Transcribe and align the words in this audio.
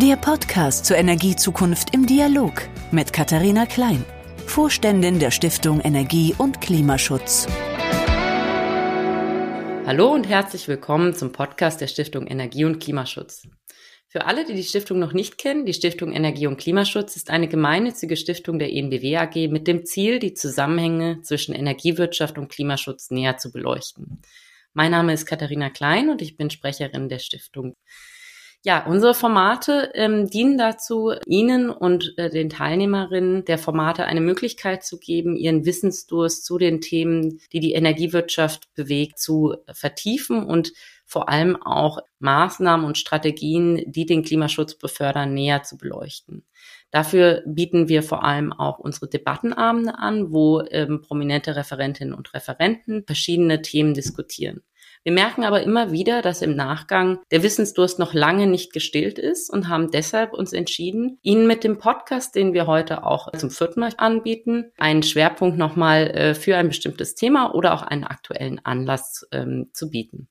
Der 0.00 0.14
Podcast 0.14 0.86
zur 0.86 0.96
Energiezukunft 0.96 1.92
im 1.92 2.06
Dialog 2.06 2.68
mit 2.92 3.12
Katharina 3.12 3.66
Klein, 3.66 4.04
Vorständin 4.46 5.18
der 5.18 5.32
Stiftung 5.32 5.80
Energie 5.80 6.36
und 6.38 6.60
Klimaschutz. 6.60 7.48
Hallo 9.86 10.12
und 10.14 10.28
herzlich 10.28 10.68
willkommen 10.68 11.14
zum 11.14 11.32
Podcast 11.32 11.80
der 11.80 11.88
Stiftung 11.88 12.28
Energie 12.28 12.64
und 12.64 12.78
Klimaschutz. 12.78 13.48
Für 14.06 14.26
alle, 14.26 14.44
die 14.44 14.54
die 14.54 14.62
Stiftung 14.62 15.00
noch 15.00 15.14
nicht 15.14 15.36
kennen, 15.36 15.66
die 15.66 15.74
Stiftung 15.74 16.12
Energie 16.12 16.46
und 16.46 16.58
Klimaschutz 16.58 17.16
ist 17.16 17.28
eine 17.28 17.48
gemeinnützige 17.48 18.16
Stiftung 18.16 18.60
der 18.60 18.72
ENBW 18.72 19.16
AG 19.16 19.48
mit 19.50 19.66
dem 19.66 19.84
Ziel, 19.84 20.20
die 20.20 20.34
Zusammenhänge 20.34 21.22
zwischen 21.22 21.56
Energiewirtschaft 21.56 22.38
und 22.38 22.52
Klimaschutz 22.52 23.10
näher 23.10 23.38
zu 23.38 23.50
beleuchten. 23.50 24.22
Mein 24.74 24.92
Name 24.92 25.12
ist 25.12 25.26
Katharina 25.26 25.70
Klein 25.70 26.08
und 26.08 26.22
ich 26.22 26.36
bin 26.36 26.50
Sprecherin 26.50 27.08
der 27.08 27.18
Stiftung. 27.18 27.74
Ja, 28.64 28.84
unsere 28.86 29.14
Formate 29.14 29.92
ähm, 29.94 30.28
dienen 30.28 30.58
dazu, 30.58 31.12
Ihnen 31.26 31.70
und 31.70 32.14
äh, 32.18 32.28
den 32.28 32.50
Teilnehmerinnen 32.50 33.44
der 33.44 33.56
Formate 33.56 34.04
eine 34.04 34.20
Möglichkeit 34.20 34.84
zu 34.84 34.98
geben, 34.98 35.36
ihren 35.36 35.64
Wissensdurst 35.64 36.44
zu 36.44 36.58
den 36.58 36.80
Themen, 36.80 37.40
die 37.52 37.60
die 37.60 37.74
Energiewirtschaft 37.74 38.74
bewegt, 38.74 39.20
zu 39.20 39.54
vertiefen 39.72 40.44
und 40.44 40.72
vor 41.06 41.28
allem 41.28 41.56
auch 41.62 42.00
Maßnahmen 42.18 42.84
und 42.84 42.98
Strategien, 42.98 43.82
die 43.86 44.06
den 44.06 44.24
Klimaschutz 44.24 44.74
befördern, 44.74 45.34
näher 45.34 45.62
zu 45.62 45.78
beleuchten. 45.78 46.44
Dafür 46.90 47.42
bieten 47.46 47.88
wir 47.88 48.02
vor 48.02 48.24
allem 48.24 48.52
auch 48.52 48.78
unsere 48.78 49.08
Debattenabende 49.08 49.96
an, 49.96 50.32
wo 50.32 50.62
ähm, 50.70 51.00
prominente 51.00 51.54
Referentinnen 51.54 52.12
und 52.12 52.34
Referenten 52.34 53.04
verschiedene 53.06 53.62
Themen 53.62 53.94
diskutieren. 53.94 54.62
Wir 55.04 55.12
merken 55.12 55.44
aber 55.44 55.62
immer 55.62 55.92
wieder, 55.92 56.22
dass 56.22 56.42
im 56.42 56.56
Nachgang 56.56 57.20
der 57.30 57.42
Wissensdurst 57.42 57.98
noch 57.98 58.14
lange 58.14 58.46
nicht 58.46 58.72
gestillt 58.72 59.18
ist 59.18 59.50
und 59.50 59.68
haben 59.68 59.90
deshalb 59.90 60.32
uns 60.32 60.52
entschieden, 60.52 61.18
Ihnen 61.22 61.46
mit 61.46 61.64
dem 61.64 61.78
Podcast, 61.78 62.34
den 62.34 62.52
wir 62.52 62.66
heute 62.66 63.04
auch 63.04 63.32
zum 63.32 63.50
vierten 63.50 63.80
Mal 63.80 63.92
anbieten, 63.96 64.72
einen 64.78 65.02
Schwerpunkt 65.02 65.58
nochmal 65.58 66.08
äh, 66.10 66.34
für 66.34 66.56
ein 66.56 66.68
bestimmtes 66.68 67.14
Thema 67.14 67.54
oder 67.54 67.74
auch 67.74 67.82
einen 67.82 68.04
aktuellen 68.04 68.60
Anlass 68.64 69.26
ähm, 69.32 69.70
zu 69.72 69.90
bieten. 69.90 70.28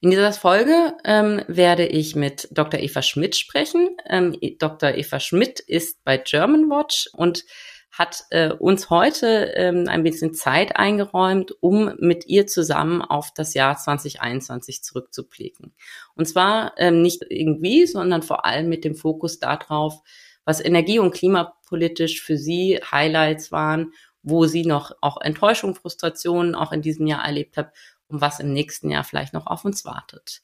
In 0.00 0.10
dieser 0.10 0.32
Folge 0.32 0.94
ähm, 1.04 1.42
werde 1.48 1.84
ich 1.84 2.14
mit 2.14 2.48
Dr. 2.52 2.78
Eva 2.78 3.02
Schmidt 3.02 3.34
sprechen. 3.34 3.96
Ähm, 4.08 4.36
Dr. 4.58 4.94
Eva 4.94 5.18
Schmidt 5.18 5.58
ist 5.58 6.04
bei 6.04 6.18
Germanwatch 6.18 7.08
und 7.14 7.44
hat 7.90 8.24
äh, 8.30 8.50
uns 8.52 8.90
heute 8.90 9.52
ähm, 9.56 9.86
ein 9.88 10.02
bisschen 10.02 10.34
Zeit 10.34 10.76
eingeräumt, 10.76 11.54
um 11.60 11.94
mit 11.98 12.26
ihr 12.26 12.46
zusammen 12.46 13.02
auf 13.02 13.32
das 13.34 13.54
Jahr 13.54 13.76
2021 13.76 14.82
zurückzublicken. 14.82 15.74
Und 16.14 16.26
zwar 16.26 16.74
ähm, 16.76 17.02
nicht 17.02 17.24
irgendwie, 17.28 17.86
sondern 17.86 18.22
vor 18.22 18.44
allem 18.44 18.68
mit 18.68 18.84
dem 18.84 18.94
Fokus 18.94 19.38
darauf, 19.38 20.02
was 20.44 20.64
energie- 20.64 20.98
und 20.98 21.14
klimapolitisch 21.14 22.22
für 22.22 22.36
sie 22.36 22.80
Highlights 22.90 23.52
waren, 23.52 23.92
wo 24.22 24.46
sie 24.46 24.64
noch 24.64 24.92
auch 25.00 25.20
Enttäuschung, 25.20 25.74
Frustrationen 25.74 26.54
auch 26.54 26.72
in 26.72 26.82
diesem 26.82 27.06
Jahr 27.06 27.24
erlebt 27.24 27.56
hat 27.56 27.72
und 28.08 28.20
was 28.20 28.40
im 28.40 28.52
nächsten 28.52 28.90
Jahr 28.90 29.04
vielleicht 29.04 29.34
noch 29.34 29.46
auf 29.46 29.64
uns 29.64 29.84
wartet. 29.84 30.42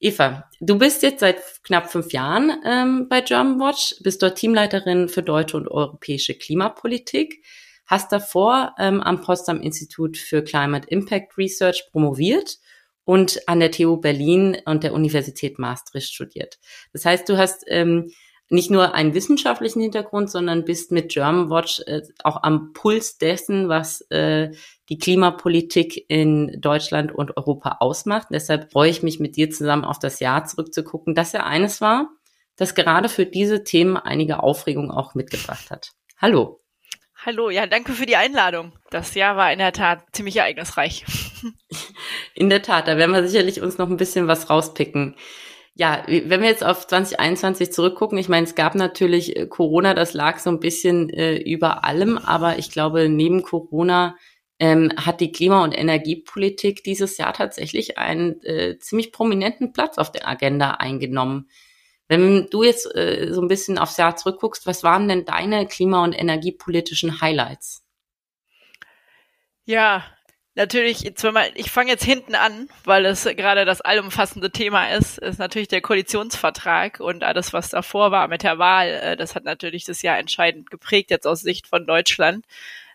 Eva, 0.00 0.50
du 0.60 0.78
bist 0.78 1.02
jetzt 1.02 1.20
seit 1.20 1.38
knapp 1.62 1.90
fünf 1.90 2.12
Jahren 2.12 2.52
ähm, 2.64 3.08
bei 3.08 3.20
Germanwatch, 3.20 3.96
bist 4.02 4.22
dort 4.22 4.36
Teamleiterin 4.36 5.08
für 5.08 5.22
deutsche 5.22 5.56
und 5.56 5.68
europäische 5.68 6.34
Klimapolitik, 6.34 7.44
hast 7.86 8.12
davor 8.12 8.74
ähm, 8.78 9.00
am 9.00 9.20
Potsdam 9.20 9.60
Institut 9.60 10.16
für 10.16 10.42
Climate 10.42 10.88
Impact 10.88 11.38
Research 11.38 11.88
promoviert 11.90 12.58
und 13.04 13.48
an 13.48 13.60
der 13.60 13.70
TU 13.70 13.96
Berlin 13.98 14.56
und 14.64 14.82
der 14.82 14.94
Universität 14.94 15.58
Maastricht 15.58 16.12
studiert. 16.12 16.58
Das 16.92 17.04
heißt, 17.04 17.28
du 17.28 17.36
hast 17.36 17.64
ähm, 17.68 18.10
nicht 18.50 18.70
nur 18.70 18.94
einen 18.94 19.14
wissenschaftlichen 19.14 19.80
Hintergrund, 19.80 20.30
sondern 20.30 20.64
bist 20.64 20.92
mit 20.92 21.12
Germanwatch 21.12 21.80
äh, 21.86 22.02
auch 22.22 22.42
am 22.42 22.72
Puls 22.72 23.18
dessen, 23.18 23.68
was 23.68 24.02
äh, 24.10 24.50
die 24.88 24.98
Klimapolitik 24.98 26.04
in 26.08 26.60
Deutschland 26.60 27.12
und 27.12 27.36
Europa 27.36 27.78
ausmacht. 27.80 28.28
deshalb 28.30 28.70
freue 28.70 28.90
ich 28.90 29.02
mich 29.02 29.18
mit 29.18 29.36
dir 29.36 29.50
zusammen 29.50 29.84
auf 29.84 29.98
das 29.98 30.20
Jahr 30.20 30.44
zurückzugucken, 30.44 31.14
das 31.14 31.32
ja 31.32 31.44
eines 31.44 31.80
war, 31.80 32.10
das 32.56 32.74
gerade 32.74 33.08
für 33.08 33.26
diese 33.26 33.64
Themen 33.64 33.96
einige 33.96 34.42
Aufregung 34.42 34.90
auch 34.90 35.14
mitgebracht 35.14 35.70
hat. 35.70 35.92
Hallo. 36.18 36.60
Hallo, 37.26 37.48
ja, 37.48 37.66
danke 37.66 37.92
für 37.92 38.04
die 38.04 38.16
Einladung. 38.16 38.74
Das 38.90 39.14
Jahr 39.14 39.36
war 39.36 39.50
in 39.50 39.58
der 39.58 39.72
Tat 39.72 40.04
ziemlich 40.12 40.36
ereignisreich. 40.36 41.04
In 42.34 42.50
der 42.50 42.62
Tat, 42.62 42.88
da 42.88 42.96
werden 42.96 43.12
wir 43.12 43.26
sicherlich 43.26 43.62
uns 43.62 43.78
noch 43.78 43.88
ein 43.88 43.96
bisschen 43.96 44.28
was 44.28 44.50
rauspicken. 44.50 45.16
Ja, 45.76 46.04
wenn 46.06 46.40
wir 46.40 46.48
jetzt 46.48 46.62
auf 46.62 46.86
2021 46.86 47.72
zurückgucken, 47.72 48.16
ich 48.16 48.28
meine, 48.28 48.46
es 48.46 48.54
gab 48.54 48.76
natürlich 48.76 49.36
äh, 49.36 49.46
Corona, 49.48 49.94
das 49.94 50.14
lag 50.14 50.38
so 50.38 50.50
ein 50.50 50.60
bisschen 50.60 51.10
äh, 51.10 51.36
über 51.36 51.82
allem, 51.84 52.16
aber 52.16 52.58
ich 52.58 52.70
glaube, 52.70 53.08
neben 53.08 53.42
Corona 53.42 54.16
ähm, 54.60 54.92
hat 54.96 55.20
die 55.20 55.32
Klima- 55.32 55.64
und 55.64 55.76
Energiepolitik 55.76 56.84
dieses 56.84 57.18
Jahr 57.18 57.32
tatsächlich 57.32 57.98
einen 57.98 58.40
äh, 58.44 58.78
ziemlich 58.78 59.10
prominenten 59.10 59.72
Platz 59.72 59.98
auf 59.98 60.12
der 60.12 60.28
Agenda 60.28 60.72
eingenommen. 60.72 61.48
Wenn 62.06 62.46
du 62.50 62.62
jetzt 62.62 62.94
äh, 62.94 63.32
so 63.32 63.40
ein 63.40 63.48
bisschen 63.48 63.76
aufs 63.76 63.96
Jahr 63.96 64.14
zurückguckst, 64.14 64.66
was 64.66 64.84
waren 64.84 65.08
denn 65.08 65.24
deine 65.24 65.66
klima- 65.66 66.04
und 66.04 66.12
energiepolitischen 66.12 67.20
Highlights? 67.20 67.84
Ja, 69.64 70.04
natürlich, 70.54 71.00
jetzt, 71.00 71.22
wenn 71.24 71.34
man, 71.34 71.46
ich 71.54 71.70
fange 71.70 71.90
jetzt 71.90 72.04
hinten 72.04 72.34
an, 72.34 72.68
weil 72.84 73.06
es 73.06 73.24
gerade 73.24 73.64
das 73.64 73.80
allumfassende 73.80 74.50
Thema 74.50 74.88
ist, 74.90 75.18
ist 75.18 75.38
natürlich 75.38 75.68
der 75.68 75.80
Koalitionsvertrag 75.80 77.00
und 77.00 77.24
alles, 77.24 77.52
was 77.52 77.70
davor 77.70 78.10
war 78.10 78.28
mit 78.28 78.42
der 78.42 78.58
Wahl, 78.58 78.88
äh, 78.88 79.16
das 79.16 79.34
hat 79.34 79.44
natürlich 79.44 79.84
das 79.84 80.02
Jahr 80.02 80.18
entscheidend 80.18 80.70
geprägt, 80.70 81.10
jetzt 81.10 81.26
aus 81.26 81.40
Sicht 81.40 81.66
von 81.66 81.86
Deutschland. 81.86 82.46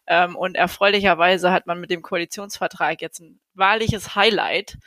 Ähm, 0.08 0.36
und 0.36 0.56
erfreulicherweise 0.56 1.52
hat 1.52 1.68
man 1.68 1.80
mit 1.80 1.92
dem 1.92 2.02
Koalitionsvertrag 2.02 3.02
jetzt 3.02 3.20
ein 3.20 3.40
wahrliches 3.54 4.16
Highlight. 4.16 4.78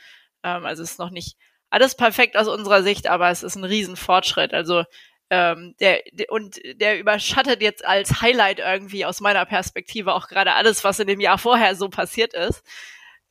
Ähm, 0.43 0.65
also 0.65 0.83
es 0.83 0.91
ist 0.91 0.99
noch 0.99 1.11
nicht 1.11 1.37
alles 1.69 1.95
perfekt 1.95 2.37
aus 2.37 2.47
unserer 2.47 2.83
Sicht, 2.83 3.07
aber 3.07 3.29
es 3.29 3.41
ist 3.41 3.55
ein 3.55 3.63
Riesenfortschritt. 3.63 4.53
Also 4.53 4.83
ähm, 5.33 5.73
der, 5.79 6.03
und 6.29 6.59
der 6.75 6.99
überschattet 6.99 7.63
jetzt 7.63 7.83
als 7.83 8.21
Highlight 8.21 8.59
irgendwie 8.59 9.03
aus 9.03 9.19
meiner 9.19 9.45
Perspektive 9.45 10.13
auch 10.13 10.27
gerade 10.27 10.53
alles, 10.53 10.83
was 10.83 10.99
in 10.99 11.07
dem 11.07 11.19
Jahr 11.19 11.39
vorher 11.39 11.75
so 11.75 11.89
passiert 11.89 12.35
ist. 12.35 12.63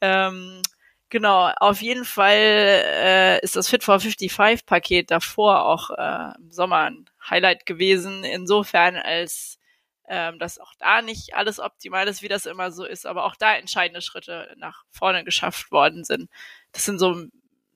Ähm, 0.00 0.62
genau, 1.10 1.52
auf 1.58 1.80
jeden 1.80 2.04
Fall 2.04 2.34
äh, 2.34 3.40
ist 3.44 3.54
das 3.54 3.68
Fit 3.68 3.84
for 3.84 4.00
55 4.00 4.66
Paket 4.66 5.12
davor 5.12 5.64
auch 5.64 5.90
äh, 5.90 6.34
im 6.40 6.50
Sommer 6.50 6.90
ein 6.90 7.04
Highlight 7.30 7.66
gewesen, 7.66 8.24
insofern 8.24 8.96
als 8.96 9.60
ähm, 10.08 10.40
dass 10.40 10.58
auch 10.58 10.74
da 10.80 11.02
nicht 11.02 11.34
alles 11.34 11.60
optimal 11.60 12.08
ist, 12.08 12.22
wie 12.22 12.28
das 12.28 12.46
immer 12.46 12.72
so 12.72 12.84
ist, 12.84 13.06
aber 13.06 13.24
auch 13.24 13.36
da 13.36 13.54
entscheidende 13.54 14.02
Schritte 14.02 14.52
nach 14.56 14.82
vorne 14.90 15.22
geschafft 15.22 15.70
worden 15.70 16.02
sind. 16.02 16.28
Das 16.72 16.84
sind 16.84 16.98
so, 16.98 17.26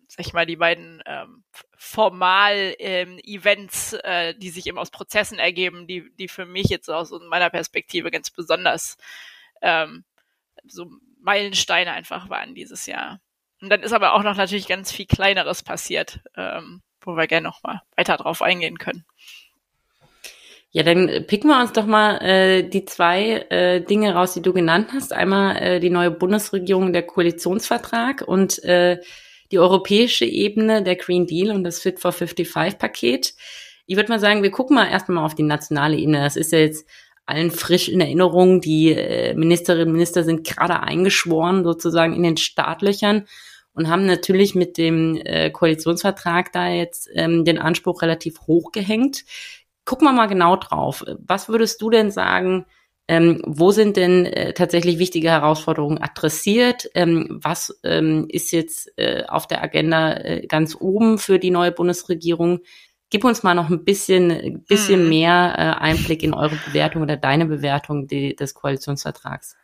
sag 0.09 0.27
ich 0.27 0.33
mal, 0.33 0.47
die 0.47 0.57
beiden 0.57 1.03
ähm, 1.07 1.45
Formal-Events, 1.77 3.93
ähm, 3.93 4.01
äh, 4.05 4.35
die 4.35 4.51
sich 4.51 4.67
eben 4.67 4.79
aus 4.79 4.91
Prozessen 4.91 5.39
ergeben, 5.39 5.87
die, 5.87 6.11
die 6.17 6.29
für 6.29 6.47
mich 6.47 6.67
jetzt 6.67 6.91
aus 6.91 7.13
meiner 7.29 7.51
Perspektive 7.51 8.11
ganz 8.11 8.31
besonders 8.31 8.97
ähm, 9.63 10.05
so 10.65 10.91
Meilensteine 11.21 11.93
einfach 11.93 12.31
waren 12.31 12.55
dieses 12.55 12.87
Jahr. 12.87 13.21
Und 13.61 13.71
dann 13.71 13.83
ist 13.83 13.93
aber 13.93 14.15
auch 14.15 14.23
noch 14.23 14.37
natürlich 14.37 14.69
ganz 14.69 14.93
viel 14.93 15.07
Kleineres 15.07 15.63
passiert, 15.63 16.21
ähm, 16.37 16.83
wo 17.01 17.17
wir 17.17 17.27
gerne 17.27 17.49
noch 17.49 17.63
mal 17.63 17.83
weiter 17.97 18.17
drauf 18.17 18.43
eingehen 18.43 18.79
können. 18.79 19.05
Ja, 20.71 20.83
dann 20.83 21.27
picken 21.27 21.49
wir 21.49 21.61
uns 21.61 21.73
doch 21.73 21.87
mal 21.87 22.19
äh, 22.19 22.63
die 22.63 22.85
zwei 22.85 23.47
äh, 23.49 23.81
Dinge 23.81 24.15
raus, 24.15 24.35
die 24.35 24.43
du 24.43 24.53
genannt 24.53 24.91
hast. 24.93 25.13
Einmal 25.13 25.57
äh, 25.57 25.81
die 25.81 25.89
neue 25.89 26.11
Bundesregierung, 26.11 26.93
der 26.93 27.05
Koalitionsvertrag 27.05 28.23
und 28.27 28.63
äh, 28.63 29.01
die 29.51 29.59
europäische 29.59 30.25
Ebene, 30.25 30.83
der 30.83 30.97
Green 30.97 31.27
Deal 31.27 31.55
und 31.55 31.65
das 31.65 31.81
Fit 31.81 32.01
for 32.01 32.13
55 32.13 32.79
Paket. 32.79 33.35
Ich 33.87 33.97
würde 33.97 34.11
mal 34.11 34.21
sagen, 34.21 34.43
wir 34.43 34.51
gucken 34.51 34.77
mal 34.77 34.89
erstmal 34.89 35.25
auf 35.25 35.35
die 35.35 35.43
nationale 35.43 35.97
Ebene. 35.97 36.21
Das 36.21 36.37
ist 36.37 36.53
ja 36.53 36.59
jetzt 36.59 36.87
allen 37.25 37.51
frisch 37.51 37.89
in 37.89 38.01
Erinnerung. 38.01 38.61
Die 38.61 38.93
äh, 38.93 39.35
Ministerinnen 39.35 39.89
und 39.89 39.93
Minister 39.93 40.25
sind 40.25 40.47
gerade 40.47 40.81
eingeschworen 40.81 41.65
sozusagen 41.65 42.15
in 42.15 42.23
den 42.23 42.37
Startlöchern 42.37 43.27
und 43.73 43.89
haben 43.89 44.07
natürlich 44.07 44.55
mit 44.55 44.79
dem 44.79 45.21
äh, 45.25 45.51
Koalitionsvertrag 45.51 46.53
da 46.53 46.69
jetzt 46.69 47.09
ähm, 47.15 47.45
den 47.45 47.59
Anspruch 47.59 48.03
relativ 48.03 48.41
hoch 48.47 48.73
gehängt 48.73 49.25
gucken 49.87 50.07
wir 50.07 50.13
mal 50.13 50.27
genau 50.27 50.57
drauf. 50.57 51.05
Was 51.27 51.49
würdest 51.49 51.81
du 51.81 51.89
denn 51.89 52.11
sagen, 52.11 52.67
ähm, 53.09 53.41
wo 53.47 53.71
sind 53.71 53.97
denn 53.97 54.27
äh, 54.27 54.53
tatsächlich 54.53 54.99
wichtige 54.99 55.31
Herausforderungen 55.31 56.03
adressiert? 56.03 56.91
Ähm, 56.95 57.39
was 57.43 57.79
ähm, 57.85 58.27
ist 58.29 58.51
jetzt 58.51 58.93
äh, 58.99 59.25
auf 59.29 59.47
der 59.47 59.63
Agenda 59.63 60.15
äh, 60.15 60.47
ganz 60.47 60.77
oben 60.79 61.19
für 61.19 61.39
die 61.39 61.51
neue 61.51 61.71
Bundesregierung? 61.71 62.61
Gib 63.09 63.25
uns 63.25 63.45
mal 63.45 63.55
noch 63.55 63.71
ein 63.71 63.85
bisschen, 63.85 64.65
bisschen 64.67 65.01
hm. 65.03 65.09
mehr 65.09 65.55
äh, 65.57 65.83
Einblick 65.83 66.25
in 66.25 66.35
eure 66.35 66.57
Bewertung 66.67 67.03
oder 67.03 67.17
deine 67.17 67.47
Bewertung 67.47 68.09
die, 68.09 68.35
des 68.35 68.55
Koalitionsvertrags. 68.55 69.57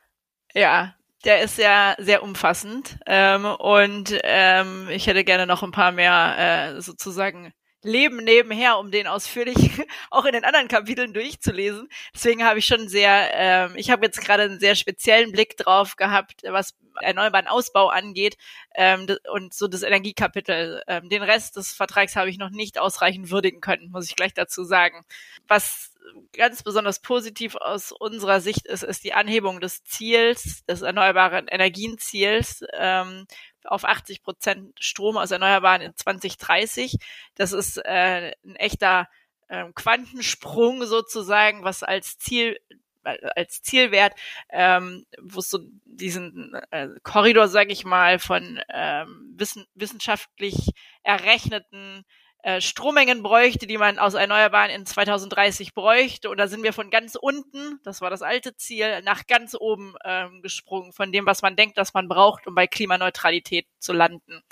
Ja, 0.54 0.94
der 1.24 1.42
ist 1.42 1.58
ja 1.58 1.96
sehr 1.98 2.22
umfassend 2.22 2.98
ähm, 3.06 3.44
und 3.44 4.16
ähm, 4.22 4.88
ich 4.90 5.08
hätte 5.08 5.24
gerne 5.24 5.46
noch 5.46 5.64
ein 5.64 5.72
paar 5.72 5.90
mehr 5.90 6.74
äh, 6.76 6.80
sozusagen 6.80 7.52
Leben 7.82 8.18
nebenher, 8.18 8.78
um 8.78 8.90
den 8.90 9.06
ausführlich 9.06 9.56
auch 10.10 10.24
in 10.24 10.32
den 10.32 10.44
anderen 10.44 10.68
Kapiteln 10.68 11.12
durchzulesen. 11.12 11.88
Deswegen 12.14 12.44
habe 12.44 12.58
ich 12.58 12.66
schon 12.66 12.88
sehr, 12.88 13.30
ähm, 13.34 13.72
ich 13.76 13.90
habe 13.90 14.04
jetzt 14.04 14.20
gerade 14.20 14.44
einen 14.44 14.60
sehr 14.60 14.74
speziellen 14.74 15.32
Blick 15.32 15.56
drauf 15.56 15.96
gehabt, 15.96 16.42
was 16.44 16.74
erneuerbaren 17.00 17.46
Ausbau 17.46 17.88
angeht 17.88 18.36
ähm, 18.74 19.06
und 19.30 19.54
so 19.54 19.68
das 19.68 19.82
Energiekapitel. 19.82 20.82
Ähm, 20.86 21.08
den 21.08 21.22
Rest 21.22 21.56
des 21.56 21.72
Vertrags 21.72 22.16
habe 22.16 22.30
ich 22.30 22.38
noch 22.38 22.50
nicht 22.50 22.78
ausreichend 22.78 23.30
würdigen 23.30 23.60
können, 23.60 23.90
muss 23.90 24.08
ich 24.08 24.16
gleich 24.16 24.34
dazu 24.34 24.64
sagen. 24.64 25.04
Was 25.48 25.92
ganz 26.32 26.62
besonders 26.62 27.00
positiv 27.00 27.56
aus 27.56 27.92
unserer 27.92 28.40
Sicht 28.40 28.66
ist, 28.66 28.82
ist 28.82 29.04
die 29.04 29.14
Anhebung 29.14 29.60
des 29.60 29.84
Ziels, 29.84 30.64
des 30.66 30.82
erneuerbaren 30.82 31.48
Energienziels 31.48 32.64
ähm, 32.74 33.26
auf 33.64 33.84
80 33.84 34.22
Prozent 34.22 34.74
Strom 34.80 35.16
aus 35.16 35.30
Erneuerbaren 35.30 35.82
in 35.82 35.96
2030. 35.96 36.96
Das 37.34 37.52
ist 37.52 37.78
äh, 37.78 38.32
ein 38.44 38.56
echter 38.56 39.08
äh, 39.48 39.64
Quantensprung 39.74 40.84
sozusagen, 40.84 41.64
was 41.64 41.82
als 41.82 42.18
Ziel 42.18 42.58
als 43.04 43.62
Zielwert, 43.62 44.14
ähm, 44.48 45.04
wo 45.20 45.40
es 45.40 45.50
so 45.50 45.58
diesen 45.84 46.54
äh, 46.70 46.88
Korridor, 47.02 47.48
sage 47.48 47.72
ich 47.72 47.84
mal, 47.84 48.20
von 48.20 48.60
ähm, 48.68 49.34
wissen, 49.36 49.66
wissenschaftlich 49.74 50.70
errechneten 51.02 52.04
äh, 52.42 52.60
Strommengen 52.60 53.22
bräuchte, 53.22 53.68
die 53.68 53.78
man 53.78 53.98
aus 54.00 54.14
Erneuerbaren 54.14 54.70
in 54.70 54.84
2030 54.84 55.74
bräuchte. 55.74 56.28
Und 56.28 56.38
da 56.38 56.48
sind 56.48 56.64
wir 56.64 56.72
von 56.72 56.90
ganz 56.90 57.14
unten, 57.14 57.78
das 57.84 58.00
war 58.00 58.10
das 58.10 58.22
alte 58.22 58.56
Ziel, 58.56 59.00
nach 59.02 59.28
ganz 59.28 59.56
oben 59.58 59.94
ähm, 60.04 60.42
gesprungen, 60.42 60.92
von 60.92 61.12
dem, 61.12 61.24
was 61.24 61.42
man 61.42 61.54
denkt, 61.54 61.78
dass 61.78 61.94
man 61.94 62.08
braucht, 62.08 62.48
um 62.48 62.54
bei 62.56 62.66
Klimaneutralität 62.66 63.66
zu 63.78 63.92
landen. 63.92 64.42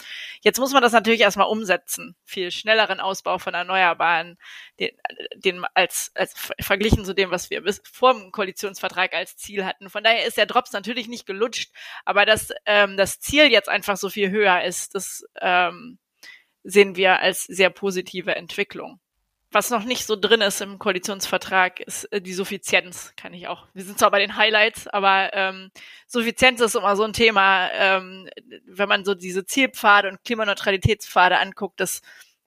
Jetzt 0.40 0.60
muss 0.60 0.72
man 0.72 0.82
das 0.82 0.92
natürlich 0.92 1.20
erstmal 1.20 1.48
umsetzen. 1.48 2.14
Viel 2.24 2.52
schnelleren 2.52 3.00
Ausbau 3.00 3.38
von 3.38 3.54
Erneuerbaren, 3.54 4.38
den, 4.78 4.90
den 5.34 5.64
als, 5.74 6.12
als 6.14 6.34
verglichen 6.60 7.04
zu 7.04 7.12
dem, 7.12 7.32
was 7.32 7.50
wir 7.50 7.60
bis 7.62 7.82
vor 7.90 8.14
dem 8.14 8.30
Koalitionsvertrag 8.30 9.14
als 9.14 9.36
Ziel 9.36 9.64
hatten. 9.64 9.90
Von 9.90 10.04
daher 10.04 10.26
ist 10.26 10.36
der 10.36 10.46
Drops 10.46 10.72
natürlich 10.72 11.08
nicht 11.08 11.26
gelutscht, 11.26 11.72
aber 12.04 12.24
dass 12.24 12.50
ähm, 12.66 12.96
das 12.96 13.18
Ziel 13.18 13.50
jetzt 13.50 13.68
einfach 13.68 13.96
so 13.96 14.10
viel 14.10 14.30
höher 14.30 14.62
ist, 14.62 14.94
das 14.94 15.24
ähm, 15.40 15.98
sehen 16.62 16.96
wir 16.96 17.20
als 17.20 17.44
sehr 17.44 17.70
positive 17.70 18.34
Entwicklung. 18.34 19.00
Was 19.52 19.70
noch 19.70 19.82
nicht 19.82 20.06
so 20.06 20.14
drin 20.14 20.42
ist 20.42 20.60
im 20.60 20.78
Koalitionsvertrag, 20.78 21.80
ist 21.80 22.04
äh, 22.12 22.20
die 22.20 22.34
Suffizienz, 22.34 23.12
kann 23.16 23.34
ich 23.34 23.48
auch. 23.48 23.66
Wir 23.74 23.82
sind 23.82 23.98
zwar 23.98 24.12
bei 24.12 24.20
den 24.20 24.36
Highlights, 24.36 24.86
aber 24.86 25.30
ähm, 25.32 25.70
Suffizienz 26.06 26.60
ist 26.60 26.76
immer 26.76 26.94
so 26.94 27.02
ein 27.02 27.12
Thema, 27.12 27.68
ähm, 27.72 28.28
wenn 28.66 28.88
man 28.88 29.04
so 29.04 29.14
diese 29.14 29.44
Zielpfade 29.44 30.08
und 30.08 30.22
Klimaneutralitätspfade 30.24 31.38
anguckt, 31.38 31.80
das 31.80 32.00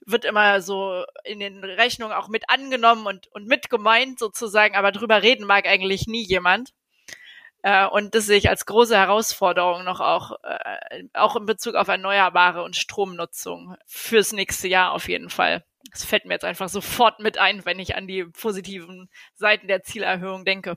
wird 0.06 0.24
immer 0.24 0.62
so 0.62 1.04
in 1.26 1.40
den 1.40 1.64
Rechnungen 1.64 2.14
auch 2.14 2.30
mit 2.30 2.50
angenommen 2.50 3.06
und, 3.06 3.28
und 3.28 3.48
mit 3.48 3.70
gemeint 3.70 4.20
sozusagen, 4.20 4.76
aber 4.76 4.94
drüber 4.94 5.22
reden 5.22 5.46
mag 5.46 5.66
eigentlich 5.66 6.08
nie 6.08 6.24
jemand. 6.24 6.72
Äh, 7.64 7.88
und 7.88 8.14
das 8.14 8.26
sehe 8.26 8.38
ich 8.38 8.50
als 8.50 8.66
große 8.66 8.96
Herausforderung 8.96 9.86
noch 9.86 10.02
auch, 10.02 10.34
äh, 10.44 11.04
auch 11.14 11.36
in 11.38 11.46
Bezug 11.46 11.76
auf 11.76 11.88
Erneuerbare 11.88 12.62
und 12.62 12.76
Stromnutzung 12.76 13.76
fürs 13.88 14.34
nächste 14.34 14.68
Jahr 14.68 14.92
auf 14.92 15.08
jeden 15.08 15.30
Fall. 15.30 15.64
Das 15.92 16.04
fällt 16.04 16.26
mir 16.26 16.34
jetzt 16.34 16.46
einfach 16.46 16.70
sofort 16.70 17.20
mit 17.20 17.38
ein, 17.38 17.66
wenn 17.66 17.80
ich 17.80 17.96
an 17.96 18.06
die 18.08 18.26
positiven 18.26 19.10
Seiten 19.36 19.68
der 19.68 19.82
Zielerhöhung 19.82 20.46
denke. 20.46 20.76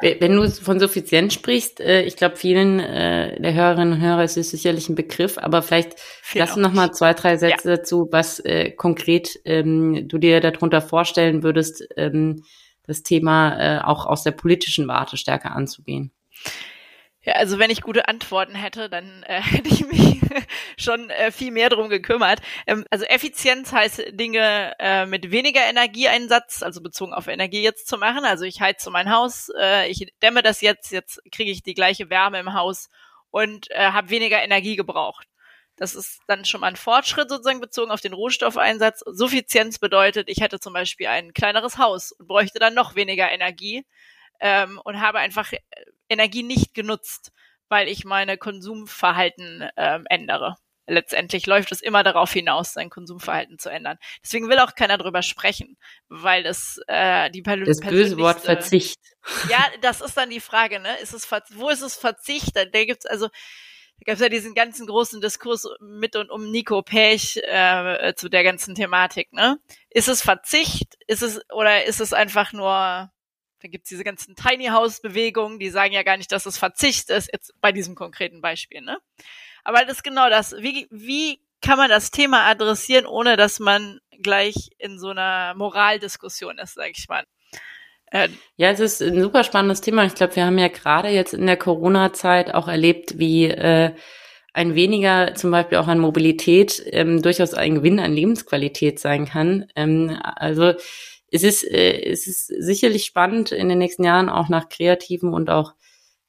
Wenn 0.00 0.36
du 0.36 0.48
von 0.48 0.78
Suffizienz 0.78 1.34
sprichst, 1.34 1.80
äh, 1.80 2.02
ich 2.02 2.16
glaube, 2.16 2.36
vielen 2.36 2.78
der 2.78 3.54
Hörerinnen 3.54 3.94
und 3.94 4.00
Hörer 4.00 4.22
ist 4.22 4.36
es 4.36 4.50
sicherlich 4.50 4.88
ein 4.88 4.94
Begriff, 4.94 5.38
aber 5.38 5.62
vielleicht 5.62 5.98
Viel 5.98 6.40
lass 6.40 6.50
uns 6.50 6.60
noch 6.60 6.74
mal 6.74 6.92
zwei, 6.92 7.14
drei 7.14 7.36
Sätze 7.38 7.70
ja. 7.70 7.76
dazu, 7.76 8.08
was 8.12 8.42
konkret 8.76 9.40
ähm, 9.44 10.06
du 10.06 10.18
dir 10.18 10.40
darunter 10.40 10.82
vorstellen 10.82 11.42
würdest, 11.42 11.82
ähm, 11.96 12.44
das 12.88 13.02
Thema 13.02 13.58
äh, 13.60 13.80
auch 13.82 14.06
aus 14.06 14.24
der 14.24 14.32
politischen 14.32 14.88
Warte 14.88 15.16
stärker 15.16 15.54
anzugehen? 15.54 16.10
Ja, 17.22 17.34
also 17.34 17.58
wenn 17.58 17.70
ich 17.70 17.82
gute 17.82 18.08
Antworten 18.08 18.54
hätte, 18.54 18.88
dann 18.88 19.22
äh, 19.24 19.40
hätte 19.42 19.68
ich 19.68 19.86
mich 19.86 20.20
schon 20.78 21.10
äh, 21.10 21.30
viel 21.30 21.50
mehr 21.50 21.68
drum 21.68 21.90
gekümmert. 21.90 22.40
Ähm, 22.66 22.86
also 22.90 23.04
Effizienz 23.04 23.72
heißt 23.72 24.02
Dinge 24.12 24.74
äh, 24.78 25.04
mit 25.04 25.30
weniger 25.30 25.60
Energieeinsatz, 25.68 26.62
also 26.62 26.80
bezogen 26.80 27.12
auf 27.12 27.28
Energie 27.28 27.62
jetzt 27.62 27.86
zu 27.86 27.98
machen. 27.98 28.24
Also 28.24 28.44
ich 28.44 28.60
heize 28.60 28.90
mein 28.90 29.12
Haus, 29.12 29.50
äh, 29.60 29.88
ich 29.90 30.10
dämme 30.22 30.42
das 30.42 30.62
jetzt, 30.62 30.90
jetzt 30.90 31.20
kriege 31.30 31.50
ich 31.50 31.62
die 31.62 31.74
gleiche 31.74 32.08
Wärme 32.08 32.40
im 32.40 32.54
Haus 32.54 32.88
und 33.30 33.70
äh, 33.72 33.90
habe 33.90 34.10
weniger 34.10 34.42
Energie 34.42 34.76
gebraucht. 34.76 35.28
Das 35.78 35.94
ist 35.94 36.20
dann 36.26 36.44
schon 36.44 36.60
mal 36.60 36.66
ein 36.66 36.76
Fortschritt 36.76 37.30
sozusagen 37.30 37.60
bezogen 37.60 37.90
auf 37.90 38.00
den 38.00 38.12
Rohstoffeinsatz. 38.12 39.02
Suffizienz 39.06 39.78
bedeutet, 39.78 40.28
ich 40.28 40.40
hätte 40.40 40.58
zum 40.58 40.72
Beispiel 40.72 41.06
ein 41.06 41.32
kleineres 41.32 41.78
Haus 41.78 42.12
und 42.12 42.26
bräuchte 42.26 42.58
dann 42.58 42.74
noch 42.74 42.96
weniger 42.96 43.30
Energie 43.30 43.86
ähm, 44.40 44.80
und 44.84 45.00
habe 45.00 45.18
einfach 45.18 45.52
äh, 45.52 45.60
Energie 46.08 46.42
nicht 46.42 46.74
genutzt, 46.74 47.32
weil 47.68 47.88
ich 47.88 48.04
meine 48.04 48.38
Konsumverhalten 48.38 49.68
ähm, 49.76 50.04
ändere. 50.08 50.56
Letztendlich 50.90 51.46
läuft 51.46 51.70
es 51.70 51.82
immer 51.82 52.02
darauf 52.02 52.32
hinaus, 52.32 52.72
sein 52.72 52.88
Konsumverhalten 52.88 53.58
zu 53.58 53.68
ändern. 53.68 53.98
Deswegen 54.24 54.48
will 54.48 54.58
auch 54.58 54.74
keiner 54.74 54.96
drüber 54.96 55.20
sprechen, 55.22 55.76
weil 56.08 56.46
es 56.46 56.80
äh, 56.86 57.30
die 57.30 57.42
Perl 57.42 57.64
Das 57.64 57.80
böse 57.80 58.16
Wort 58.16 58.40
Verzicht. 58.40 58.98
Ja, 59.50 59.62
das 59.82 60.00
ist 60.00 60.16
dann 60.16 60.30
die 60.30 60.40
Frage, 60.40 60.80
ne? 60.80 60.96
Ist 61.00 61.12
es 61.12 61.30
wo 61.50 61.68
ist 61.68 61.82
es 61.82 61.94
Verzicht? 61.94 62.56
Da 62.56 62.64
gibt's 62.64 63.04
also 63.04 63.28
da 63.98 64.04
gab 64.04 64.14
es 64.14 64.20
ja 64.20 64.28
diesen 64.28 64.54
ganzen 64.54 64.86
großen 64.86 65.20
Diskurs 65.20 65.68
mit 65.80 66.16
und 66.16 66.30
um 66.30 66.50
Nico 66.50 66.82
Pech 66.82 67.40
äh, 67.42 68.14
zu 68.14 68.28
der 68.28 68.44
ganzen 68.44 68.74
Thematik. 68.74 69.32
Ne? 69.32 69.58
Ist 69.90 70.08
es 70.08 70.22
Verzicht? 70.22 70.96
Ist 71.06 71.22
es 71.22 71.40
oder 71.50 71.84
ist 71.84 72.00
es 72.00 72.12
einfach 72.12 72.52
nur? 72.52 73.10
Da 73.60 73.66
gibt's 73.66 73.88
diese 73.88 74.04
ganzen 74.04 74.36
Tiny 74.36 74.66
House 74.66 75.00
Bewegungen, 75.00 75.58
die 75.58 75.70
sagen 75.70 75.92
ja 75.92 76.04
gar 76.04 76.16
nicht, 76.16 76.30
dass 76.30 76.46
es 76.46 76.58
Verzicht 76.58 77.10
ist. 77.10 77.28
Jetzt 77.32 77.52
bei 77.60 77.72
diesem 77.72 77.96
konkreten 77.96 78.40
Beispiel. 78.40 78.82
Ne? 78.82 78.98
Aber 79.64 79.84
das 79.84 79.96
ist 79.98 80.04
genau 80.04 80.30
das. 80.30 80.54
Wie 80.58 80.86
wie 80.90 81.40
kann 81.60 81.76
man 81.76 81.90
das 81.90 82.12
Thema 82.12 82.44
adressieren, 82.44 83.04
ohne 83.04 83.36
dass 83.36 83.58
man 83.58 84.00
gleich 84.22 84.70
in 84.78 84.98
so 84.98 85.10
einer 85.10 85.54
Moraldiskussion 85.54 86.58
ist, 86.58 86.74
sag 86.74 86.90
ich 86.90 87.08
mal. 87.08 87.24
Äh, 88.10 88.28
ja, 88.56 88.70
es 88.70 88.80
ist 88.80 89.02
ein 89.02 89.20
super 89.20 89.44
spannendes 89.44 89.80
Thema. 89.80 90.04
Ich 90.04 90.14
glaube, 90.14 90.36
wir 90.36 90.46
haben 90.46 90.58
ja 90.58 90.68
gerade 90.68 91.08
jetzt 91.08 91.34
in 91.34 91.46
der 91.46 91.56
Corona-Zeit 91.56 92.54
auch 92.54 92.68
erlebt, 92.68 93.18
wie 93.18 93.46
äh, 93.46 93.92
ein 94.54 94.74
weniger 94.74 95.34
zum 95.34 95.50
Beispiel 95.50 95.78
auch 95.78 95.88
an 95.88 95.98
Mobilität 95.98 96.82
ähm, 96.86 97.22
durchaus 97.22 97.54
ein 97.54 97.76
Gewinn 97.76 98.00
an 98.00 98.12
Lebensqualität 98.12 98.98
sein 98.98 99.26
kann. 99.26 99.66
Ähm, 99.76 100.18
also 100.22 100.72
es 101.30 101.42
ist, 101.42 101.64
äh, 101.64 102.00
es 102.10 102.26
ist 102.26 102.46
sicherlich 102.46 103.04
spannend, 103.04 103.52
in 103.52 103.68
den 103.68 103.78
nächsten 103.78 104.04
Jahren 104.04 104.30
auch 104.30 104.48
nach 104.48 104.68
kreativen 104.68 105.34
und 105.34 105.50
auch 105.50 105.74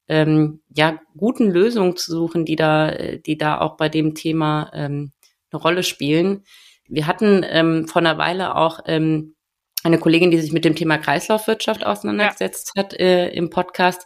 ähm, 0.09 0.61
ja 0.75 0.99
guten 1.15 1.49
Lösungen 1.49 1.95
zu 1.95 2.11
suchen, 2.11 2.43
die 2.43 2.55
da, 2.55 2.91
die 2.91 3.37
da 3.37 3.59
auch 3.59 3.77
bei 3.77 3.89
dem 3.89 4.15
Thema 4.15 4.71
ähm, 4.73 5.13
eine 5.51 5.61
Rolle 5.61 5.83
spielen. 5.83 6.43
Wir 6.87 7.07
hatten 7.07 7.45
ähm, 7.47 7.87
vor 7.87 8.01
einer 8.01 8.17
Weile 8.17 8.55
auch 8.55 8.81
ähm, 8.85 9.35
eine 9.83 9.97
Kollegin, 9.97 10.31
die 10.31 10.39
sich 10.39 10.51
mit 10.51 10.65
dem 10.65 10.75
Thema 10.75 10.97
Kreislaufwirtschaft 10.97 11.85
auseinandergesetzt 11.85 12.73
ja. 12.75 12.83
hat 12.83 12.93
äh, 12.93 13.29
im 13.29 13.49
Podcast. 13.49 14.05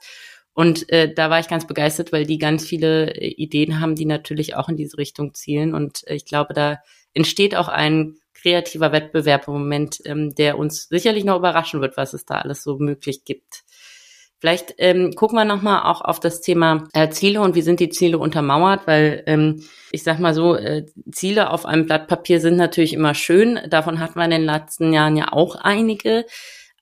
Und 0.53 0.89
äh, 0.92 1.12
da 1.12 1.30
war 1.30 1.39
ich 1.39 1.48
ganz 1.48 1.65
begeistert, 1.65 2.12
weil 2.12 2.25
die 2.25 2.38
ganz 2.38 2.65
viele 2.65 3.15
äh, 3.15 3.27
Ideen 3.27 3.80
haben, 3.80 3.96
die 3.96 4.06
natürlich 4.06 4.56
auch 4.56 4.70
in 4.70 4.77
diese 4.77 4.98
Richtung 4.98 5.34
zielen. 5.34 5.74
Und 5.74 6.08
äh, 6.08 6.13
ich 6.13 6.25
glaube, 6.25 6.53
da 6.53 6.80
entsteht 7.13 7.56
auch 7.56 7.68
ein 7.68 8.18
kreativer 8.34 8.92
Wettbewerb 8.92 9.48
im 9.48 9.53
Moment, 9.53 10.00
ähm, 10.06 10.36
der 10.36 10.60
uns 10.60 10.88
sicherlich 10.89 11.24
noch 11.24 11.38
überraschen 11.38 11.82
wird, 11.82 11.98
was 11.98 12.13
es 12.13 12.25
da 12.25 12.36
alles 12.36 12.62
so 12.62 12.77
möglich 12.77 13.25
gibt. 13.25 13.63
Vielleicht 14.44 14.76
ähm, 14.78 15.14
gucken 15.16 15.38
wir 15.38 15.46
nochmal 15.46 15.90
auch 15.90 16.02
auf 16.02 16.20
das 16.20 16.42
Thema 16.42 16.84
äh, 16.92 17.08
Ziele 17.08 17.40
und 17.40 17.56
wie 17.56 17.62
sind 17.62 17.80
die 17.80 17.88
Ziele 17.88 18.18
untermauert, 18.18 18.86
weil 18.88 19.24
ähm, 19.26 19.64
ich 19.90 20.04
sag 20.04 20.20
mal 20.20 20.34
so, 20.34 20.58
äh, 20.58 20.86
Ziele 21.14 21.50
auf 21.50 21.66
einem 21.66 21.86
Blatt 21.86 22.10
Papier 22.10 22.42
sind 22.42 22.58
natürlich 22.58 22.92
immer 22.92 23.14
schön. 23.14 23.58
Davon 23.70 24.02
hatten 24.02 24.20
wir 24.20 24.26
in 24.26 24.32
den 24.32 24.44
letzten 24.44 24.92
Jahren 24.92 25.16
ja 25.16 25.32
auch 25.32 25.56
einige. 25.56 26.26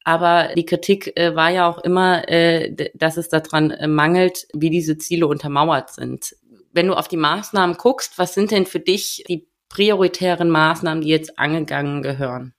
Aber 0.03 0.55
die 0.55 0.65
Kritik 0.65 1.15
äh, 1.15 1.35
war 1.35 1.51
ja 1.51 1.69
auch 1.69 1.77
immer, 1.77 2.27
äh, 2.27 2.89
dass 2.95 3.17
es 3.17 3.29
daran 3.29 3.69
äh, 3.69 3.87
mangelt, 3.87 4.47
wie 4.55 4.71
diese 4.71 4.97
Ziele 4.97 5.27
untermauert 5.27 5.91
sind. 5.91 6.35
Wenn 6.73 6.87
du 6.87 6.95
auf 6.95 7.09
die 7.09 7.17
Maßnahmen 7.17 7.77
guckst, 7.77 8.17
was 8.17 8.33
sind 8.33 8.49
denn 8.49 8.65
für 8.65 8.79
dich 8.79 9.23
die 9.27 9.47
prioritären 9.69 10.49
Maßnahmen, 10.49 11.03
die 11.03 11.09
jetzt 11.09 11.37
angegangen 11.37 12.01
gehören? 12.01 12.55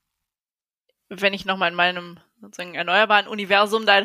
Wenn 1.09 1.35
ich 1.35 1.45
nochmal 1.45 1.71
in 1.71 1.75
meinem 1.75 2.21
sozusagen 2.41 2.77
erneuerbaren 2.77 3.27
Universum 3.27 3.85
da 3.85 4.03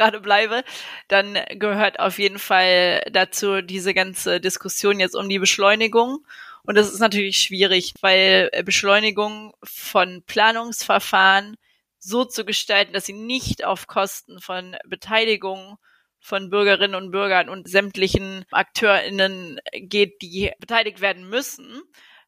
gerade 0.00 0.20
bleibe, 0.20 0.64
dann 1.08 1.38
gehört 1.50 2.00
auf 2.00 2.18
jeden 2.18 2.38
Fall 2.38 3.02
dazu 3.12 3.60
diese 3.60 3.94
ganze 3.94 4.40
Diskussion 4.40 4.98
jetzt 4.98 5.14
um 5.14 5.28
die 5.28 5.38
Beschleunigung. 5.38 6.26
Und 6.64 6.76
das 6.76 6.92
ist 6.92 7.00
natürlich 7.00 7.38
schwierig, 7.38 7.94
weil 8.00 8.50
Beschleunigung 8.64 9.54
von 9.62 10.22
Planungsverfahren 10.26 11.56
so 11.98 12.24
zu 12.24 12.44
gestalten, 12.44 12.92
dass 12.92 13.06
sie 13.06 13.12
nicht 13.12 13.64
auf 13.64 13.86
Kosten 13.86 14.40
von 14.40 14.76
Beteiligung 14.86 15.78
von 16.18 16.50
Bürgerinnen 16.50 16.94
und 16.94 17.10
Bürgern 17.10 17.48
und 17.48 17.68
sämtlichen 17.68 18.44
AkteurInnen 18.50 19.60
geht, 19.72 20.20
die 20.22 20.52
beteiligt 20.58 21.00
werden 21.00 21.28
müssen, 21.28 21.82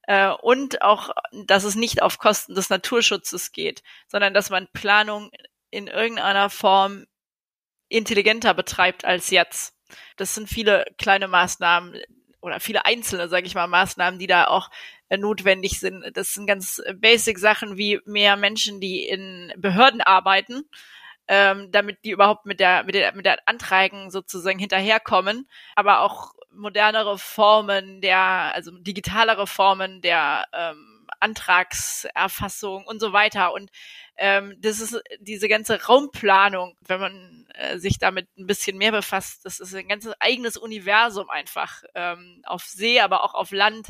äh, 0.06 0.30
und 0.30 0.82
auch, 0.82 1.10
dass 1.46 1.64
es 1.64 1.74
nicht 1.74 2.02
auf 2.02 2.18
Kosten 2.18 2.54
des 2.54 2.70
Naturschutzes 2.70 3.52
geht, 3.52 3.82
sondern 4.08 4.34
dass 4.34 4.50
man 4.50 4.68
Planung 4.72 5.30
in 5.70 5.86
irgendeiner 5.86 6.50
Form 6.50 7.06
intelligenter 7.92 8.54
betreibt 8.54 9.04
als 9.04 9.30
jetzt. 9.30 9.74
Das 10.16 10.34
sind 10.34 10.48
viele 10.48 10.86
kleine 10.98 11.28
Maßnahmen 11.28 12.00
oder 12.40 12.60
viele 12.60 12.84
einzelne, 12.84 13.28
sage 13.28 13.46
ich 13.46 13.54
mal, 13.54 13.66
Maßnahmen, 13.66 14.18
die 14.18 14.26
da 14.26 14.46
auch 14.46 14.70
äh, 15.08 15.16
notwendig 15.16 15.78
sind. 15.78 16.04
Das 16.14 16.34
sind 16.34 16.46
ganz 16.46 16.82
basic 16.96 17.38
Sachen 17.38 17.76
wie 17.76 18.00
mehr 18.04 18.36
Menschen, 18.36 18.80
die 18.80 19.06
in 19.06 19.52
Behörden 19.56 20.00
arbeiten, 20.00 20.64
ähm, 21.28 21.70
damit 21.70 21.98
die 22.04 22.10
überhaupt 22.10 22.46
mit 22.46 22.58
der 22.58 22.84
mit 22.84 22.94
der 22.94 23.14
mit 23.14 23.26
der 23.26 23.38
Anträgen 23.46 24.10
sozusagen 24.10 24.58
hinterherkommen, 24.58 25.48
aber 25.76 26.00
auch 26.00 26.34
modernere 26.54 27.18
Formen 27.18 28.00
der, 28.00 28.54
also 28.54 28.70
digitalere 28.70 29.46
Formen 29.46 30.00
der 30.00 30.46
ähm, 30.52 31.06
Antragserfassung 31.20 32.86
und 32.86 33.00
so 33.00 33.12
weiter. 33.12 33.52
Und 33.52 33.70
ähm, 34.16 34.56
das 34.60 34.80
ist 34.80 35.00
diese 35.20 35.48
ganze 35.48 35.82
Raumplanung, 35.84 36.76
wenn 36.86 37.00
man 37.00 37.46
äh, 37.54 37.78
sich 37.78 37.98
damit 37.98 38.28
ein 38.36 38.46
bisschen 38.46 38.78
mehr 38.78 38.92
befasst, 38.92 39.44
das 39.44 39.60
ist 39.60 39.74
ein 39.74 39.88
ganzes 39.88 40.14
eigenes 40.20 40.56
Universum 40.56 41.30
einfach 41.30 41.82
ähm, 41.94 42.42
auf 42.44 42.64
See, 42.64 43.00
aber 43.00 43.24
auch 43.24 43.34
auf 43.34 43.50
Land, 43.52 43.88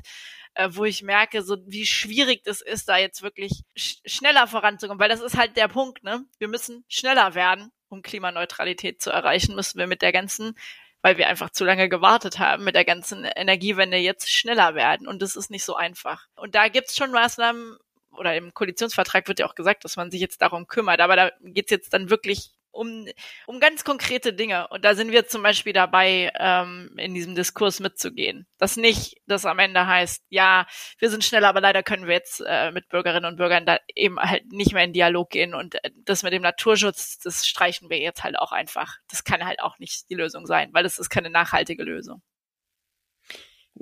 äh, 0.55 0.69
wo 0.73 0.85
ich 0.85 1.03
merke, 1.03 1.43
so 1.43 1.57
wie 1.67 1.87
schwierig 1.87 2.45
das 2.45 2.61
ist, 2.61 2.89
da 2.89 2.99
jetzt 2.99 3.23
wirklich 3.23 3.63
sch 3.77 3.99
schneller 4.05 4.47
voranzukommen, 4.47 5.01
weil 5.01 5.09
das 5.09 5.21
ist 5.21 5.37
halt 5.37 5.57
der 5.57 5.69
Punkt, 5.69 6.05
ne? 6.05 6.25
Wir 6.39 6.49
müssen 6.49 6.85
schneller 6.89 7.35
werden, 7.35 7.73
um 7.89 8.03
Klimaneutralität 8.03 9.03
zu 9.03 9.11
erreichen, 9.11 9.55
müssen 9.55 9.79
wir 9.79 9.87
mit 9.87 10.03
der 10.03 10.13
ganzen 10.13 10.55
weil 11.03 11.19
wir 11.19 11.29
einfach 11.29 11.51
zu 11.51 11.65
lange 11.65 11.89
gewartet 11.89 12.39
haben, 12.39 12.65
mit 12.65 12.77
der 12.77 12.85
ganzen 12.85 13.25
Energiewende 13.25 13.97
jetzt 13.97 14.31
schneller 14.31 14.77
werden. 14.77 15.09
Und 15.09 15.21
das 15.21 15.35
ist 15.35 15.51
nicht 15.51 15.65
so 15.65 15.75
einfach. 15.75 16.29
Und 16.37 16.55
da 16.55 16.69
gibt's 16.69 16.97
schon 16.97 17.11
Maßnahmen, 17.11 17.77
oder 18.13 18.37
im 18.37 18.55
Koalitionsvertrag 18.55 19.29
wird 19.29 19.41
ja 19.41 19.47
auch 19.47 19.55
gesagt, 19.55 19.85
dass 19.85 19.97
man 19.97 20.11
sich 20.11 20.21
jetzt 20.21 20.43
darum 20.43 20.67
kümmert. 20.67 21.01
Aber 21.01 21.17
da 21.17 21.31
geht's 21.43 21.71
jetzt 21.71 21.93
dann 21.93 22.11
wirklich 22.11 22.53
um, 22.73 23.07
um 23.47 23.61
ganz 23.61 23.85
konkrete 23.85 24.33
Dinge. 24.33 24.67
Und 24.69 24.85
da 24.85 24.95
sind 24.95 25.13
wir 25.13 25.27
zum 25.27 25.43
Beispiel 25.43 25.73
dabei, 25.73 26.33
ähm, 26.39 26.91
in 26.97 27.15
diesem 27.15 27.35
Diskurs 27.35 27.81
mitzugehen. 27.81 28.47
Das 28.59 28.77
nicht, 28.77 29.21
das 29.27 29.47
am 29.47 29.59
Ende 29.59 29.87
heißt, 29.87 30.25
ja, 30.31 30.67
wir 30.99 31.11
sind 31.11 31.25
schneller, 31.25 31.49
aber 31.49 31.61
leider 31.61 31.83
können 31.83 32.07
wir 32.07 32.15
jetzt 32.15 32.43
äh, 32.47 32.73
mit 32.73 32.89
Bürgerinnen 32.89 33.27
und 33.27 33.37
Bürgern 33.37 33.67
da 33.67 33.79
eben 33.95 34.19
halt 34.19 34.51
nicht 34.51 34.73
mehr 34.73 34.85
in 34.85 34.93
Dialog 34.93 35.31
gehen. 35.31 35.55
Und 35.55 35.77
äh, 35.85 35.91
das 36.05 36.23
mit 36.23 36.33
dem 36.33 36.43
Naturschutz, 36.43 37.19
das 37.19 37.47
streichen 37.47 37.91
wir 37.91 37.99
jetzt 37.99 38.25
halt 38.25 38.39
auch 38.39 38.53
einfach. 38.53 38.97
Das 39.09 39.25
kann 39.25 39.45
halt 39.45 39.61
auch 39.61 39.79
nicht 39.79 40.09
die 40.11 40.15
Lösung 40.15 40.47
sein, 40.47 40.71
weil 40.73 40.83
das 40.83 40.99
ist 40.99 41.11
keine 41.11 41.31
nachhaltige 41.31 41.85
Lösung. 41.85 42.23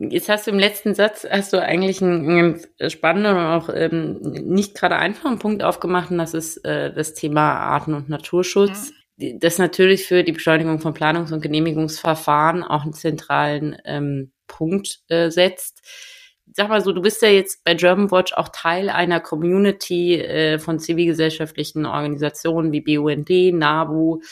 Jetzt 0.09 0.30
hast 0.30 0.47
du 0.47 0.50
im 0.50 0.59
letzten 0.59 0.95
Satz, 0.95 1.26
hast 1.30 1.52
du 1.52 1.61
eigentlich 1.61 2.00
einen 2.00 2.26
ganz 2.26 2.69
spannenden 2.90 3.37
und 3.37 3.45
auch 3.45 3.69
ähm, 3.69 4.19
nicht 4.23 4.75
gerade 4.75 4.97
einfachen 4.97 5.38
Punkt 5.38 5.62
aufgemacht, 5.62 6.11
und 6.11 6.16
das 6.16 6.33
ist 6.33 6.64
äh, 6.64 6.90
das 6.90 7.12
Thema 7.12 7.52
Arten- 7.59 7.92
und 7.92 8.09
Naturschutz. 8.09 8.92
Mhm. 9.19 9.40
Das 9.40 9.59
natürlich 9.59 10.07
für 10.07 10.25
die 10.25 10.33
Beschleunigung 10.33 10.80
von 10.80 10.95
Planungs- 10.95 11.35
und 11.35 11.42
Genehmigungsverfahren 11.42 12.62
auch 12.64 12.85
einen 12.85 12.95
zentralen 12.95 13.76
ähm, 13.85 14.33
Punkt 14.47 15.00
äh, 15.09 15.30
setzt. 15.30 15.83
Sag 16.50 16.71
mal 16.71 16.80
so, 16.80 16.92
du 16.92 17.02
bist 17.02 17.21
ja 17.21 17.28
jetzt 17.28 17.62
bei 17.62 17.75
German 17.75 18.11
Watch 18.11 18.33
auch 18.33 18.49
Teil 18.49 18.88
einer 18.88 19.21
Community 19.21 20.14
äh, 20.14 20.59
von 20.59 20.78
zivilgesellschaftlichen 20.78 21.85
Organisationen 21.85 22.73
wie 22.73 22.80
BUND, 22.80 23.28
NABU. 23.28 24.23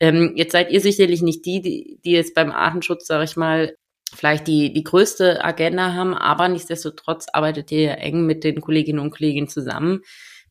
Ähm, 0.00 0.32
jetzt 0.34 0.50
seid 0.50 0.72
ihr 0.72 0.80
sicherlich 0.80 1.22
nicht 1.22 1.46
die, 1.46 1.62
die, 1.62 2.00
die 2.04 2.10
jetzt 2.10 2.34
beim 2.34 2.50
Artenschutz, 2.50 3.06
sage 3.06 3.22
ich 3.22 3.36
mal, 3.36 3.76
vielleicht 4.14 4.46
die, 4.46 4.72
die 4.72 4.84
größte 4.84 5.44
Agenda 5.44 5.92
haben, 5.92 6.14
aber 6.14 6.48
nichtsdestotrotz 6.48 7.26
arbeitet 7.32 7.72
ihr 7.72 7.82
ja 7.82 7.92
eng 7.94 8.26
mit 8.26 8.44
den 8.44 8.60
Kolleginnen 8.60 8.98
und 9.00 9.10
Kollegen 9.10 9.48
zusammen. 9.48 10.02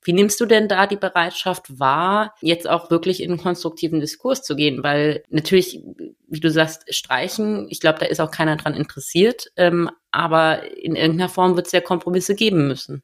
Wie 0.03 0.13
nimmst 0.13 0.41
du 0.41 0.47
denn 0.47 0.67
da 0.67 0.87
die 0.87 0.97
Bereitschaft 0.97 1.79
wahr, 1.79 2.33
jetzt 2.41 2.67
auch 2.67 2.89
wirklich 2.89 3.21
in 3.21 3.29
einen 3.29 3.39
konstruktiven 3.39 3.99
Diskurs 3.99 4.41
zu 4.41 4.55
gehen? 4.55 4.83
Weil 4.83 5.23
natürlich, 5.29 5.83
wie 6.27 6.39
du 6.39 6.49
sagst, 6.49 6.93
streichen, 6.93 7.67
ich 7.69 7.79
glaube, 7.79 7.99
da 7.99 8.07
ist 8.07 8.19
auch 8.19 8.31
keiner 8.31 8.55
dran 8.55 8.73
interessiert, 8.73 9.51
ähm, 9.57 9.91
aber 10.09 10.75
in 10.75 10.95
irgendeiner 10.95 11.29
Form 11.29 11.55
wird 11.55 11.67
es 11.67 11.71
ja 11.71 11.81
Kompromisse 11.81 12.33
geben 12.33 12.67
müssen. 12.67 13.03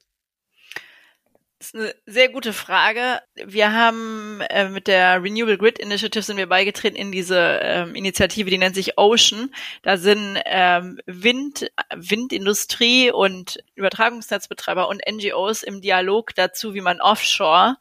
Das 1.59 1.69
ist 1.69 1.75
eine 1.75 1.95
sehr 2.05 2.29
gute 2.29 2.53
Frage. 2.53 3.19
Wir 3.33 3.73
haben 3.73 4.41
äh, 4.41 4.69
mit 4.69 4.85
der 4.85 5.23
Renewable 5.23 5.57
Grid 5.57 5.79
Initiative 5.79 6.21
sind 6.21 6.37
wir 6.37 6.47
beigetreten 6.47 6.95
in 6.95 7.11
diese 7.11 7.59
ähm, 7.63 7.95
Initiative, 7.95 8.51
die 8.51 8.59
nennt 8.59 8.75
sich 8.75 8.99
Ocean. 8.99 9.51
Da 9.81 9.97
sind 9.97 10.39
ähm, 10.45 10.99
Wind, 11.07 11.71
Windindustrie 11.95 13.09
und 13.09 13.57
Übertragungsnetzbetreiber 13.73 14.87
und 14.87 15.01
NGOs 15.09 15.63
im 15.63 15.81
Dialog 15.81 16.35
dazu, 16.35 16.75
wie 16.75 16.81
man 16.81 17.01
offshore, 17.01 17.77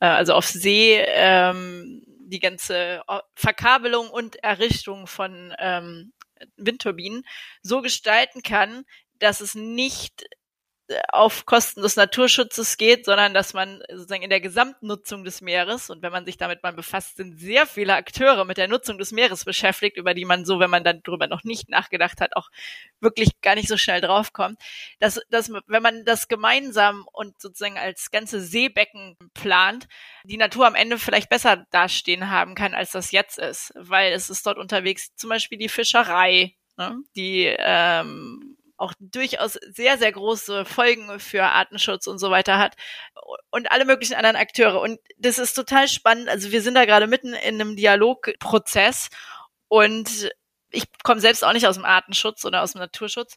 äh, 0.00 0.06
also 0.06 0.34
auf 0.34 0.46
See, 0.46 0.96
ähm, 0.96 2.02
die 2.26 2.40
ganze 2.40 3.02
Verkabelung 3.36 4.10
und 4.10 4.42
Errichtung 4.42 5.06
von 5.06 5.54
ähm, 5.60 6.12
Windturbinen 6.56 7.24
so 7.62 7.82
gestalten 7.82 8.42
kann, 8.42 8.84
dass 9.20 9.40
es 9.40 9.54
nicht 9.54 10.24
auf 11.08 11.46
Kosten 11.46 11.82
des 11.82 11.96
Naturschutzes 11.96 12.76
geht, 12.76 13.04
sondern 13.04 13.34
dass 13.34 13.54
man 13.54 13.82
sozusagen 13.90 14.22
in 14.22 14.30
der 14.30 14.40
Gesamtnutzung 14.40 15.24
des 15.24 15.40
Meeres 15.40 15.90
und 15.90 16.02
wenn 16.02 16.12
man 16.12 16.24
sich 16.24 16.36
damit 16.36 16.62
mal 16.62 16.72
befasst, 16.72 17.16
sind 17.16 17.38
sehr 17.38 17.66
viele 17.66 17.94
Akteure 17.94 18.44
mit 18.44 18.56
der 18.56 18.68
Nutzung 18.68 18.98
des 18.98 19.12
Meeres 19.12 19.44
beschäftigt, 19.44 19.96
über 19.96 20.14
die 20.14 20.24
man 20.24 20.44
so, 20.44 20.60
wenn 20.60 20.70
man 20.70 20.84
dann 20.84 21.02
darüber 21.02 21.26
noch 21.26 21.44
nicht 21.44 21.68
nachgedacht 21.68 22.20
hat, 22.20 22.36
auch 22.36 22.50
wirklich 23.00 23.40
gar 23.40 23.54
nicht 23.54 23.68
so 23.68 23.76
schnell 23.76 24.00
draufkommt. 24.00 24.60
Dass, 25.00 25.20
dass 25.30 25.50
wenn 25.66 25.82
man 25.82 26.04
das 26.04 26.28
gemeinsam 26.28 27.06
und 27.12 27.40
sozusagen 27.40 27.78
als 27.78 28.10
ganze 28.10 28.40
Seebecken 28.40 29.16
plant, 29.34 29.88
die 30.24 30.36
Natur 30.36 30.66
am 30.66 30.74
Ende 30.74 30.98
vielleicht 30.98 31.28
besser 31.28 31.66
dastehen 31.70 32.30
haben 32.30 32.54
kann, 32.54 32.74
als 32.74 32.92
das 32.92 33.10
jetzt 33.12 33.38
ist, 33.38 33.72
weil 33.76 34.12
es 34.12 34.30
ist 34.30 34.46
dort 34.46 34.58
unterwegs 34.58 35.14
zum 35.16 35.30
Beispiel 35.30 35.58
die 35.58 35.68
Fischerei, 35.68 36.54
ne, 36.76 37.02
die 37.16 37.54
ähm, 37.58 38.51
auch 38.82 38.92
durchaus 38.98 39.54
sehr, 39.54 39.96
sehr 39.96 40.12
große 40.12 40.64
Folgen 40.64 41.20
für 41.20 41.44
Artenschutz 41.44 42.06
und 42.06 42.18
so 42.18 42.30
weiter 42.30 42.58
hat 42.58 42.74
und 43.50 43.70
alle 43.70 43.84
möglichen 43.84 44.14
anderen 44.14 44.36
Akteure. 44.36 44.80
Und 44.80 44.98
das 45.18 45.38
ist 45.38 45.54
total 45.54 45.88
spannend. 45.88 46.28
Also 46.28 46.50
wir 46.50 46.62
sind 46.62 46.74
da 46.74 46.84
gerade 46.84 47.06
mitten 47.06 47.32
in 47.32 47.60
einem 47.60 47.76
Dialogprozess 47.76 49.08
und 49.68 50.30
ich 50.70 50.84
komme 51.04 51.20
selbst 51.20 51.44
auch 51.44 51.52
nicht 51.52 51.66
aus 51.66 51.76
dem 51.76 51.84
Artenschutz 51.84 52.44
oder 52.44 52.62
aus 52.62 52.72
dem 52.72 52.80
Naturschutz. 52.80 53.36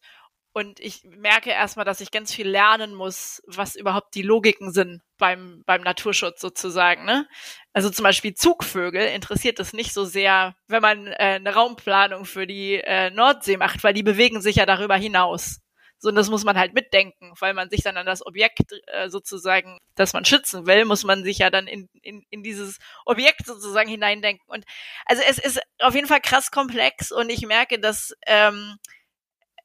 Und 0.57 0.79
ich 0.79 1.03
merke 1.03 1.49
erstmal, 1.49 1.83
dass 1.83 1.99
ich 1.99 2.11
ganz 2.11 2.33
viel 2.33 2.47
lernen 2.47 2.95
muss, 2.95 3.43
was 3.45 3.75
überhaupt 3.75 4.15
die 4.15 4.21
Logiken 4.21 4.71
sind 4.71 5.01
beim, 5.17 5.63
beim 5.65 5.81
Naturschutz 5.81 6.39
sozusagen. 6.39 7.03
Ne? 7.03 7.27
Also 7.73 7.89
zum 7.89 8.03
Beispiel 8.03 8.35
Zugvögel 8.35 9.05
interessiert 9.05 9.59
es 9.59 9.73
nicht 9.73 9.91
so 9.93 10.05
sehr, 10.05 10.55
wenn 10.67 10.81
man 10.81 11.07
äh, 11.07 11.15
eine 11.17 11.53
Raumplanung 11.53 12.23
für 12.23 12.47
die 12.47 12.75
äh, 12.75 13.09
Nordsee 13.09 13.57
macht, 13.57 13.83
weil 13.83 13.93
die 13.93 14.01
bewegen 14.01 14.39
sich 14.39 14.55
ja 14.55 14.65
darüber 14.65 14.95
hinaus. 14.95 15.59
So, 15.97 16.07
und 16.07 16.15
das 16.15 16.29
muss 16.29 16.45
man 16.45 16.57
halt 16.57 16.73
mitdenken, 16.73 17.33
weil 17.41 17.53
man 17.53 17.69
sich 17.69 17.81
dann 17.81 17.97
an 17.97 18.05
das 18.05 18.25
Objekt 18.25 18.61
äh, 18.87 19.09
sozusagen, 19.09 19.79
das 19.95 20.13
man 20.13 20.23
schützen 20.23 20.65
will, 20.67 20.85
muss 20.85 21.03
man 21.03 21.25
sich 21.25 21.39
ja 21.39 21.49
dann 21.49 21.67
in, 21.67 21.89
in, 22.01 22.23
in 22.29 22.43
dieses 22.43 22.79
Objekt 23.05 23.45
sozusagen 23.45 23.89
hineindenken. 23.89 24.45
Und 24.47 24.63
also 25.05 25.21
es 25.27 25.37
ist 25.37 25.59
auf 25.79 25.95
jeden 25.95 26.07
Fall 26.07 26.21
krass 26.21 26.49
komplex 26.49 27.11
und 27.11 27.29
ich 27.29 27.45
merke, 27.45 27.77
dass 27.77 28.13
ähm, 28.25 28.77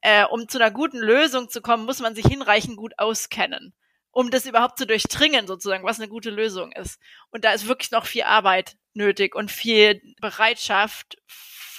äh, 0.01 0.25
um 0.25 0.47
zu 0.47 0.57
einer 0.57 0.71
guten 0.71 0.99
Lösung 0.99 1.49
zu 1.49 1.61
kommen, 1.61 1.85
muss 1.85 1.99
man 1.99 2.15
sich 2.15 2.25
hinreichend 2.25 2.77
gut 2.77 2.93
auskennen, 2.97 3.73
um 4.11 4.31
das 4.31 4.45
überhaupt 4.45 4.77
zu 4.77 4.85
durchdringen, 4.85 5.47
sozusagen, 5.47 5.83
was 5.83 5.99
eine 5.99 6.09
gute 6.09 6.29
Lösung 6.29 6.71
ist. 6.73 6.99
Und 7.29 7.45
da 7.45 7.53
ist 7.53 7.67
wirklich 7.67 7.91
noch 7.91 8.05
viel 8.05 8.23
Arbeit 8.23 8.75
nötig 8.93 9.35
und 9.35 9.51
viel 9.51 10.01
Bereitschaft 10.19 11.17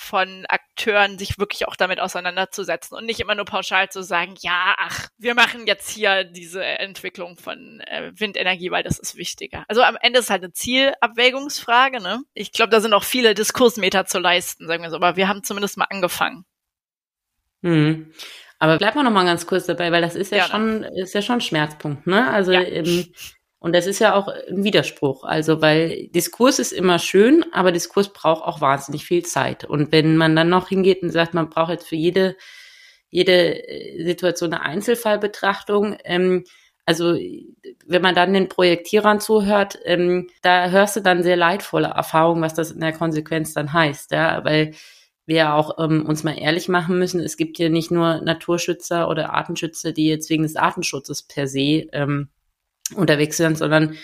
von 0.03 0.45
Akteuren, 0.49 1.19
sich 1.19 1.39
wirklich 1.39 1.69
auch 1.69 1.77
damit 1.77 2.01
auseinanderzusetzen 2.01 2.97
und 2.97 3.07
nicht 3.07 3.21
immer 3.21 3.35
nur 3.35 3.45
pauschal 3.45 3.89
zu 3.89 4.03
sagen, 4.03 4.35
ja, 4.41 4.75
ach, 4.77 5.09
wir 5.17 5.35
machen 5.35 5.67
jetzt 5.67 5.91
hier 5.91 6.25
diese 6.25 6.65
Entwicklung 6.65 7.37
von 7.37 7.81
äh, 7.87 8.11
Windenergie, 8.15 8.71
weil 8.71 8.83
das 8.83 8.99
ist 8.99 9.17
wichtiger. 9.17 9.65
Also 9.69 9.83
am 9.83 9.97
Ende 10.01 10.19
ist 10.19 10.29
halt 10.29 10.43
eine 10.43 10.53
Zielabwägungsfrage, 10.53 12.03
ne? 12.03 12.21
Ich 12.35 12.53
glaube, 12.53 12.71
da 12.71 12.81
sind 12.81 12.93
auch 12.93 13.05
viele 13.05 13.35
Diskursmeter 13.35 14.05
zu 14.05 14.19
leisten, 14.19 14.67
sagen 14.67 14.83
wir 14.83 14.91
so, 14.91 14.97
aber 14.97 15.17
wir 15.17 15.29
haben 15.29 15.45
zumindest 15.45 15.79
mal 15.79 15.87
angefangen. 15.89 16.45
Mhm. 17.63 18.13
Aber 18.59 18.79
bleib 18.79 18.95
mal 18.95 19.03
noch 19.03 19.11
mal 19.11 19.25
ganz 19.25 19.47
kurz 19.47 19.67
dabei, 19.67 19.91
weil 19.91 20.03
das 20.03 20.15
ist 20.15 20.31
ja 20.31 20.47
Gerne. 20.47 20.85
schon, 20.85 20.97
ist 21.03 21.15
ja 21.15 21.23
schon 21.23 21.37
ein 21.37 21.41
Schmerzpunkt, 21.41 22.07
ne? 22.07 22.31
Also, 22.31 22.53
ja. 22.53 22.63
ähm, 22.63 23.07
und 23.59 23.75
das 23.75 23.87
ist 23.87 23.99
ja 23.99 24.15
auch 24.15 24.29
ein 24.29 24.63
Widerspruch. 24.65 25.25
Also, 25.25 25.61
weil 25.61 26.09
Diskurs 26.09 26.59
ist 26.59 26.73
immer 26.73 26.99
schön, 26.99 27.45
aber 27.53 27.73
Diskurs 27.73 28.13
braucht 28.13 28.45
auch 28.45 28.61
wahnsinnig 28.61 29.05
viel 29.05 29.25
Zeit. 29.25 29.65
Und 29.65 29.91
wenn 29.93 30.17
man 30.17 30.37
dann 30.37 30.49
noch 30.49 30.69
hingeht 30.69 31.03
und 31.03 31.11
sagt, 31.11 31.35
man 31.35 31.51
braucht 31.51 31.71
jetzt 31.71 31.89
für 31.89 31.97
jede, 31.97 32.37
jede 33.11 33.69
äh, 33.69 34.05
Situation 34.05 34.53
eine 34.53 34.63
Einzelfallbetrachtung, 34.63 35.97
ähm, 36.05 36.45
also 36.87 37.17
wenn 37.87 38.03
man 38.03 38.15
dann 38.15 38.33
den 38.33 38.49
Projektierern 38.49 39.21
zuhört, 39.21 39.79
ähm, 39.85 40.29
da 40.43 40.71
hörst 40.71 40.97
du 40.97 41.01
dann 41.01 41.23
sehr 41.23 41.37
leidvolle 41.37 41.89
Erfahrungen, 41.89 42.43
was 42.43 42.55
das 42.55 42.73
in 42.73 42.81
der 42.81 42.93
Konsequenz 42.93 43.55
dann 43.55 43.73
heißt, 43.73 44.11
ja, 44.13 44.45
weil 44.45 44.75
wir 45.27 45.55
auch 45.55 45.79
ähm, 45.79 46.05
uns 46.07 46.25
mal 46.25 46.39
ehrlich 46.39 46.69
machen 46.69 46.99
müssen, 46.99 47.21
es 47.21 47.37
gibt 47.37 47.59
ja 47.59 47.69
nicht 47.69 47.91
nur 47.91 48.21
Naturschützer 48.21 49.09
oder 49.09 49.33
Artenschützer, 49.33 49.93
die 49.93 50.07
jetzt 50.07 50.31
wegen 50.31 50.43
des 50.43 50.57
Artenschutzes 50.57 51.23
per 51.23 51.47
se 51.47 51.87
ähm, 51.93 52.29
unterwegs 52.95 53.37
sind, 53.37 53.57
sondern 53.57 53.97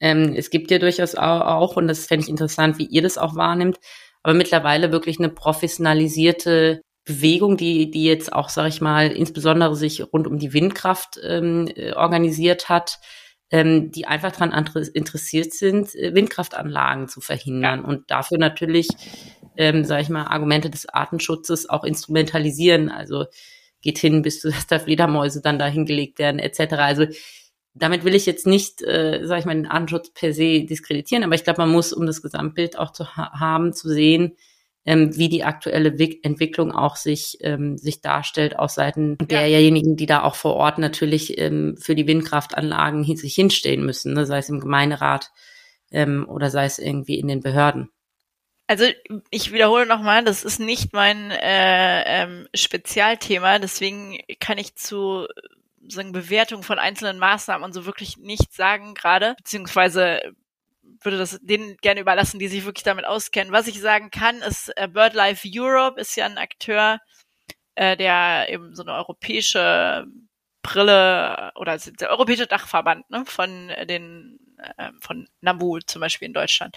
ähm, 0.00 0.34
es 0.36 0.50
gibt 0.50 0.70
ja 0.70 0.78
durchaus 0.78 1.14
auch, 1.14 1.76
und 1.76 1.88
das 1.88 2.06
fände 2.06 2.24
ich 2.24 2.30
interessant, 2.30 2.78
wie 2.78 2.86
ihr 2.86 3.02
das 3.02 3.18
auch 3.18 3.36
wahrnimmt, 3.36 3.78
aber 4.22 4.34
mittlerweile 4.34 4.92
wirklich 4.92 5.18
eine 5.18 5.28
professionalisierte 5.28 6.82
Bewegung, 7.04 7.56
die, 7.56 7.90
die 7.90 8.04
jetzt 8.04 8.32
auch, 8.32 8.48
sage 8.48 8.68
ich 8.68 8.80
mal, 8.80 9.10
insbesondere 9.10 9.74
sich 9.74 10.02
rund 10.12 10.26
um 10.26 10.38
die 10.38 10.52
Windkraft 10.52 11.18
ähm, 11.22 11.68
äh, 11.74 11.92
organisiert 11.92 12.68
hat, 12.68 12.98
ähm, 13.50 13.90
die 13.90 14.06
einfach 14.06 14.32
daran 14.32 14.52
interessiert 14.94 15.52
sind, 15.52 15.94
äh, 15.94 16.14
Windkraftanlagen 16.14 17.08
zu 17.08 17.20
verhindern 17.20 17.84
und 17.84 18.10
dafür 18.10 18.38
natürlich, 18.38 18.88
ähm, 19.56 19.84
sage 19.84 20.02
ich 20.02 20.08
mal, 20.08 20.24
Argumente 20.24 20.70
des 20.70 20.88
Artenschutzes 20.88 21.68
auch 21.68 21.84
instrumentalisieren. 21.84 22.88
Also 22.88 23.26
geht 23.82 23.98
hin, 23.98 24.22
bis 24.22 24.40
zu, 24.40 24.50
dass 24.50 24.66
da 24.66 24.78
Fledermäuse 24.78 25.42
dann 25.42 25.58
dahin 25.58 25.86
gelegt 25.86 26.18
werden, 26.18 26.38
etc. 26.38 26.74
Also 26.74 27.06
damit 27.74 28.04
will 28.04 28.14
ich 28.14 28.26
jetzt 28.26 28.46
nicht, 28.46 28.82
äh, 28.82 29.20
sage 29.24 29.40
ich 29.40 29.46
mal, 29.46 29.54
den 29.54 29.66
Artenschutz 29.66 30.10
per 30.10 30.32
se 30.32 30.64
diskreditieren, 30.64 31.24
aber 31.24 31.34
ich 31.34 31.44
glaube, 31.44 31.62
man 31.62 31.72
muss, 31.72 31.92
um 31.92 32.06
das 32.06 32.22
Gesamtbild 32.22 32.78
auch 32.78 32.92
zu 32.92 33.16
ha 33.16 33.38
haben, 33.38 33.72
zu 33.72 33.88
sehen, 33.88 34.36
ähm, 34.84 35.16
wie 35.16 35.28
die 35.28 35.44
aktuelle 35.44 35.98
Wick 35.98 36.24
Entwicklung 36.24 36.72
auch 36.72 36.96
sich, 36.96 37.38
ähm, 37.40 37.78
sich 37.78 38.00
darstellt 38.00 38.58
aus 38.58 38.74
Seiten 38.74 39.16
ja. 39.20 39.26
derjenigen, 39.26 39.96
die 39.96 40.06
da 40.06 40.22
auch 40.22 40.34
vor 40.34 40.54
Ort 40.54 40.78
natürlich 40.78 41.38
ähm, 41.38 41.76
für 41.80 41.94
die 41.94 42.06
Windkraftanlagen 42.06 43.04
hin 43.04 43.16
sich 43.16 43.34
hinstehen 43.34 43.86
müssen, 43.86 44.12
ne? 44.12 44.26
sei 44.26 44.38
es 44.38 44.48
im 44.48 44.60
Gemeinderat 44.60 45.30
ähm, 45.92 46.26
oder 46.28 46.50
sei 46.50 46.64
es 46.64 46.78
irgendwie 46.78 47.18
in 47.18 47.28
den 47.28 47.40
Behörden. 47.40 47.90
Also 48.72 48.86
ich 49.28 49.52
wiederhole 49.52 49.84
nochmal, 49.84 50.24
das 50.24 50.44
ist 50.44 50.58
nicht 50.58 50.94
mein 50.94 51.30
äh, 51.30 52.22
ähm, 52.22 52.48
Spezialthema, 52.54 53.58
deswegen 53.58 54.18
kann 54.40 54.56
ich 54.56 54.76
zu 54.76 55.26
sagen, 55.86 56.12
Bewertung 56.12 56.62
von 56.62 56.78
einzelnen 56.78 57.18
Maßnahmen 57.18 57.66
und 57.66 57.74
so 57.74 57.84
wirklich 57.84 58.16
nichts 58.16 58.56
sagen 58.56 58.94
gerade, 58.94 59.34
beziehungsweise 59.36 60.22
würde 61.02 61.18
das 61.18 61.38
denen 61.42 61.76
gerne 61.82 62.00
überlassen, 62.00 62.38
die 62.38 62.48
sich 62.48 62.64
wirklich 62.64 62.82
damit 62.82 63.04
auskennen. 63.04 63.52
Was 63.52 63.68
ich 63.68 63.78
sagen 63.78 64.10
kann, 64.10 64.36
ist 64.36 64.72
äh, 64.76 64.88
BirdLife 64.88 65.46
Europe 65.54 66.00
ist 66.00 66.16
ja 66.16 66.24
ein 66.24 66.38
Akteur, 66.38 66.98
äh, 67.74 67.94
der 67.98 68.46
eben 68.48 68.74
so 68.74 68.84
eine 68.84 68.94
europäische 68.94 70.06
Brille 70.62 71.52
oder 71.56 71.76
der 71.76 72.08
europäische 72.10 72.46
Dachverband 72.46 73.10
ne, 73.10 73.24
von 73.26 73.70
den 73.86 74.38
äh, 74.78 74.92
von 75.02 75.28
Nambu 75.42 75.78
zum 75.80 76.00
Beispiel 76.00 76.28
in 76.28 76.32
Deutschland. 76.32 76.74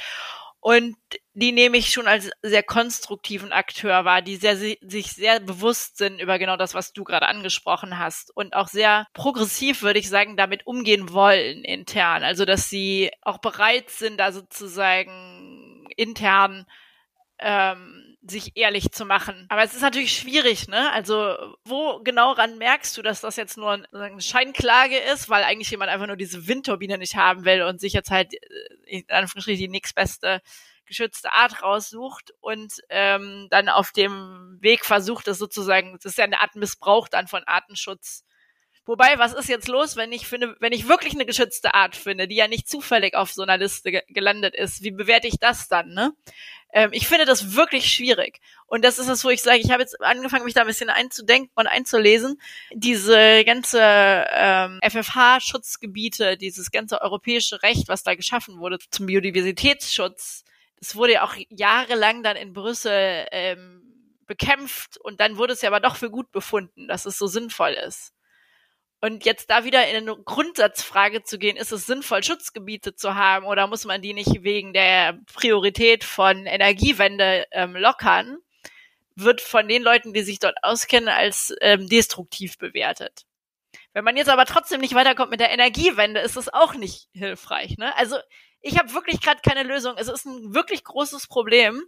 Und 0.66 0.98
die 1.36 1.52
nehme 1.52 1.78
ich 1.78 1.92
schon 1.92 2.08
als 2.08 2.32
sehr 2.42 2.64
konstruktiven 2.64 3.52
Akteur 3.52 4.04
wahr, 4.04 4.24
die 4.24 4.36
sehr, 4.36 4.58
sich 4.58 5.12
sehr 5.12 5.40
bewusst 5.40 5.98
sind 5.98 6.20
über 6.20 6.40
genau 6.40 6.58
das, 6.58 6.74
was 6.74 6.92
du 6.92 7.04
gerade 7.04 7.28
angesprochen 7.28 8.00
hast 8.00 8.36
und 8.36 8.56
auch 8.56 8.68
sehr 8.68 9.06
progressiv, 9.14 9.84
würde 9.84 10.00
ich 10.00 10.10
sagen, 10.10 10.38
damit 10.38 10.66
umgehen 10.66 11.14
wollen 11.14 11.64
intern. 11.64 12.24
Also, 12.24 12.46
dass 12.46 12.68
sie 12.68 13.12
auch 13.22 13.38
bereit 13.38 13.92
sind, 13.92 14.18
da 14.18 14.32
sozusagen 14.32 15.86
intern 15.98 16.66
ähm, 17.40 18.18
sich 18.28 18.56
ehrlich 18.56 18.92
zu 18.92 19.06
machen. 19.06 19.46
Aber 19.50 19.64
es 19.64 19.74
ist 19.74 19.82
natürlich 19.82 20.18
schwierig, 20.18 20.68
ne? 20.68 20.92
Also, 20.92 21.36
wo 21.64 22.00
genau 22.04 22.32
ran 22.32 22.58
merkst 22.58 22.98
du, 22.98 23.02
dass 23.02 23.22
das 23.22 23.36
jetzt 23.36 23.58
nur 23.58 23.72
eine 23.92 24.22
Scheinklage 24.22 24.98
ist, 24.98 25.30
weil 25.30 25.44
eigentlich 25.44 25.70
jemand 25.70 25.92
einfach 25.92 26.08
nur 26.08 26.16
diese 26.16 26.48
Windturbine 26.48 26.98
nicht 26.98 27.16
haben 27.16 27.46
will 27.46 27.62
und 27.64 27.80
sich 27.80 27.94
jetzt 27.94 28.12
halt 28.12 28.34
äh, 28.34 28.40
in 28.86 29.10
Anführungsstrichen 29.10 29.62
die 29.62 29.68
nächstbeste 29.68 30.42
geschützte 30.86 31.34
Art 31.34 31.64
raussucht 31.64 32.34
und 32.42 32.74
ähm, 32.90 33.48
dann 33.50 33.70
auf 33.70 33.92
dem 33.92 34.58
Weg 34.62 34.86
versucht, 34.86 35.28
das 35.28 35.38
sozusagen, 35.38 35.94
das 35.94 36.06
ist 36.06 36.18
ja 36.18 36.26
eine 36.26 36.42
Art 36.42 36.56
Missbrauch 36.56 37.08
dann 37.08 37.28
von 37.28 37.44
Artenschutz. 37.46 38.24
Wobei, 38.86 39.18
was 39.18 39.34
ist 39.34 39.50
jetzt 39.50 39.68
los, 39.68 39.96
wenn 39.96 40.12
ich 40.12 40.28
finde, 40.28 40.56
wenn 40.60 40.72
ich 40.72 40.88
wirklich 40.88 41.14
eine 41.14 41.26
geschützte 41.26 41.74
Art 41.74 41.96
finde, 41.96 42.28
die 42.28 42.36
ja 42.36 42.48
nicht 42.48 42.70
zufällig 42.70 43.16
auf 43.16 43.32
so 43.32 43.42
einer 43.42 43.58
Liste 43.58 43.92
ge 43.92 44.04
gelandet 44.10 44.56
ist, 44.56 44.84
wie 44.84 44.92
bewerte 44.92 45.28
ich 45.28 45.40
das 45.40 45.68
dann, 45.68 45.94
ne? 45.94 46.14
Ähm, 46.72 46.90
ich 46.94 47.08
finde 47.08 47.26
das 47.26 47.56
wirklich 47.56 47.88
schwierig. 47.88 48.42
Und 48.68 48.84
das 48.84 49.00
ist 49.00 49.08
es, 49.08 49.24
wo 49.24 49.30
ich 49.30 49.42
sage, 49.42 49.60
ich 49.60 49.72
habe 49.72 49.82
jetzt 49.82 50.00
angefangen, 50.02 50.46
mich 50.46 50.54
da 50.54 50.62
ein 50.62 50.68
bisschen 50.68 50.90
einzudenken 50.90 51.52
und 51.56 51.68
einzulesen. 51.68 52.40
Diese 52.74 53.44
ganze 53.46 53.80
ähm, 53.82 54.80
FFH-Schutzgebiete, 54.84 56.38
dieses 56.38 56.72
ganze 56.72 57.02
europäische 57.02 57.64
Recht, 57.64 57.88
was 57.88 58.04
da 58.04 58.14
geschaffen 58.16 58.60
wurde 58.60 58.78
zum 58.92 59.06
Biodiversitätsschutz, 59.08 60.44
das 60.80 60.96
wurde 60.96 61.14
ja 61.14 61.24
auch 61.24 61.36
jahrelang 61.50 62.22
dann 62.24 62.36
in 62.36 62.54
Brüssel 62.54 63.26
ähm, 63.32 63.82
bekämpft 64.28 64.98
und 64.98 65.20
dann 65.20 65.38
wurde 65.38 65.54
es 65.54 65.62
ja 65.62 65.70
aber 65.70 65.80
doch 65.80 65.96
für 65.96 66.12
gut 66.12 66.32
befunden, 66.32 66.88
dass 66.88 67.06
es 67.06 67.18
so 67.18 67.28
sinnvoll 67.28 67.72
ist. 67.72 68.15
Und 69.02 69.26
jetzt 69.26 69.50
da 69.50 69.66
wieder 69.66 69.88
in 69.88 69.98
eine 69.98 70.16
Grundsatzfrage 70.16 71.24
zu 71.24 71.38
gehen, 71.38 71.58
ist 71.58 71.72
es 71.72 71.86
sinnvoll, 71.86 72.24
Schutzgebiete 72.24 72.96
zu 72.96 73.16
haben 73.16 73.46
oder 73.46 73.68
muss 73.68 73.86
man 73.86 74.02
die 74.02 74.14
nicht 74.14 74.44
wegen 74.44 74.74
der 74.74 75.20
Priorität 75.34 76.04
von 76.04 76.46
Energiewende 76.46 77.46
ähm, 77.52 77.76
lockern, 77.76 78.38
wird 79.16 79.42
von 79.42 79.68
den 79.68 79.84
Leuten, 79.84 80.14
die 80.14 80.24
sich 80.24 80.40
dort 80.40 80.58
auskennen, 80.64 81.10
als 81.10 81.54
ähm, 81.62 81.88
destruktiv 81.88 82.58
bewertet. 82.58 83.26
Wenn 83.94 84.04
man 84.04 84.18
jetzt 84.18 84.30
aber 84.30 84.46
trotzdem 84.46 84.82
nicht 84.82 84.94
weiterkommt 84.94 85.32
mit 85.32 85.40
der 85.40 85.52
Energiewende, 85.52 86.20
ist 86.20 86.36
es 86.36 86.54
auch 86.54 86.74
nicht 86.74 87.08
hilfreich. 87.14 87.78
Ne? 87.78 87.96
Also 87.96 88.18
ich 88.62 88.78
habe 88.78 88.94
wirklich 88.94 89.22
gerade 89.22 89.42
keine 89.42 89.64
Lösung. 89.64 89.96
Es 89.98 90.08
ist 90.08 90.26
ein 90.26 90.54
wirklich 90.54 90.84
großes 90.84 91.28
Problem. 91.28 91.84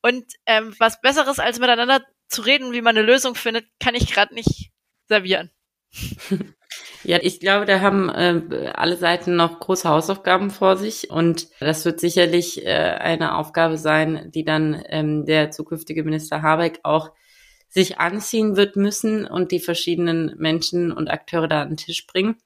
Und 0.00 0.24
ähm, 0.46 0.74
was 0.78 1.00
Besseres 1.00 1.38
als 1.38 1.60
miteinander 1.60 2.04
zu 2.28 2.42
reden, 2.42 2.72
wie 2.72 2.82
man 2.82 2.96
eine 2.96 3.06
Lösung 3.06 3.34
findet, 3.34 3.66
kann 3.78 3.94
ich 3.94 4.12
gerade 4.12 4.34
nicht 4.34 4.70
servieren. 5.08 5.50
Ja, 7.04 7.18
ich 7.20 7.40
glaube, 7.40 7.66
da 7.66 7.80
haben 7.80 8.08
äh, 8.08 8.72
alle 8.74 8.96
Seiten 8.96 9.34
noch 9.34 9.58
große 9.58 9.88
Hausaufgaben 9.88 10.50
vor 10.50 10.76
sich 10.76 11.10
und 11.10 11.48
das 11.60 11.84
wird 11.84 12.00
sicherlich 12.00 12.64
äh, 12.64 12.70
eine 12.70 13.36
Aufgabe 13.36 13.76
sein, 13.76 14.30
die 14.32 14.44
dann 14.44 14.82
ähm, 14.88 15.26
der 15.26 15.50
zukünftige 15.50 16.04
Minister 16.04 16.42
Habeck 16.42 16.80
auch 16.84 17.10
sich 17.68 17.98
anziehen 17.98 18.56
wird 18.56 18.76
müssen 18.76 19.26
und 19.26 19.50
die 19.50 19.60
verschiedenen 19.60 20.34
Menschen 20.38 20.92
und 20.92 21.10
Akteure 21.10 21.48
da 21.48 21.62
an 21.62 21.70
den 21.70 21.76
Tisch 21.76 22.06
bringen. 22.06 22.36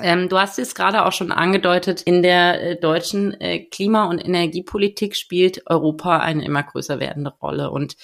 Ähm, 0.00 0.28
du 0.28 0.38
hast 0.38 0.58
es 0.58 0.74
gerade 0.74 1.04
auch 1.04 1.12
schon 1.12 1.30
angedeutet, 1.30 2.02
in 2.02 2.22
der 2.22 2.62
äh, 2.62 2.80
deutschen 2.80 3.40
äh, 3.40 3.60
Klima- 3.66 4.06
und 4.06 4.18
Energiepolitik 4.18 5.14
spielt 5.14 5.70
Europa 5.70 6.18
eine 6.18 6.44
immer 6.44 6.64
größer 6.64 6.98
werdende 6.98 7.30
Rolle 7.40 7.70
und 7.70 7.96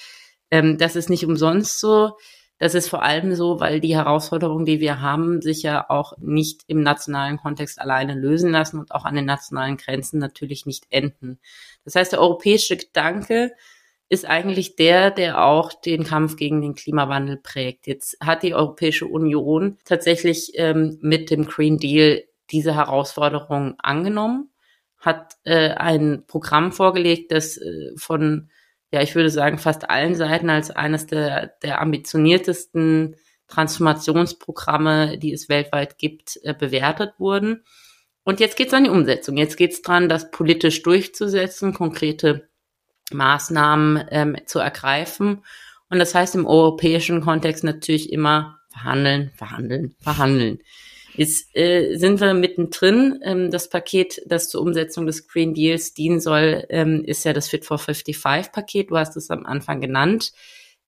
ähm, 0.53 0.79
das 0.79 0.95
ist 0.95 1.11
nicht 1.11 1.27
umsonst 1.27 1.81
so. 1.81 2.13
Das 2.61 2.75
ist 2.75 2.91
vor 2.91 3.03
allem 3.03 3.35
so, 3.35 3.59
weil 3.59 3.81
die 3.81 3.97
Herausforderungen, 3.97 4.67
die 4.67 4.81
wir 4.81 5.01
haben, 5.01 5.41
sich 5.41 5.63
ja 5.63 5.89
auch 5.89 6.13
nicht 6.19 6.63
im 6.67 6.83
nationalen 6.83 7.39
Kontext 7.39 7.81
alleine 7.81 8.13
lösen 8.13 8.51
lassen 8.51 8.79
und 8.79 8.93
auch 8.93 9.07
an 9.07 9.15
den 9.15 9.25
nationalen 9.25 9.79
Grenzen 9.79 10.19
natürlich 10.19 10.67
nicht 10.67 10.85
enden. 10.91 11.41
Das 11.87 11.95
heißt, 11.95 12.13
der 12.13 12.21
europäische 12.21 12.77
Gedanke 12.77 13.53
ist 14.11 14.27
eigentlich 14.27 14.77
der, 14.77 15.11
der 15.11 15.43
auch 15.43 15.73
den 15.73 16.05
Kampf 16.05 16.37
gegen 16.37 16.61
den 16.61 16.75
Klimawandel 16.75 17.39
prägt. 17.39 17.87
Jetzt 17.87 18.19
hat 18.21 18.43
die 18.43 18.55
Europäische 18.55 19.07
Union 19.07 19.79
tatsächlich 19.87 20.53
ähm, 20.57 20.99
mit 21.01 21.31
dem 21.31 21.47
Green 21.47 21.79
Deal 21.79 22.25
diese 22.51 22.75
Herausforderung 22.75 23.77
angenommen, 23.79 24.51
hat 24.99 25.39
äh, 25.45 25.71
ein 25.71 26.25
Programm 26.27 26.73
vorgelegt, 26.73 27.33
das 27.33 27.57
äh, 27.57 27.93
von 27.97 28.51
ja, 28.93 29.03
ich 29.03 29.15
würde 29.15 29.31
sagen, 29.31 29.59
fast 29.59 29.89
allen 29.89 30.15
Seiten 30.15 30.51
als 30.51 30.71
eines 30.71 31.07
der, 31.07 31.55
der 31.63 31.81
ambitioniertesten 31.81 33.17
Transformationsprogramme, 33.47 35.19
die 35.19 35.33
es 35.33 35.49
weltweit 35.49 35.99
gibt, 35.99 36.39
äh, 36.43 36.55
bewertet 36.55 37.15
wurden. 37.19 37.65
Und 38.23 38.41
jetzt 38.41 38.57
geht 38.57 38.69
es 38.69 38.75
an 38.75 38.85
die 38.85 38.91
Umsetzung. 38.91 39.37
Jetzt 39.37 39.57
geht 39.57 39.73
es 39.73 39.83
dran, 39.83 40.09
das 40.09 40.31
politisch 40.31 40.83
durchzusetzen, 40.83 41.75
konkrete 41.75 42.49
Maßnahmen 43.13 44.05
ähm, 44.11 44.37
zu 44.47 44.59
ergreifen. 44.59 45.45
Und 45.89 45.99
das 45.99 46.15
heißt 46.15 46.35
im 46.35 46.47
europäischen 46.47 47.21
Kontext 47.21 47.65
natürlich 47.65 48.13
immer 48.13 48.61
verhandeln, 48.71 49.31
verhandeln, 49.35 49.97
verhandeln. 50.01 50.61
Jetzt 51.15 51.55
äh, 51.57 51.97
sind 51.97 52.21
wir 52.21 52.35
mittendrin. 52.35 53.21
Ähm, 53.23 53.51
das 53.51 53.69
Paket, 53.69 54.23
das 54.27 54.49
zur 54.49 54.63
Umsetzung 54.63 55.07
des 55.07 55.29
Green 55.29 55.55
Deals 55.55 55.95
dienen 55.95 56.21
soll, 56.21 56.65
ähm, 56.69 57.05
ist 57.05 57.25
ja 57.25 57.33
das 57.33 57.49
Fit 57.49 57.65
for 57.65 57.79
55 57.79 58.53
Paket. 58.53 58.91
Du 58.91 58.97
hast 58.97 59.17
es 59.17 59.31
am 59.31 59.47
Anfang 59.47 59.81
genannt. 59.81 60.33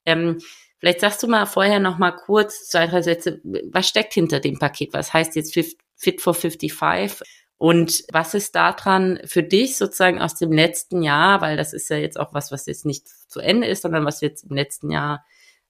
Ähm, 0.05 0.39
vielleicht 0.79 1.01
sagst 1.01 1.23
du 1.23 1.29
mal 1.29 1.47
vorher 1.47 1.81
noch 1.81 1.99
mal 1.99 2.13
kurz 2.13 2.69
zwei, 2.69 2.87
drei 2.87 3.03
Sätze. 3.03 3.41
Was 3.71 3.89
steckt 3.89 4.15
hinter 4.15 4.41
dem 4.41 4.59
Paket? 4.59 4.93
Was 4.93 5.13
heißt 5.13 5.37
jetzt 5.37 5.55
Fit 5.55 6.21
for 6.21 6.35
55? 6.35 7.27
Und 7.59 8.03
was 8.11 8.35
ist 8.35 8.57
daran 8.57 9.21
für 9.25 9.45
dich 9.45 9.77
sozusagen 9.77 10.21
aus 10.21 10.35
dem 10.35 10.51
letzten 10.51 11.03
Jahr, 11.03 11.41
weil 11.41 11.57
das 11.57 11.73
ist 11.73 11.91
ja 11.91 11.97
jetzt 11.97 12.19
auch 12.19 12.35
was, 12.35 12.51
was 12.51 12.67
jetzt 12.67 12.85
nicht 12.85 13.07
zu 13.09 13.39
Ende 13.39 13.69
ist, 13.69 13.83
sondern 13.83 14.05
was 14.05 14.21
jetzt 14.21 14.43
im 14.51 14.57
letzten 14.57 14.91
Jahr 14.91 15.25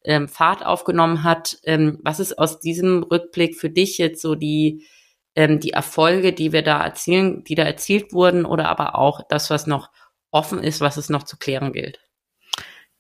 ähm, 0.05 0.29
Fahrt 0.29 0.65
aufgenommen 0.65 1.23
hat. 1.23 1.59
Ähm, 1.65 1.99
was 2.03 2.21
ist 2.21 2.39
aus 2.39 2.61
diesem 2.61 3.03
Rückblick 3.03 3.57
für 3.57 3.71
dich 3.71 3.99
jetzt 3.99 4.23
so 4.23 4.35
die, 4.35 4.87
ähm, 5.35 5.61
die 5.61 5.73
Erfolge, 5.73 6.33
die 6.33 6.53
wir 6.53 6.63
da 6.63 6.83
erzielen, 6.83 7.45
die 7.45 7.55
da 7.55 7.65
erzielt 7.65 8.13
wurden 8.13 8.45
oder 8.45 8.69
aber 8.69 8.97
auch 8.97 9.23
das, 9.29 9.51
was 9.51 9.67
noch 9.67 9.91
offen 10.31 10.63
ist, 10.63 10.81
was 10.81 10.97
es 10.97 11.09
noch 11.09 11.23
zu 11.23 11.37
klären 11.37 11.73
gilt? 11.73 12.01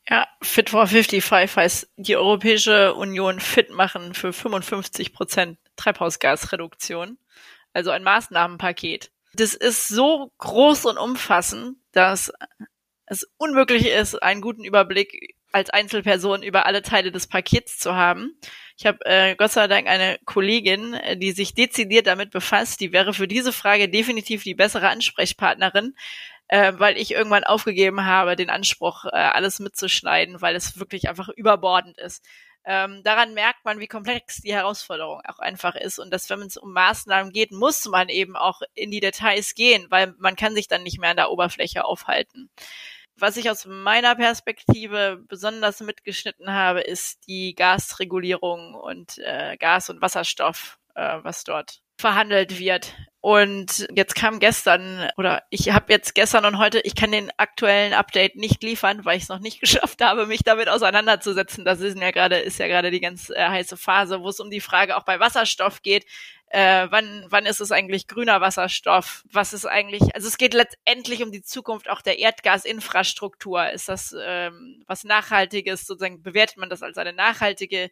Ja, 0.08 0.26
Fit 0.42 0.70
for 0.70 0.86
55 0.86 1.56
heißt 1.56 1.92
die 1.96 2.16
Europäische 2.16 2.94
Union 2.94 3.38
fit 3.38 3.70
machen 3.70 4.14
für 4.14 4.32
55 4.32 5.12
Prozent 5.12 5.58
Treibhausgasreduktion. 5.76 7.18
Also 7.72 7.90
ein 7.90 8.02
Maßnahmenpaket. 8.02 9.10
Das 9.34 9.54
ist 9.54 9.88
so 9.88 10.30
groß 10.38 10.86
und 10.86 10.98
umfassend, 10.98 11.76
dass 11.92 12.32
es 13.06 13.26
unmöglich 13.38 13.88
ist, 13.88 14.22
einen 14.22 14.40
guten 14.40 14.64
Überblick 14.64 15.36
als 15.52 15.70
Einzelperson 15.70 16.42
über 16.42 16.66
alle 16.66 16.82
Teile 16.82 17.12
des 17.12 17.26
Pakets 17.26 17.78
zu 17.78 17.94
haben. 17.94 18.36
Ich 18.78 18.86
habe 18.86 18.98
äh, 19.04 19.36
Gott 19.36 19.52
sei 19.52 19.68
Dank 19.68 19.86
eine 19.86 20.18
Kollegin, 20.24 20.94
äh, 20.94 21.16
die 21.16 21.32
sich 21.32 21.54
dezidiert 21.54 22.06
damit 22.06 22.30
befasst. 22.30 22.80
Die 22.80 22.92
wäre 22.92 23.14
für 23.14 23.28
diese 23.28 23.52
Frage 23.52 23.88
definitiv 23.88 24.42
die 24.42 24.54
bessere 24.54 24.88
Ansprechpartnerin, 24.88 25.94
äh, 26.48 26.72
weil 26.76 26.96
ich 26.96 27.12
irgendwann 27.12 27.44
aufgegeben 27.44 28.04
habe, 28.04 28.34
den 28.34 28.50
Anspruch, 28.50 29.04
äh, 29.04 29.10
alles 29.10 29.60
mitzuschneiden, 29.60 30.40
weil 30.40 30.56
es 30.56 30.78
wirklich 30.78 31.08
einfach 31.08 31.28
überbordend 31.28 31.98
ist. 31.98 32.24
Ähm, 32.64 33.02
daran 33.02 33.34
merkt 33.34 33.64
man, 33.64 33.80
wie 33.80 33.88
komplex 33.88 34.36
die 34.36 34.54
Herausforderung 34.54 35.20
auch 35.26 35.40
einfach 35.40 35.74
ist 35.74 35.98
und 35.98 36.12
dass, 36.12 36.30
wenn 36.30 36.40
es 36.42 36.56
um 36.56 36.72
Maßnahmen 36.72 37.32
geht, 37.32 37.50
muss 37.50 37.86
man 37.86 38.08
eben 38.08 38.36
auch 38.36 38.62
in 38.74 38.92
die 38.92 39.00
Details 39.00 39.54
gehen, 39.54 39.86
weil 39.90 40.14
man 40.18 40.36
kann 40.36 40.54
sich 40.54 40.68
dann 40.68 40.84
nicht 40.84 41.00
mehr 41.00 41.10
an 41.10 41.16
der 41.16 41.32
Oberfläche 41.32 41.84
aufhalten. 41.84 42.50
Was 43.16 43.36
ich 43.36 43.50
aus 43.50 43.66
meiner 43.66 44.14
Perspektive 44.16 45.22
besonders 45.28 45.80
mitgeschnitten 45.80 46.50
habe, 46.52 46.80
ist 46.80 47.26
die 47.28 47.54
Gasregulierung 47.54 48.74
und 48.74 49.18
äh, 49.18 49.56
Gas 49.58 49.90
und 49.90 50.00
Wasserstoff, 50.00 50.78
äh, 50.94 51.18
was 51.22 51.44
dort 51.44 51.82
verhandelt 51.98 52.58
wird. 52.58 52.94
Und 53.20 53.86
jetzt 53.94 54.16
kam 54.16 54.40
gestern, 54.40 55.08
oder 55.16 55.44
ich 55.50 55.70
habe 55.70 55.92
jetzt 55.92 56.16
gestern 56.16 56.44
und 56.44 56.58
heute, 56.58 56.80
ich 56.80 56.96
kann 56.96 57.12
den 57.12 57.30
aktuellen 57.36 57.92
Update 57.92 58.34
nicht 58.34 58.64
liefern, 58.64 59.04
weil 59.04 59.16
ich 59.16 59.22
es 59.22 59.28
noch 59.28 59.38
nicht 59.38 59.60
geschafft 59.60 60.02
habe, 60.02 60.26
mich 60.26 60.42
damit 60.42 60.68
auseinanderzusetzen. 60.68 61.64
Das 61.64 61.80
ist 61.80 61.96
ja 61.96 62.10
gerade, 62.10 62.38
ist 62.38 62.58
ja 62.58 62.66
gerade 62.66 62.90
die 62.90 63.00
ganz 63.00 63.30
äh, 63.30 63.48
heiße 63.48 63.76
Phase, 63.76 64.20
wo 64.20 64.28
es 64.28 64.40
um 64.40 64.50
die 64.50 64.60
Frage 64.60 64.96
auch 64.96 65.04
bei 65.04 65.20
Wasserstoff 65.20 65.82
geht. 65.82 66.04
Äh, 66.52 66.88
wann, 66.90 67.24
wann 67.30 67.46
ist 67.46 67.60
es 67.60 67.72
eigentlich 67.72 68.08
grüner 68.08 68.42
Wasserstoff? 68.42 69.24
Was 69.32 69.54
ist 69.54 69.64
eigentlich, 69.64 70.14
also 70.14 70.28
es 70.28 70.36
geht 70.36 70.52
letztendlich 70.52 71.22
um 71.22 71.32
die 71.32 71.40
Zukunft 71.40 71.88
auch 71.88 72.02
der 72.02 72.18
Erdgasinfrastruktur. 72.18 73.70
Ist 73.70 73.88
das 73.88 74.14
ähm, 74.22 74.84
was 74.86 75.04
Nachhaltiges, 75.04 75.86
sozusagen 75.86 76.22
bewertet 76.22 76.58
man 76.58 76.68
das 76.68 76.82
als 76.82 76.98
eine 76.98 77.14
nachhaltige 77.14 77.90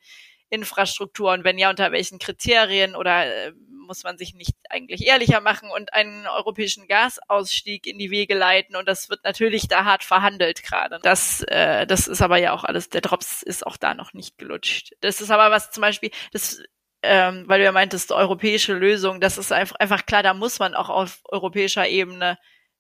Infrastruktur 0.51 1.33
und 1.33 1.43
wenn 1.43 1.57
ja, 1.57 1.71
unter 1.71 1.91
welchen 1.91 2.19
Kriterien 2.19 2.97
oder 2.97 3.47
äh, 3.47 3.53
muss 3.87 4.05
man 4.05 4.19
sich 4.19 4.35
nicht 4.35 4.57
eigentlich 4.69 5.07
ehrlicher 5.07 5.41
machen 5.41 5.71
und 5.71 5.95
einen 5.95 6.27
europäischen 6.27 6.87
Gasausstieg 6.87 7.87
in 7.87 7.99
die 7.99 8.11
Wege 8.11 8.35
leiten 8.35 8.77
und 8.77 8.87
das 8.87 9.09
wird 9.09 9.25
natürlich 9.25 9.69
da 9.69 9.87
hart 9.87 10.05
verhandelt 10.05 10.63
gerade. 10.63 10.99
Das, 11.03 11.43
äh, 11.45 11.87
das 11.87 12.09
ist 12.09 12.21
aber 12.21 12.37
ja 12.37 12.53
auch 12.53 12.65
alles, 12.65 12.91
der 12.91 13.01
Drops 13.01 13.43
ist 13.43 13.67
auch 13.67 13.79
da 13.79 13.95
noch 13.95 14.13
nicht 14.13 14.37
gelutscht. 14.37 14.93
Das 15.01 15.23
ist 15.23 15.31
aber 15.31 15.51
was 15.51 15.71
zum 15.71 15.81
Beispiel, 15.81 16.11
das 16.33 16.63
ähm, 17.03 17.45
weil 17.47 17.61
du 17.61 17.65
ja 17.65 17.73
meintest, 17.73 18.13
europäische 18.13 18.75
Lösung, 18.75 19.21
das 19.21 19.39
ist 19.39 19.53
einfach, 19.53 19.77
einfach 19.77 20.07
klar, 20.07 20.23
da 20.23 20.35
muss 20.35 20.59
man 20.59 20.75
auch 20.75 20.89
auf 20.89 21.21
europäischer 21.25 21.89
Ebene 21.89 22.39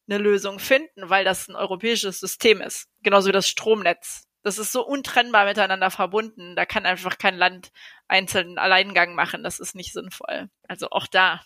eine 0.09 0.19
Lösung 0.19 0.59
finden, 0.59 1.09
weil 1.09 1.25
das 1.25 1.49
ein 1.49 1.57
europäisches 1.57 2.21
System 2.21 2.61
ist. 2.61 2.89
Genauso 3.03 3.29
wie 3.29 3.33
das 3.33 3.49
Stromnetz. 3.49 4.27
Das 4.43 4.59
ist 4.59 4.73
so 4.73 4.85
untrennbar 4.85 5.45
miteinander 5.45 5.91
verbunden. 5.91 6.57
Da 6.57 6.65
kann 6.65 6.87
einfach 6.87 7.19
kein 7.19 7.37
Land 7.37 7.71
einzelnen 8.09 8.59
Alleingang 8.59 9.15
machen. 9.15 9.43
Das 9.43 9.61
ist 9.61 9.75
nicht 9.75 9.93
sinnvoll. 9.93 10.49
Also 10.67 10.89
auch 10.91 11.07
da. 11.07 11.43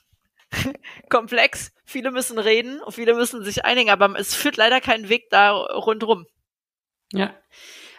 Komplex. 1.11 1.73
Viele 1.85 2.11
müssen 2.11 2.39
reden 2.39 2.81
und 2.81 2.93
viele 2.93 3.15
müssen 3.15 3.45
sich 3.45 3.65
einigen, 3.65 3.91
aber 3.91 4.19
es 4.19 4.35
führt 4.35 4.57
leider 4.57 4.81
keinen 4.81 5.09
Weg 5.09 5.29
da 5.31 5.51
rundrum. 5.51 6.27
Ja. 7.13 7.35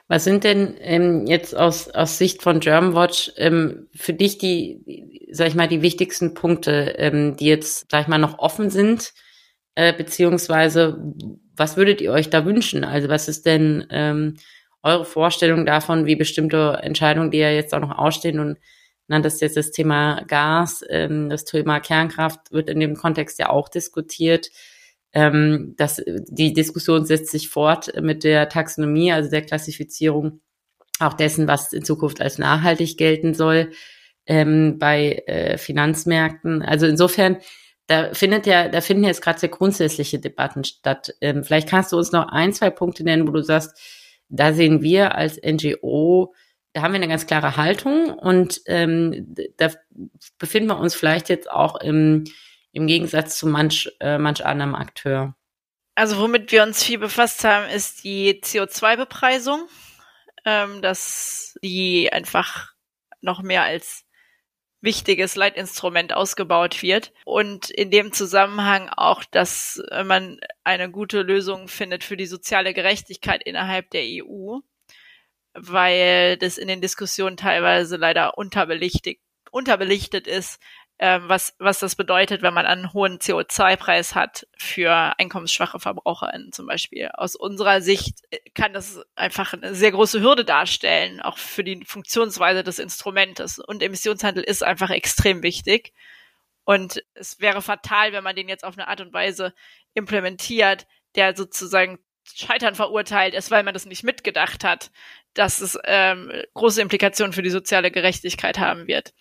Was 0.08 0.24
sind 0.24 0.44
denn 0.44 0.76
ähm, 0.80 1.26
jetzt 1.26 1.56
aus, 1.56 1.90
aus 1.90 2.18
Sicht 2.18 2.44
von 2.44 2.60
Germanwatch 2.60 3.32
ähm, 3.38 3.88
für 3.96 4.14
dich 4.14 4.38
die, 4.38 5.26
sag 5.32 5.48
ich 5.48 5.56
mal, 5.56 5.68
die 5.68 5.82
wichtigsten 5.82 6.36
Punkte, 6.36 6.94
ähm, 6.98 7.36
die 7.38 7.48
jetzt, 7.48 7.90
sag 7.90 8.04
ich 8.04 8.08
mal, 8.08 8.20
noch 8.20 8.38
offen 8.38 8.70
sind? 8.70 9.14
Äh, 9.74 9.94
beziehungsweise, 9.94 11.04
was 11.56 11.76
würdet 11.76 12.02
ihr 12.02 12.12
euch 12.12 12.30
da 12.30 12.46
wünschen? 12.46 12.84
Also 12.84 13.10
was 13.10 13.28
ist 13.28 13.46
denn 13.46 13.88
ähm, 13.90 14.36
eure 14.84 15.06
Vorstellung 15.06 15.66
davon, 15.66 16.06
wie 16.06 16.16
bestimmte 16.16 16.80
Entscheidungen, 16.84 17.32
die 17.32 17.40
ja 17.40 17.50
jetzt 17.50 17.74
auch 17.74 17.80
noch 17.80 17.98
ausstehen 17.98 18.40
und 18.40 18.60
nanntest 19.08 19.42
jetzt 19.42 19.58
das 19.58 19.72
Thema 19.72 20.24
Gas, 20.28 20.84
ähm, 20.90 21.30
das 21.30 21.46
Thema 21.46 21.80
Kernkraft 21.80 22.52
wird 22.52 22.70
in 22.70 22.80
dem 22.80 22.96
Kontext 22.96 23.40
ja 23.40 23.50
auch 23.50 23.70
diskutiert. 23.70 24.50
Ähm, 25.16 25.74
das, 25.78 26.02
die 26.06 26.54
Diskussion 26.54 27.06
setzt 27.06 27.32
sich 27.32 27.50
fort 27.50 27.92
mit 28.02 28.24
der 28.26 28.50
Taxonomie, 28.50 29.14
also 29.14 29.30
der 29.30 29.42
Klassifizierung 29.42 30.42
auch 31.00 31.14
dessen, 31.14 31.48
was 31.48 31.74
in 31.74 31.84
Zukunft 31.84 32.22
als 32.22 32.38
nachhaltig 32.38 32.98
gelten 32.98 33.34
soll 33.34 33.72
ähm, 34.26 34.78
bei 34.78 35.24
äh, 35.26 35.58
Finanzmärkten. 35.58 36.62
Also 36.62 36.86
insofern, 36.86 37.38
da 37.88 38.14
findet 38.14 38.46
ja, 38.46 38.68
da 38.68 38.82
finden 38.82 39.06
jetzt 39.06 39.22
gerade 39.22 39.40
sehr 39.40 39.50
grundsätzliche 39.50 40.20
Debatten 40.20 40.66
statt. 40.66 41.16
Ähm, 41.22 41.44
vielleicht 41.44 41.70
kannst 41.70 41.94
du 41.94 41.98
uns 41.98 42.12
noch 42.12 42.28
ein, 42.28 42.52
zwei 42.52 42.70
Punkte 42.70 43.04
nennen, 43.04 43.28
wo 43.28 43.32
du 43.32 43.42
sagst, 43.42 43.80
da 44.28 44.54
sehen 44.54 44.82
wir 44.82 45.16
als 45.16 45.40
NGO, 45.42 46.34
da 46.74 46.82
haben 46.82 46.92
wir 46.92 46.98
eine 46.98 47.08
ganz 47.08 47.26
klare 47.26 47.56
Haltung 47.56 48.10
und 48.10 48.60
ähm, 48.66 49.34
da 49.56 49.70
befinden 50.38 50.70
wir 50.70 50.80
uns 50.80 50.94
vielleicht 50.94 51.30
jetzt 51.30 51.50
auch 51.50 51.80
im, 51.80 52.26
im 52.76 52.88
Gegensatz 52.88 53.38
zu 53.38 53.48
manch, 53.48 53.90
äh, 54.02 54.18
manch 54.18 54.46
anderem 54.46 54.76
Akteur. 54.76 55.36
Also 55.96 56.20
womit 56.20 56.52
wir 56.52 56.64
uns 56.64 56.84
viel 56.84 57.00
befasst 57.00 57.46
haben, 57.46 57.70
ist 57.70 58.04
die 58.04 58.42
CO2-Bepreisung, 58.42 59.68
ähm, 60.44 60.82
dass 60.82 61.58
die 61.64 62.12
einfach 62.12 62.74
noch 63.22 63.42
mehr 63.42 63.64
als 63.64 64.04
wichtiges 64.82 65.38
Leitinstrument 65.38 66.14
ausgebaut 66.14 66.84
wird 66.84 67.14
und 67.24 67.70
in 67.72 67.92
dem 67.92 68.12
Zusammenhang 68.12 68.90
auch, 68.90 69.24
dass 69.24 69.82
man 70.04 70.40
eine 70.64 70.92
gute 70.92 71.22
Lösung 71.22 71.70
findet 71.70 72.04
für 72.04 72.18
die 72.18 72.28
soziale 72.28 72.74
Gerechtigkeit 72.74 73.42
innerhalb 73.42 73.90
der 73.90 74.04
EU, 74.04 74.60
weil 75.54 76.38
das 76.38 76.58
in 76.58 76.68
den 76.68 76.82
Diskussionen 76.82 77.38
teilweise 77.38 77.96
leider 77.96 78.38
unterbelichtet, 78.38 79.18
unterbelichtet 79.50 80.28
ist, 80.28 80.60
was, 80.98 81.56
was 81.60 81.80
das 81.80 81.96
bedeutet, 81.96 82.42
wenn 82.42 82.54
man 82.54 82.66
einen 82.66 82.94
hohen 82.94 83.20
CO2-Preis 83.20 84.16
hat 84.16 84.48
für 84.58 85.14
einkommensschwache 85.20 85.80
VerbraucherInnen 85.80 86.54
zum 86.54 86.68
Beispiel. 86.68 87.10
Aus 87.14 87.36
unserer 87.36 87.82
Sicht 87.82 88.20
äh, 88.32 88.40
kann 88.54 88.72
das 88.72 89.02
einfach 89.16 89.54
eine 89.54 89.76
sehr 89.76 89.92
große 89.92 90.22
Hürde 90.22 90.46
darstellen, 90.46 91.20
auch 91.20 91.38
für 91.38 91.66
die 91.66 91.84
Funktionsweise 91.86 92.64
des 92.64 92.80
Instrumentes. 92.80 93.60
Und 93.60 93.84
Emissionshandel 93.84 94.44
ist 94.44 94.64
einfach 94.64 94.90
extrem 94.90 95.44
wichtig. 95.44 95.92
Und 96.64 97.04
es 97.14 97.42
wäre 97.42 97.62
fatal, 97.62 98.14
wenn 98.14 98.24
man 98.24 98.36
den 98.36 98.48
jetzt 98.48 98.64
auf 98.64 98.78
eine 98.78 98.88
Art 98.88 99.02
und 99.02 99.14
Weise 99.14 99.54
implementiert, 99.94 100.88
der 101.16 101.36
sozusagen 101.36 102.00
Scheitern 102.24 102.74
verurteilt 102.74 103.36
ist, 103.36 103.52
weil 103.52 103.64
man 103.64 103.74
das 103.74 103.86
nicht 103.86 104.04
mitgedacht 104.04 104.64
hat, 104.64 104.92
dass 105.34 105.60
es 105.60 105.78
ähm, 105.84 106.32
große 106.54 106.82
Implikationen 106.82 107.34
für 107.34 107.44
die 107.44 107.50
soziale 107.50 107.92
Gerechtigkeit 107.92 108.58
haben 108.58 108.88
wird 108.88 109.14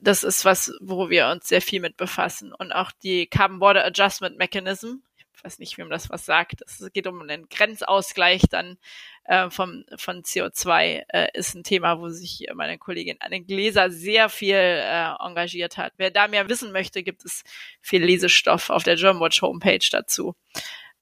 das 0.00 0.24
ist 0.24 0.44
was, 0.44 0.72
wo 0.80 1.08
wir 1.10 1.28
uns 1.28 1.48
sehr 1.48 1.62
viel 1.62 1.80
mit 1.80 1.96
befassen. 1.96 2.52
Und 2.52 2.72
auch 2.72 2.90
die 3.02 3.26
Carbon 3.26 3.60
Border 3.60 3.84
Adjustment 3.84 4.38
Mechanism, 4.38 4.96
ich 5.34 5.44
weiß 5.44 5.60
nicht, 5.60 5.78
wem 5.78 5.88
das 5.88 6.10
was 6.10 6.26
sagt, 6.26 6.62
es 6.66 6.84
geht 6.92 7.06
um 7.06 7.22
einen 7.22 7.48
Grenzausgleich 7.48 8.42
dann 8.50 8.76
äh, 9.24 9.50
vom, 9.50 9.84
von 9.96 10.22
CO2, 10.22 11.04
äh, 11.08 11.28
ist 11.32 11.54
ein 11.54 11.62
Thema, 11.62 12.00
wo 12.00 12.08
sich 12.08 12.46
meine 12.54 12.76
Kollegin 12.76 13.18
Anne 13.20 13.42
Gläser 13.42 13.90
sehr 13.90 14.28
viel 14.28 14.56
äh, 14.56 15.14
engagiert 15.20 15.76
hat. 15.76 15.92
Wer 15.96 16.10
da 16.10 16.26
mehr 16.26 16.48
wissen 16.48 16.72
möchte, 16.72 17.04
gibt 17.04 17.24
es 17.24 17.44
viel 17.80 18.04
Lesestoff 18.04 18.70
auf 18.70 18.82
der 18.82 18.96
Germanwatch 18.96 19.42
Homepage 19.42 19.86
dazu. 19.92 20.34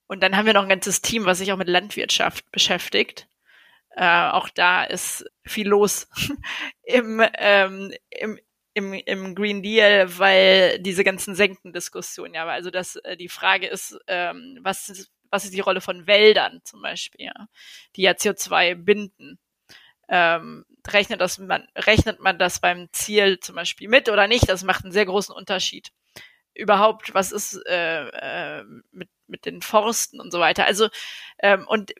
Und 0.07 0.23
dann 0.23 0.37
haben 0.37 0.47
wir 0.47 0.53
noch 0.53 0.62
ein 0.62 0.69
ganzes 0.69 1.01
Team, 1.01 1.25
was 1.25 1.39
sich 1.39 1.51
auch 1.53 1.57
mit 1.57 1.69
Landwirtschaft 1.69 2.51
beschäftigt. 2.53 3.27
Äh, 3.97 4.29
auch 4.29 4.51
da 4.51 4.85
ist 4.85 5.25
viel 5.47 5.69
los 5.69 6.09
im, 6.83 7.25
ähm, 7.39 7.95
im, 8.11 8.39
im, 8.77 8.93
im 8.93 9.35
Green 9.35 9.62
Deal, 9.62 10.19
weil 10.19 10.79
diese 10.81 11.03
ganzen 11.03 11.35
Senkendiskussionen, 11.35 12.35
ja, 12.35 12.45
also 12.47 12.71
dass 12.71 12.97
äh, 12.97 13.17
die 13.17 13.31
Frage 13.31 13.67
ist, 13.67 13.99
ähm, 14.07 14.59
was, 14.61 14.91
ist, 14.91 15.11
was 15.31 15.45
ist 15.45 15.55
die 15.55 15.61
Rolle 15.61 15.81
von 15.81 16.07
Wäldern 16.07 16.61
zum 16.62 16.83
Beispiel, 16.83 17.25
ja, 17.25 17.49
die 17.97 18.03
ja 18.03 18.12
CO2 18.12 18.75
binden. 18.75 19.39
Ähm, 20.11 20.67
rechnet, 20.87 21.23
das, 21.23 21.39
man, 21.39 21.67
rechnet 21.75 22.21
man 22.21 22.39
das 22.39 22.61
beim 22.61 22.89
Ziel 22.93 23.41
zum 23.41 23.55
Beispiel 23.57 23.89
mit 23.89 24.11
oder 24.11 24.29
nicht? 24.29 24.47
Das 24.47 24.62
macht 24.62 24.85
einen 24.85 24.93
sehr 24.93 25.07
großen 25.07 25.35
Unterschied. 25.35 25.91
Überhaupt, 26.53 27.15
was 27.15 27.33
ist 27.33 27.55
äh, 27.67 28.09
äh, 28.61 28.65
mit, 28.91 29.09
mit 29.27 29.47
den 29.47 29.62
Forsten 29.62 30.21
und 30.21 30.31
so 30.31 30.39
weiter? 30.39 30.67
Also, 30.67 30.89
ähm, 31.39 31.67
und 31.67 31.95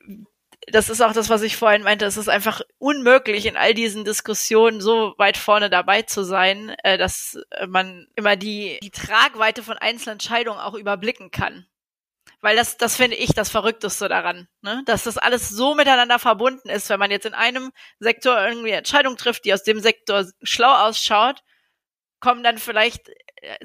das 0.69 0.89
ist 0.89 1.01
auch 1.01 1.13
das, 1.13 1.29
was 1.29 1.41
ich 1.43 1.55
vorhin 1.55 1.83
meinte. 1.83 2.05
Es 2.05 2.17
ist 2.17 2.27
einfach 2.27 2.61
unmöglich, 2.77 3.45
in 3.45 3.55
all 3.55 3.73
diesen 3.73 4.03
Diskussionen 4.03 4.81
so 4.81 5.13
weit 5.17 5.37
vorne 5.37 5.69
dabei 5.69 6.01
zu 6.01 6.23
sein, 6.23 6.75
äh, 6.83 6.97
dass 6.97 7.39
man 7.67 8.07
immer 8.15 8.35
die, 8.35 8.77
die 8.83 8.91
Tragweite 8.91 9.63
von 9.63 9.77
einzelnen 9.77 10.13
Entscheidungen 10.13 10.59
auch 10.59 10.73
überblicken 10.73 11.31
kann. 11.31 11.65
weil 12.41 12.55
das, 12.55 12.77
das 12.77 12.95
finde 12.95 13.17
ich 13.17 13.33
das 13.33 13.49
Verrückteste 13.49 14.09
daran, 14.09 14.47
ne? 14.61 14.83
dass 14.85 15.03
das 15.03 15.17
alles 15.17 15.49
so 15.49 15.73
miteinander 15.75 16.19
verbunden 16.19 16.69
ist, 16.69 16.89
wenn 16.89 16.99
man 16.99 17.11
jetzt 17.11 17.25
in 17.25 17.33
einem 17.33 17.71
Sektor 17.99 18.39
irgendwie 18.45 18.71
Entscheidungen 18.71 19.17
trifft, 19.17 19.45
die 19.45 19.53
aus 19.53 19.63
dem 19.63 19.79
Sektor 19.79 20.25
schlau 20.43 20.73
ausschaut, 20.87 21.43
kommen 22.19 22.43
dann 22.43 22.57
vielleicht, 22.57 23.09
äh, 23.09 23.15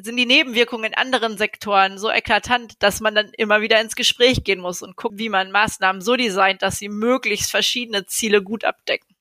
sind 0.00 0.16
die 0.16 0.26
Nebenwirkungen 0.26 0.85
in 0.85 0.94
anderen 0.94 1.38
Sektoren 1.38 1.98
so 1.98 2.11
eklatant, 2.11 2.74
dass 2.82 3.00
man 3.00 3.14
dann 3.14 3.30
immer 3.37 3.61
wieder 3.61 3.80
ins 3.80 3.96
Gespräch 3.96 4.44
gehen 4.44 4.61
muss 4.61 4.82
und 4.82 4.96
guckt, 4.96 5.18
wie 5.18 5.28
man 5.28 5.50
Maßnahmen 5.50 6.02
so 6.02 6.16
designt, 6.16 6.62
dass 6.62 6.78
sie 6.78 6.88
möglichst 6.88 7.50
verschiedene 7.50 8.06
Ziele 8.06 8.42
gut 8.42 8.64
abdecken. 8.64 9.12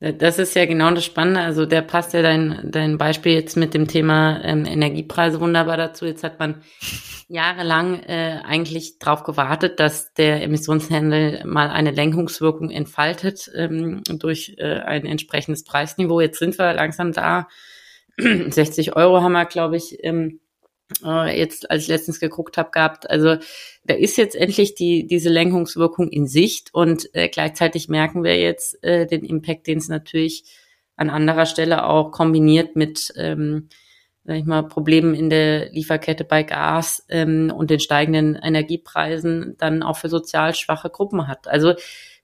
Das 0.00 0.38
ist 0.38 0.54
ja 0.54 0.64
genau 0.64 0.92
das 0.92 1.04
Spannende. 1.04 1.40
Also 1.40 1.66
der 1.66 1.82
passt 1.82 2.12
ja 2.12 2.22
dein, 2.22 2.70
dein 2.70 2.98
Beispiel 2.98 3.32
jetzt 3.32 3.56
mit 3.56 3.74
dem 3.74 3.88
Thema 3.88 4.40
ähm, 4.44 4.64
Energiepreise 4.64 5.40
wunderbar 5.40 5.76
dazu. 5.76 6.06
Jetzt 6.06 6.22
hat 6.22 6.38
man 6.38 6.62
jahrelang 7.26 8.00
äh, 8.04 8.40
eigentlich 8.44 9.00
darauf 9.00 9.24
gewartet, 9.24 9.80
dass 9.80 10.14
der 10.14 10.42
Emissionshandel 10.44 11.44
mal 11.46 11.68
eine 11.70 11.90
Lenkungswirkung 11.90 12.70
entfaltet 12.70 13.50
ähm, 13.56 14.02
durch 14.06 14.54
äh, 14.58 14.78
ein 14.78 15.04
entsprechendes 15.04 15.64
Preisniveau. 15.64 16.20
Jetzt 16.20 16.38
sind 16.38 16.56
wir 16.58 16.72
langsam 16.74 17.12
da. 17.12 17.48
60 18.50 18.96
Euro 18.96 19.22
haben 19.22 19.32
wir, 19.32 19.46
glaube 19.46 19.76
ich, 19.76 20.02
ähm, 20.02 20.40
äh, 21.04 21.38
jetzt, 21.38 21.70
als 21.70 21.82
ich 21.82 21.88
letztens 21.88 22.20
geguckt 22.20 22.56
habe, 22.56 22.70
gehabt. 22.70 23.08
Also 23.08 23.36
da 23.84 23.94
ist 23.94 24.16
jetzt 24.16 24.34
endlich 24.34 24.74
die, 24.74 25.06
diese 25.06 25.28
Lenkungswirkung 25.28 26.08
in 26.08 26.26
Sicht 26.26 26.74
und 26.74 27.14
äh, 27.14 27.28
gleichzeitig 27.28 27.88
merken 27.88 28.24
wir 28.24 28.38
jetzt 28.38 28.82
äh, 28.82 29.06
den 29.06 29.24
Impact, 29.24 29.66
den 29.66 29.78
es 29.78 29.88
natürlich 29.88 30.44
an 30.96 31.10
anderer 31.10 31.46
Stelle 31.46 31.84
auch 31.86 32.10
kombiniert 32.10 32.74
mit 32.74 33.12
ähm, 33.16 33.68
sag 34.28 34.36
ich 34.36 34.44
mal, 34.44 34.62
Problemen 34.62 35.14
in 35.14 35.30
der 35.30 35.70
Lieferkette 35.70 36.22
bei 36.22 36.42
Gas 36.42 37.02
ähm, 37.08 37.50
und 37.54 37.70
den 37.70 37.80
steigenden 37.80 38.34
Energiepreisen 38.34 39.56
dann 39.56 39.82
auch 39.82 39.96
für 39.96 40.10
sozial 40.10 40.54
schwache 40.54 40.90
Gruppen 40.90 41.26
hat. 41.26 41.48
Also 41.48 41.74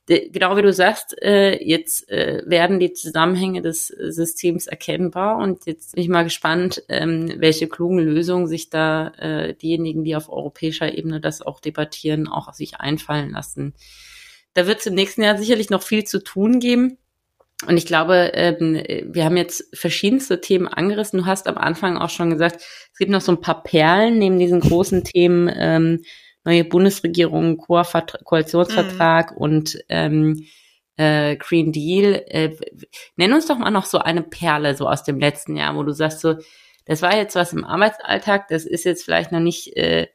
genau 0.07 0.57
wie 0.57 0.63
du 0.63 0.73
sagst, 0.73 1.17
äh, 1.23 1.63
jetzt 1.65 2.11
äh, 2.11 2.43
werden 2.47 2.79
die 2.79 2.93
Zusammenhänge 2.93 3.63
des 3.63 3.87
Systems 3.87 4.67
erkennbar 4.67 5.39
und 5.39 5.67
jetzt 5.67 5.95
bin 5.95 6.03
ich 6.03 6.09
mal 6.09 6.25
gespannt, 6.25 6.83
ähm, 6.89 7.33
welche 7.39 7.69
klugen 7.69 7.99
Lösungen 7.99 8.47
sich 8.47 8.71
da 8.71 9.09
äh, 9.19 9.55
diejenigen, 9.55 10.05
die 10.05 10.17
auf 10.17 10.29
europäischer 10.29 10.97
Ebene 10.97 11.21
das 11.21 11.41
auch 11.41 11.61
debattieren, 11.61 12.29
auch 12.29 12.53
sich 12.53 12.81
einfallen 12.81 13.31
lassen. 13.31 13.75
Da 14.53 14.67
wird 14.67 14.81
es 14.81 14.87
im 14.87 14.95
nächsten 14.95 15.23
Jahr 15.23 15.39
sicherlich 15.39 15.71
noch 15.71 15.83
viel 15.83 16.05
zu 16.05 16.23
tun 16.23 16.61
geben. 16.61 16.99
Und 17.67 17.77
ich 17.77 17.87
glaube, 17.87 18.33
ähm, 18.35 18.83
wir 19.07 19.25
haben 19.25 19.37
jetzt 19.37 19.75
verschiedenste 19.75 20.41
Themen 20.41 20.69
angerissen. 20.69 21.21
Du 21.21 21.27
hast 21.27 21.47
am 21.47 21.57
Anfang 21.57 21.97
auch 21.97 22.11
schon 22.11 22.31
gesagt, 22.31 22.57
es 22.57 22.99
gibt 22.99 23.11
noch 23.11 23.21
so 23.21 23.33
ein 23.33 23.41
paar 23.41 23.63
Perlen 23.63 24.19
neben 24.19 24.39
diesen 24.39 24.61
großen 24.61 25.03
Themen 25.05 25.51
ähm, 25.55 26.03
neue 26.45 26.65
Bundesregierung, 26.65 27.57
Ko 27.57 27.83
Koalitionsvertrag 28.25 29.33
mhm. 29.33 29.37
und 29.37 29.79
ähm, 29.89 30.47
äh, 30.97 31.37
Green 31.37 31.73
Deal. 31.73 32.25
Äh, 32.27 32.57
nenn 33.17 33.33
uns 33.33 33.47
doch 33.47 33.59
mal 33.59 33.71
noch 33.71 33.87
so 33.87 33.99
eine 33.99 34.23
Perle 34.23 34.77
so 34.77 34.89
aus 34.89 35.03
dem 35.03 35.19
letzten 35.19 35.57
Jahr, 35.57 35.75
wo 35.77 35.83
du 35.83 35.93
sagst 35.93 36.21
so, 36.21 36.37
das 36.85 37.03
war 37.03 37.17
jetzt 37.17 37.35
was 37.35 37.53
im 37.53 37.65
Arbeitsalltag, 37.65 38.49
das 38.49 38.65
ist 38.65 38.85
jetzt 38.85 39.05
vielleicht 39.05 39.33
noch 39.33 39.41
nicht 39.41 39.77
äh, 39.77 40.09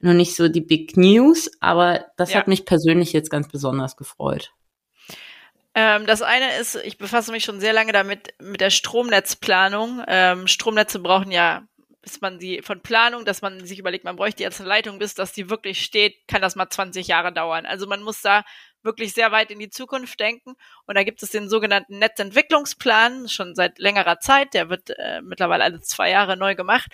noch 0.00 0.12
nicht 0.12 0.34
so 0.36 0.48
die 0.48 0.60
Big 0.60 0.96
News, 0.96 1.50
aber 1.60 2.06
das 2.16 2.32
ja. 2.32 2.38
hat 2.38 2.48
mich 2.48 2.66
persönlich 2.66 3.12
jetzt 3.12 3.30
ganz 3.30 3.48
besonders 3.48 3.96
gefreut. 3.96 4.52
Ähm, 5.74 6.06
das 6.06 6.22
eine 6.22 6.56
ist, 6.58 6.74
ich 6.74 6.98
befasse 6.98 7.32
mich 7.32 7.44
schon 7.44 7.60
sehr 7.60 7.72
lange 7.72 7.92
damit 7.92 8.34
mit 8.40 8.60
der 8.60 8.70
Stromnetzplanung. 8.70 10.02
Ähm, 10.06 10.46
Stromnetze 10.46 10.98
brauchen 10.98 11.30
ja 11.30 11.66
bis 12.06 12.20
man 12.20 12.38
sie 12.38 12.62
von 12.62 12.80
Planung, 12.82 13.24
dass 13.24 13.42
man 13.42 13.66
sich 13.66 13.80
überlegt, 13.80 14.04
man 14.04 14.14
bräuchte 14.14 14.44
jetzt 14.44 14.60
eine 14.60 14.68
Leitung, 14.68 15.00
bis 15.00 15.14
dass 15.14 15.32
die 15.32 15.50
wirklich 15.50 15.82
steht, 15.82 16.28
kann 16.28 16.40
das 16.40 16.54
mal 16.54 16.70
20 16.70 17.08
Jahre 17.08 17.32
dauern. 17.32 17.66
Also 17.66 17.88
man 17.88 18.00
muss 18.00 18.22
da 18.22 18.44
wirklich 18.84 19.12
sehr 19.12 19.32
weit 19.32 19.50
in 19.50 19.58
die 19.58 19.70
Zukunft 19.70 20.20
denken. 20.20 20.54
Und 20.86 20.94
da 20.96 21.02
gibt 21.02 21.20
es 21.24 21.32
den 21.32 21.48
sogenannten 21.48 21.98
Netzentwicklungsplan 21.98 23.28
schon 23.28 23.56
seit 23.56 23.80
längerer 23.80 24.20
Zeit. 24.20 24.54
Der 24.54 24.70
wird 24.70 24.90
äh, 24.90 25.20
mittlerweile 25.20 25.64
alle 25.64 25.80
zwei 25.80 26.08
Jahre 26.08 26.36
neu 26.36 26.54
gemacht. 26.54 26.92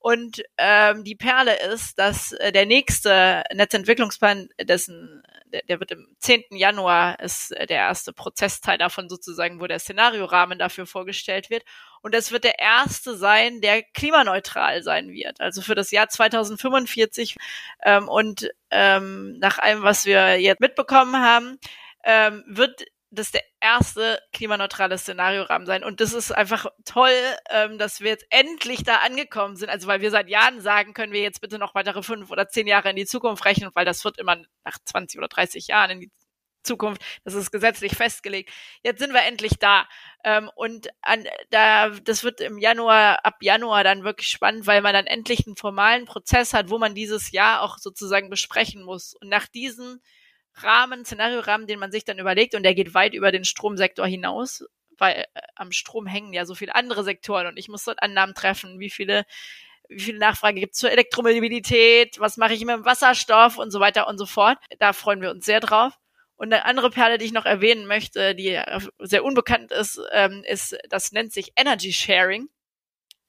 Und 0.00 0.42
ähm, 0.58 1.04
die 1.04 1.16
Perle 1.16 1.58
ist, 1.72 1.98
dass 1.98 2.32
äh, 2.32 2.52
der 2.52 2.66
nächste 2.66 3.42
Netzentwicklungsplan, 3.52 4.48
dessen 4.62 5.22
der, 5.52 5.62
der 5.62 5.80
wird 5.80 5.90
im 5.90 6.06
10. 6.18 6.44
Januar 6.50 7.18
ist 7.20 7.52
äh, 7.52 7.66
der 7.66 7.78
erste 7.78 8.12
Prozessteil 8.12 8.78
davon 8.78 9.08
sozusagen, 9.08 9.60
wo 9.60 9.66
der 9.66 9.78
Szenariorahmen 9.78 10.58
dafür 10.58 10.86
vorgestellt 10.86 11.50
wird. 11.50 11.64
Und 12.00 12.14
das 12.14 12.30
wird 12.30 12.44
der 12.44 12.58
erste 12.58 13.16
sein, 13.16 13.60
der 13.60 13.82
klimaneutral 13.82 14.82
sein 14.82 15.10
wird. 15.10 15.40
Also 15.40 15.62
für 15.62 15.74
das 15.74 15.90
Jahr 15.90 16.08
2045. 16.08 17.36
Ähm, 17.84 18.08
und 18.08 18.48
ähm, 18.70 19.38
nach 19.38 19.58
allem, 19.58 19.82
was 19.82 20.04
wir 20.04 20.40
jetzt 20.40 20.60
mitbekommen 20.60 21.16
haben, 21.16 21.58
ähm, 22.04 22.44
wird 22.46 22.84
das 23.10 23.30
der 23.30 23.42
erste 23.60 24.20
klimaneutrale 24.32 24.98
Szenariorahmen 24.98 25.66
sein. 25.66 25.82
Und 25.82 26.00
das 26.00 26.12
ist 26.12 26.30
einfach 26.30 26.66
toll, 26.84 27.10
ähm, 27.50 27.78
dass 27.78 28.00
wir 28.00 28.08
jetzt 28.10 28.26
endlich 28.30 28.82
da 28.84 28.96
angekommen 28.98 29.56
sind. 29.56 29.70
Also 29.70 29.86
weil 29.86 30.00
wir 30.00 30.10
seit 30.10 30.28
Jahren 30.28 30.60
sagen, 30.60 30.94
können 30.94 31.12
wir 31.12 31.22
jetzt 31.22 31.40
bitte 31.40 31.58
noch 31.58 31.74
weitere 31.74 32.02
fünf 32.02 32.30
oder 32.30 32.48
zehn 32.48 32.66
Jahre 32.66 32.90
in 32.90 32.96
die 32.96 33.06
Zukunft 33.06 33.44
rechnen, 33.44 33.70
weil 33.74 33.84
das 33.84 34.04
wird 34.04 34.18
immer 34.18 34.36
nach 34.64 34.78
20 34.84 35.18
oder 35.18 35.28
30 35.28 35.68
Jahren 35.68 35.90
in 35.90 36.00
die 36.00 36.10
Zukunft. 36.62 37.02
Das 37.24 37.34
ist 37.34 37.50
gesetzlich 37.50 37.96
festgelegt. 37.96 38.50
Jetzt 38.82 39.00
sind 39.00 39.12
wir 39.12 39.22
endlich 39.22 39.58
da. 39.58 39.88
Ähm, 40.24 40.50
und 40.54 40.88
an, 41.00 41.24
da, 41.50 41.90
das 41.90 42.24
wird 42.24 42.40
im 42.40 42.58
Januar, 42.58 43.24
ab 43.24 43.36
Januar 43.40 43.84
dann 43.84 44.04
wirklich 44.04 44.28
spannend, 44.28 44.66
weil 44.66 44.82
man 44.82 44.92
dann 44.92 45.06
endlich 45.06 45.46
einen 45.46 45.56
formalen 45.56 46.04
Prozess 46.04 46.52
hat, 46.52 46.68
wo 46.68 46.78
man 46.78 46.94
dieses 46.94 47.32
Jahr 47.32 47.62
auch 47.62 47.78
sozusagen 47.78 48.28
besprechen 48.28 48.82
muss. 48.82 49.14
Und 49.14 49.28
nach 49.28 49.46
diesen 49.46 50.02
Rahmen, 50.62 51.04
Szenariorahmen, 51.04 51.66
den 51.66 51.78
man 51.78 51.92
sich 51.92 52.04
dann 52.04 52.18
überlegt, 52.18 52.54
und 52.54 52.62
der 52.62 52.74
geht 52.74 52.94
weit 52.94 53.14
über 53.14 53.32
den 53.32 53.44
Stromsektor 53.44 54.06
hinaus, 54.06 54.64
weil 54.98 55.26
äh, 55.34 55.40
am 55.54 55.72
Strom 55.72 56.06
hängen 56.06 56.32
ja 56.32 56.44
so 56.44 56.54
viele 56.54 56.74
andere 56.74 57.04
Sektoren 57.04 57.46
und 57.46 57.58
ich 57.58 57.68
muss 57.68 57.84
dort 57.84 58.02
Annahmen 58.02 58.34
treffen, 58.34 58.78
wie 58.78 58.90
viele 58.90 59.24
wie 59.88 60.00
viel 60.00 60.18
Nachfrage 60.18 60.60
gibt 60.60 60.74
es 60.74 60.80
zur 60.80 60.90
Elektromobilität, 60.90 62.20
was 62.20 62.36
mache 62.36 62.52
ich 62.52 62.60
mit 62.60 62.74
dem 62.74 62.84
Wasserstoff 62.84 63.58
und 63.58 63.70
so 63.70 63.80
weiter 63.80 64.06
und 64.06 64.18
so 64.18 64.26
fort. 64.26 64.58
Da 64.78 64.92
freuen 64.92 65.22
wir 65.22 65.30
uns 65.30 65.46
sehr 65.46 65.60
drauf. 65.60 65.94
Und 66.36 66.52
eine 66.52 66.64
andere 66.66 66.90
Perle, 66.90 67.18
die 67.18 67.24
ich 67.24 67.32
noch 67.32 67.46
erwähnen 67.46 67.86
möchte, 67.86 68.34
die 68.34 68.60
sehr 68.98 69.24
unbekannt 69.24 69.72
ist, 69.72 70.00
ähm, 70.12 70.44
ist, 70.46 70.76
das 70.88 71.10
nennt 71.10 71.32
sich 71.32 71.52
Energy 71.56 71.92
Sharing. 71.92 72.48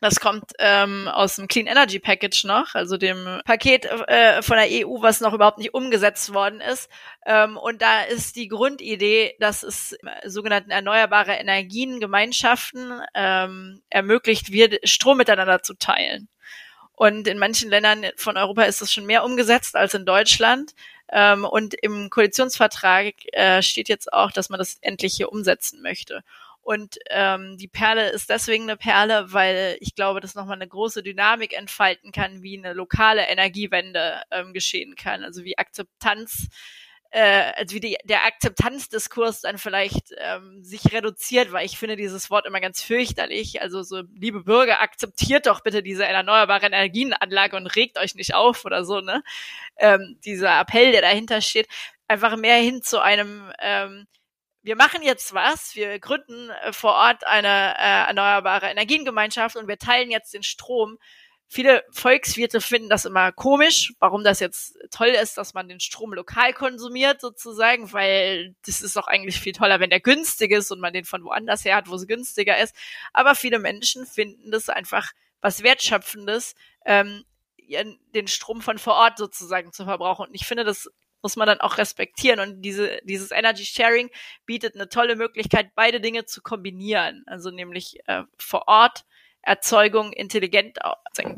Das 0.01 0.21
kommt 0.21 0.51
ähm, 0.59 1.09
aus 1.09 1.35
dem 1.35 1.49
Clean 1.49 1.67
Energy 1.67 1.99
Package 1.99 2.45
noch, 2.45 2.73
also 2.73 2.95
dem 2.95 3.41
Paket 3.43 3.85
äh, 3.85 4.41
von 4.41 4.55
der 4.55 4.67
EU, 4.69 5.01
was 5.01 5.19
noch 5.19 5.33
überhaupt 5.33 5.57
nicht 5.57 5.73
umgesetzt 5.73 6.33
worden 6.33 6.61
ist. 6.61 6.89
Ähm, 7.25 7.57
und 7.57 7.81
da 7.81 8.03
ist 8.03 8.37
die 8.37 8.47
Grundidee, 8.47 9.35
dass 9.39 9.61
es 9.61 9.97
sogenannten 10.25 10.71
erneuerbare 10.71 11.33
Energiengemeinschaften 11.33 13.01
ähm, 13.13 13.81
ermöglicht 13.89 14.53
wird, 14.53 14.87
Strom 14.87 15.17
miteinander 15.17 15.63
zu 15.63 15.73
teilen. 15.73 16.29
Und 16.93 17.27
in 17.27 17.37
manchen 17.37 17.69
Ländern 17.69 18.05
von 18.15 18.37
Europa 18.37 18.63
ist 18.63 18.81
das 18.81 18.91
schon 18.93 19.05
mehr 19.05 19.25
umgesetzt 19.25 19.75
als 19.75 19.93
in 19.93 20.05
Deutschland. 20.05 20.73
Ähm, 21.11 21.43
und 21.43 21.73
im 21.73 22.09
Koalitionsvertrag 22.09 23.15
äh, 23.33 23.61
steht 23.61 23.89
jetzt 23.89 24.13
auch, 24.13 24.31
dass 24.31 24.49
man 24.49 24.59
das 24.59 24.77
endlich 24.81 25.15
hier 25.15 25.31
umsetzen 25.31 25.81
möchte. 25.81 26.23
Und 26.69 26.99
ähm, 27.09 27.57
die 27.57 27.67
Perle 27.67 28.09
ist 28.09 28.29
deswegen 28.29 28.65
eine 28.65 28.77
Perle, 28.77 29.33
weil 29.33 29.77
ich 29.79 29.95
glaube, 29.95 30.19
dass 30.19 30.35
nochmal 30.35 30.57
eine 30.57 30.67
große 30.67 31.01
Dynamik 31.01 31.57
entfalten 31.57 32.11
kann, 32.11 32.43
wie 32.43 32.59
eine 32.59 32.73
lokale 32.73 33.23
Energiewende 33.23 34.21
ähm, 34.29 34.53
geschehen 34.53 34.95
kann. 34.95 35.23
Also 35.23 35.43
wie 35.43 35.57
Akzeptanz, 35.57 36.47
äh, 37.09 37.53
also 37.55 37.73
wie 37.73 37.79
die, 37.79 37.97
der 38.03 38.23
Akzeptanzdiskurs 38.23 39.41
dann 39.41 39.57
vielleicht 39.57 40.13
ähm, 40.19 40.63
sich 40.63 40.93
reduziert, 40.93 41.51
weil 41.51 41.65
ich 41.65 41.79
finde 41.79 41.95
dieses 41.95 42.29
Wort 42.29 42.45
immer 42.45 42.61
ganz 42.61 42.83
fürchterlich. 42.83 43.63
Also 43.63 43.81
so, 43.81 44.03
liebe 44.13 44.43
Bürger, 44.43 44.79
akzeptiert 44.79 45.47
doch 45.47 45.61
bitte 45.61 45.81
diese 45.81 46.05
erneuerbare 46.05 46.67
Energienanlage 46.67 47.57
und 47.57 47.65
regt 47.65 47.97
euch 47.97 48.13
nicht 48.13 48.35
auf 48.35 48.63
oder 48.63 48.85
so, 48.85 49.01
ne? 49.01 49.23
Ähm, 49.77 50.19
dieser 50.23 50.59
Appell, 50.61 50.91
der 50.91 51.01
dahinter 51.01 51.41
steht, 51.41 51.67
einfach 52.07 52.37
mehr 52.37 52.57
hin 52.57 52.83
zu 52.83 53.01
einem 53.01 53.51
ähm, 53.59 54.05
wir 54.69 54.75
machen 54.75 55.01
jetzt 55.01 55.33
was, 55.33 55.73
wir 55.73 55.97
gründen 55.97 56.51
äh, 56.51 56.71
vor 56.71 56.93
Ort 56.93 57.25
eine 57.25 57.75
äh, 57.75 58.07
erneuerbare 58.07 58.67
Energiengemeinschaft 58.67 59.55
und 59.55 59.67
wir 59.67 59.79
teilen 59.79 60.11
jetzt 60.11 60.31
den 60.31 60.43
Strom. 60.43 60.99
Viele 61.47 61.83
Volkswirte 61.89 62.61
finden 62.61 62.87
das 62.87 63.05
immer 63.05 63.31
komisch, 63.31 63.93
warum 63.97 64.23
das 64.23 64.39
jetzt 64.39 64.77
toll 64.91 65.07
ist, 65.07 65.39
dass 65.39 65.55
man 65.55 65.67
den 65.67 65.79
Strom 65.79 66.13
lokal 66.13 66.53
konsumiert 66.53 67.19
sozusagen, 67.19 67.91
weil 67.93 68.53
das 68.63 68.81
ist 68.81 68.95
doch 68.95 69.07
eigentlich 69.07 69.39
viel 69.39 69.53
toller, 69.53 69.79
wenn 69.79 69.89
der 69.89 70.01
günstig 70.01 70.51
ist 70.51 70.71
und 70.71 70.79
man 70.79 70.93
den 70.93 71.05
von 71.05 71.23
woanders 71.23 71.65
her 71.65 71.75
hat, 71.75 71.89
wo 71.89 71.95
es 71.95 72.05
günstiger 72.05 72.59
ist. 72.59 72.75
Aber 73.11 73.33
viele 73.33 73.57
Menschen 73.57 74.05
finden 74.05 74.51
das 74.51 74.69
einfach 74.69 75.13
was 75.41 75.63
Wertschöpfendes, 75.63 76.53
ähm, 76.85 77.25
den 78.13 78.27
Strom 78.27 78.61
von 78.61 78.77
vor 78.77 78.93
Ort 78.93 79.17
sozusagen 79.17 79.73
zu 79.73 79.85
verbrauchen. 79.85 80.27
Und 80.27 80.35
ich 80.35 80.45
finde 80.45 80.63
das 80.63 80.91
muss 81.21 81.35
man 81.35 81.47
dann 81.47 81.61
auch 81.61 81.77
respektieren. 81.77 82.39
Und 82.39 82.61
diese, 82.61 82.99
dieses 83.03 83.31
Energy 83.31 83.65
Sharing 83.65 84.09
bietet 84.45 84.75
eine 84.75 84.89
tolle 84.89 85.15
Möglichkeit, 85.15 85.71
beide 85.75 86.01
Dinge 86.01 86.25
zu 86.25 86.41
kombinieren. 86.41 87.23
Also 87.27 87.51
nämlich 87.51 87.99
äh, 88.07 88.23
vor 88.37 88.67
Ort 88.67 89.05
Erzeugung 89.41 90.11
intelligent 90.11 90.79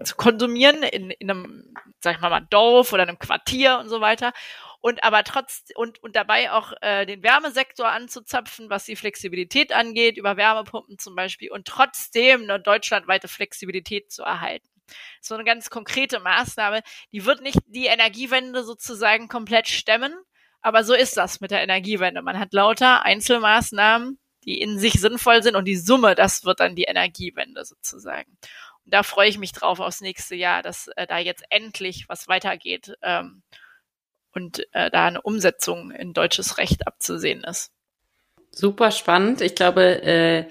zu 0.04 0.16
konsumieren 0.16 0.82
in, 0.84 1.12
in 1.12 1.30
einem 1.30 1.74
sag 2.00 2.16
ich 2.16 2.22
mal, 2.22 2.30
mal 2.30 2.48
Dorf 2.50 2.94
oder 2.94 3.04
einem 3.04 3.20
Quartier 3.20 3.80
und 3.80 3.90
so 3.90 4.02
weiter. 4.02 4.34
Und 4.80 5.04
aber 5.04 5.24
trotz 5.24 5.66
und, 5.76 6.02
und 6.02 6.16
dabei 6.16 6.52
auch 6.52 6.74
äh, 6.82 7.06
den 7.06 7.22
Wärmesektor 7.22 7.88
anzuzapfen, 7.88 8.70
was 8.72 8.86
die 8.86 8.96
Flexibilität 8.96 9.72
angeht, 9.74 10.18
über 10.18 10.38
Wärmepumpen 10.38 10.98
zum 10.98 11.16
Beispiel, 11.16 11.52
und 11.52 11.68
trotzdem 11.68 12.44
eine 12.44 12.60
deutschlandweite 12.60 13.28
Flexibilität 13.28 14.12
zu 14.12 14.24
erhalten. 14.24 14.71
So 15.22 15.36
eine 15.36 15.44
ganz 15.44 15.70
konkrete 15.70 16.20
Maßnahme, 16.20 16.82
die 17.12 17.26
wird 17.26 17.42
nicht 17.42 17.60
die 17.68 17.86
Energiewende 17.86 18.64
sozusagen 18.64 19.28
komplett 19.28 19.68
stemmen, 19.68 20.14
aber 20.62 20.84
so 20.84 20.94
ist 20.94 21.18
das 21.18 21.42
mit 21.42 21.52
der 21.52 21.62
Energiewende. 21.62 22.22
Man 22.22 22.40
hat 22.40 22.54
lauter 22.54 23.04
Einzelmaßnahmen, 23.04 24.20
die 24.46 24.62
in 24.62 24.80
sich 24.80 24.94
sinnvoll 24.94 25.44
sind 25.44 25.56
und 25.56 25.66
die 25.66 25.78
Summe, 25.78 26.16
das 26.16 26.46
wird 26.46 26.60
dann 26.60 26.76
die 26.76 26.84
Energiewende 26.84 27.66
sozusagen. 27.66 28.38
Und 28.86 28.94
da 28.94 29.04
freue 29.04 29.30
ich 29.30 29.38
mich 29.38 29.52
drauf 29.52 29.80
aufs 29.80 30.02
nächste 30.02 30.36
Jahr, 30.36 30.62
dass 30.62 30.88
äh, 30.96 31.08
da 31.08 31.18
jetzt 31.18 31.44
endlich 31.50 32.06
was 32.08 32.28
weitergeht 32.28 32.94
ähm, 33.02 33.44
und 34.34 34.66
äh, 34.74 34.90
da 34.90 35.08
eine 35.08 35.22
Umsetzung 35.22 35.92
in 35.92 36.14
deutsches 36.14 36.58
Recht 36.58 36.88
abzusehen 36.88 37.44
ist. 37.44 37.72
Super 38.52 38.92
spannend. 38.92 39.42
Ich 39.42 39.56
glaube, 39.56 40.02
äh, 40.04 40.50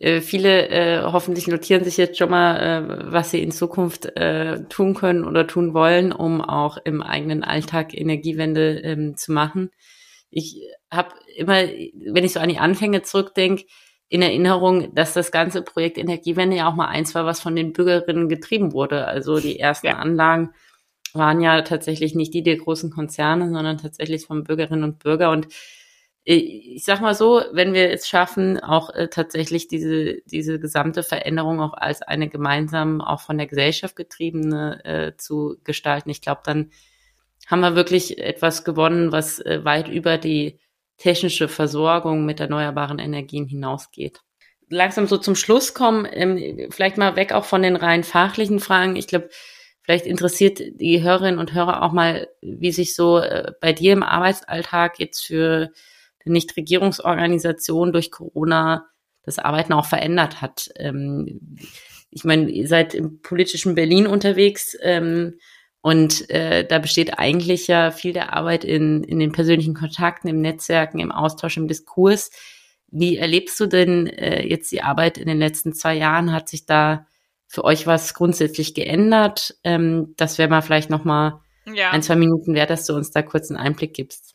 äh, 0.00 0.22
viele 0.22 0.68
äh, 0.68 1.02
hoffentlich 1.02 1.46
notieren 1.46 1.84
sich 1.84 1.98
jetzt 1.98 2.16
schon 2.16 2.30
mal, 2.30 2.56
äh, 2.56 3.12
was 3.12 3.30
sie 3.30 3.42
in 3.42 3.52
Zukunft 3.52 4.06
äh, 4.16 4.64
tun 4.68 4.94
können 4.94 5.24
oder 5.24 5.46
tun 5.46 5.74
wollen, 5.74 6.10
um 6.12 6.40
auch 6.40 6.78
im 6.84 7.02
eigenen 7.02 7.44
Alltag 7.44 7.92
Energiewende 7.92 8.80
ähm, 8.80 9.16
zu 9.16 9.30
machen. 9.32 9.70
Ich 10.30 10.62
habe 10.90 11.10
immer, 11.36 11.54
wenn 11.54 12.24
ich 12.24 12.32
so 12.32 12.40
an 12.40 12.48
die 12.48 12.58
Anfänge 12.58 13.02
zurückdenke, 13.02 13.64
in 14.08 14.22
Erinnerung, 14.22 14.92
dass 14.94 15.12
das 15.12 15.30
ganze 15.30 15.62
Projekt 15.62 15.98
Energiewende 15.98 16.56
ja 16.56 16.68
auch 16.68 16.74
mal 16.74 16.88
eins 16.88 17.14
war, 17.14 17.26
was 17.26 17.40
von 17.40 17.54
den 17.54 17.72
Bürgerinnen 17.72 18.28
getrieben 18.28 18.72
wurde. 18.72 19.06
Also 19.06 19.38
die 19.38 19.60
ersten 19.60 19.86
ja. 19.86 19.96
Anlagen 19.98 20.50
waren 21.12 21.40
ja 21.40 21.62
tatsächlich 21.62 22.14
nicht 22.14 22.34
die 22.34 22.42
der 22.42 22.56
großen 22.56 22.90
Konzerne, 22.90 23.50
sondern 23.50 23.78
tatsächlich 23.78 24.26
von 24.26 24.44
Bürgerinnen 24.44 24.82
und 24.82 24.98
Bürger. 24.98 25.30
Und 25.30 25.46
ich 26.36 26.84
sag 26.84 27.00
mal 27.00 27.14
so, 27.14 27.42
wenn 27.52 27.74
wir 27.74 27.90
es 27.90 28.06
schaffen, 28.06 28.60
auch 28.60 28.90
äh, 28.90 29.08
tatsächlich 29.08 29.68
diese, 29.68 30.20
diese 30.26 30.60
gesamte 30.60 31.02
Veränderung 31.02 31.60
auch 31.60 31.74
als 31.74 32.02
eine 32.02 32.28
gemeinsam 32.28 33.00
auch 33.00 33.20
von 33.20 33.38
der 33.38 33.46
Gesellschaft 33.46 33.96
getriebene 33.96 34.84
äh, 34.84 35.16
zu 35.16 35.56
gestalten, 35.64 36.10
ich 36.10 36.20
glaube, 36.20 36.42
dann 36.44 36.70
haben 37.48 37.60
wir 37.60 37.74
wirklich 37.74 38.18
etwas 38.18 38.64
gewonnen, 38.64 39.12
was 39.12 39.40
äh, 39.40 39.64
weit 39.64 39.88
über 39.88 40.18
die 40.18 40.60
technische 40.98 41.48
Versorgung 41.48 42.26
mit 42.26 42.38
erneuerbaren 42.38 42.98
Energien 42.98 43.46
hinausgeht. 43.46 44.20
Langsam 44.68 45.08
so 45.08 45.16
zum 45.16 45.34
Schluss 45.34 45.74
kommen, 45.74 46.06
ähm, 46.12 46.68
vielleicht 46.70 46.96
mal 46.96 47.16
weg 47.16 47.32
auch 47.32 47.44
von 47.44 47.62
den 47.62 47.74
rein 47.74 48.04
fachlichen 48.04 48.60
Fragen. 48.60 48.94
Ich 48.94 49.08
glaube, 49.08 49.30
vielleicht 49.82 50.06
interessiert 50.06 50.60
die 50.60 51.02
Hörerinnen 51.02 51.40
und 51.40 51.54
Hörer 51.54 51.82
auch 51.82 51.90
mal, 51.90 52.28
wie 52.40 52.70
sich 52.70 52.94
so 52.94 53.18
äh, 53.18 53.52
bei 53.60 53.72
dir 53.72 53.94
im 53.94 54.04
Arbeitsalltag 54.04 55.00
jetzt 55.00 55.24
für 55.24 55.72
Nichtregierungsorganisation 56.24 57.92
durch 57.92 58.10
Corona 58.10 58.86
das 59.22 59.38
Arbeiten 59.38 59.72
auch 59.72 59.86
verändert 59.86 60.40
hat. 60.40 60.70
Ähm, 60.76 61.56
ich 62.10 62.24
meine, 62.24 62.50
ihr 62.50 62.66
seid 62.66 62.94
im 62.94 63.20
politischen 63.22 63.74
Berlin 63.74 64.06
unterwegs 64.06 64.76
ähm, 64.82 65.38
und 65.82 66.28
äh, 66.30 66.66
da 66.66 66.78
besteht 66.78 67.18
eigentlich 67.18 67.66
ja 67.66 67.90
viel 67.90 68.12
der 68.12 68.34
Arbeit 68.34 68.64
in, 68.64 69.02
in 69.04 69.18
den 69.18 69.32
persönlichen 69.32 69.74
Kontakten, 69.74 70.28
im 70.28 70.40
Netzwerken, 70.40 70.98
im 70.98 71.12
Austausch, 71.12 71.56
im 71.56 71.68
Diskurs. 71.68 72.30
Wie 72.88 73.16
erlebst 73.16 73.58
du 73.60 73.66
denn 73.66 74.06
äh, 74.08 74.46
jetzt 74.46 74.72
die 74.72 74.82
Arbeit 74.82 75.16
in 75.16 75.26
den 75.26 75.38
letzten 75.38 75.72
zwei 75.72 75.94
Jahren? 75.94 76.32
Hat 76.32 76.48
sich 76.48 76.66
da 76.66 77.06
für 77.46 77.64
euch 77.64 77.86
was 77.86 78.14
grundsätzlich 78.14 78.74
geändert? 78.74 79.56
Ähm, 79.64 80.14
das 80.16 80.38
wäre 80.38 80.48
mal 80.48 80.60
vielleicht 80.60 80.90
noch 80.90 81.04
mal 81.04 81.40
ja. 81.72 81.90
ein, 81.90 82.02
zwei 82.02 82.16
Minuten 82.16 82.54
wert, 82.54 82.70
dass 82.70 82.86
du 82.86 82.94
uns 82.94 83.10
da 83.10 83.22
kurz 83.22 83.50
einen 83.50 83.60
Einblick 83.60 83.94
gibst. 83.94 84.29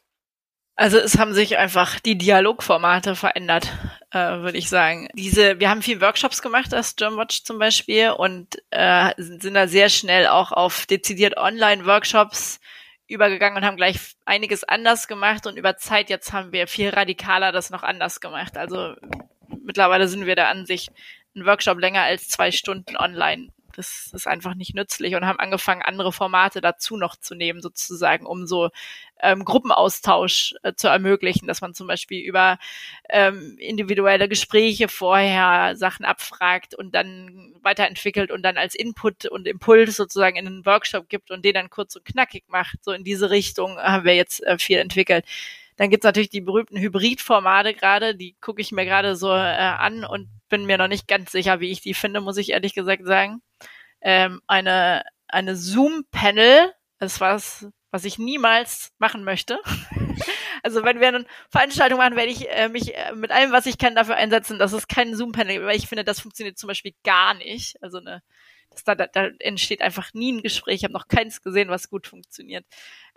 Also 0.78 0.98
es 0.98 1.18
haben 1.18 1.34
sich 1.34 1.58
einfach 1.58 2.02
die 2.02 2.18
Dialogformate 2.18 3.16
verändert, 3.16 3.72
äh, 4.12 4.18
würde 4.18 4.58
ich 4.58 4.68
sagen. 4.68 5.08
Diese, 5.14 5.60
wir 5.60 5.70
haben 5.70 5.82
viel 5.82 6.02
Workshops 6.02 6.42
gemacht 6.42 6.74
als 6.74 6.98
Germanwatch 6.98 7.44
zum 7.44 7.60
Beispiel 7.60 8.10
und 8.10 8.62
äh, 8.72 9.14
sind 9.18 9.54
da 9.54 9.68
sehr 9.68 9.88
schnell 9.88 10.28
auch 10.28 10.52
auf 10.52 10.86
dezidiert 10.86 11.38
Online-Workshops 11.38 12.60
übergegangen 13.08 13.58
und 13.58 13.66
haben 13.66 13.78
gleich 13.78 14.16
einiges 14.26 14.66
anders 14.66 15.08
gemacht 15.08 15.48
und 15.48 15.58
über 15.58 15.78
Zeit 15.78 16.10
jetzt 16.10 16.34
haben 16.34 16.52
wir 16.52 16.68
viel 16.68 16.90
radikaler 16.90 17.54
das 17.54 17.70
noch 17.70 17.84
anders 17.84 18.20
gemacht. 18.20 18.58
Also 18.58 18.96
mittlerweile 19.64 20.10
sind 20.10 20.26
wir 20.26 20.36
der 20.36 20.50
Ansicht, 20.50 20.92
ein 21.36 21.46
Workshop 21.46 21.80
länger 21.80 22.02
als 22.02 22.28
zwei 22.28 22.52
Stunden 22.52 22.98
online 22.98 23.50
das 23.76 24.12
ist 24.14 24.28
einfach 24.28 24.56
nicht 24.56 24.76
nützlich 24.76 25.16
und 25.16 25.26
haben 25.26 25.40
angefangen, 25.40 25.82
andere 25.82 26.12
Formate 26.12 26.62
dazu 26.62 26.98
noch 26.98 27.16
zu 27.16 27.36
nehmen, 27.36 27.62
sozusagen, 27.62 28.26
um 28.26 28.48
so 28.48 28.70
ähm, 29.22 29.46
Gruppenaustausch 29.46 30.56
äh, 30.64 30.74
zu 30.74 30.88
ermöglichen, 30.88 31.48
dass 31.48 31.62
man 31.62 31.74
zum 31.74 31.88
Beispiel 31.88 32.22
über 32.24 32.58
ähm, 33.10 33.58
individuelle 33.60 34.28
Gespräche 34.28 34.88
vorher 34.88 35.76
Sachen 35.76 36.06
abfragt 36.06 36.76
und 36.76 36.94
dann 36.96 37.54
weiterentwickelt 37.62 38.32
und 38.32 38.44
dann 38.44 38.58
als 38.58 38.76
Input 38.76 39.26
und 39.26 39.48
Impuls 39.48 39.96
sozusagen 39.96 40.36
in 40.38 40.48
einen 40.48 40.66
Workshop 40.66 41.10
gibt 41.10 41.32
und 41.32 41.46
den 41.46 41.54
dann 41.54 41.70
kurz 41.70 41.96
und 41.96 42.06
knackig 42.06 42.46
macht. 42.48 42.84
So 42.84 42.92
in 42.92 43.04
diese 43.04 43.30
Richtung 43.30 43.78
haben 43.78 44.06
wir 44.06 44.16
jetzt 44.16 44.44
äh, 44.44 44.58
viel 44.58 44.78
entwickelt. 44.80 45.26
Dann 45.78 45.90
gibt's 45.90 46.06
natürlich 46.06 46.30
die 46.30 46.42
berühmten 46.42 46.78
Hybridformate 46.78 47.74
gerade, 47.74 48.16
die 48.16 48.36
gucke 48.40 48.62
ich 48.62 48.72
mir 48.72 48.86
gerade 48.86 49.16
so 49.16 49.30
äh, 49.30 49.34
an 49.34 50.06
und 50.06 50.30
bin 50.50 50.66
mir 50.66 50.78
noch 50.78 50.88
nicht 50.88 51.08
ganz 51.08 51.32
sicher, 51.32 51.60
wie 51.60 51.72
ich 51.72 51.82
die 51.82 51.94
finde, 51.94 52.22
muss 52.22 52.38
ich 52.38 52.52
ehrlich 52.52 52.74
gesagt 52.74 53.06
sagen. 53.06 53.42
Ähm, 54.02 54.42
eine 54.48 55.04
eine 55.28 55.56
Zoom-Panel, 55.56 56.74
das 57.00 57.20
was, 57.20 57.68
was 57.92 58.06
ich 58.06 58.18
niemals 58.18 58.94
machen 59.00 59.24
möchte. 59.24 59.60
also 60.64 60.84
wenn 60.84 61.00
wir 61.00 61.10
eine 61.10 61.26
Veranstaltung 61.50 61.98
machen, 61.98 62.16
werde 62.16 62.32
ich 62.32 62.50
äh, 62.50 62.70
mich 62.70 62.96
äh, 62.96 63.14
mit 63.14 63.32
allem, 63.32 63.52
was 63.52 63.66
ich 63.66 63.78
kann, 63.78 63.96
dafür 63.96 64.16
einsetzen, 64.16 64.60
dass 64.60 64.74
es 64.74 64.88
keinen 64.88 65.16
Zoom-Panel 65.16 65.56
gibt, 65.56 65.66
weil 65.66 65.78
ich 65.78 65.88
finde, 65.88 66.04
das 66.04 66.20
funktioniert 66.20 66.58
zum 66.58 66.68
Beispiel 66.68 66.94
gar 67.04 67.34
nicht. 67.34 67.82
Also 67.82 68.00
eine 68.00 68.22
da, 68.84 68.96
da, 68.96 69.08
da 69.08 69.30
entsteht 69.40 69.82
einfach 69.82 70.14
nie 70.14 70.34
ein 70.34 70.42
Gespräch. 70.42 70.76
Ich 70.76 70.84
habe 70.84 70.94
noch 70.94 71.08
keins 71.08 71.42
gesehen, 71.42 71.70
was 71.70 71.90
gut 71.90 72.08
funktioniert. 72.08 72.66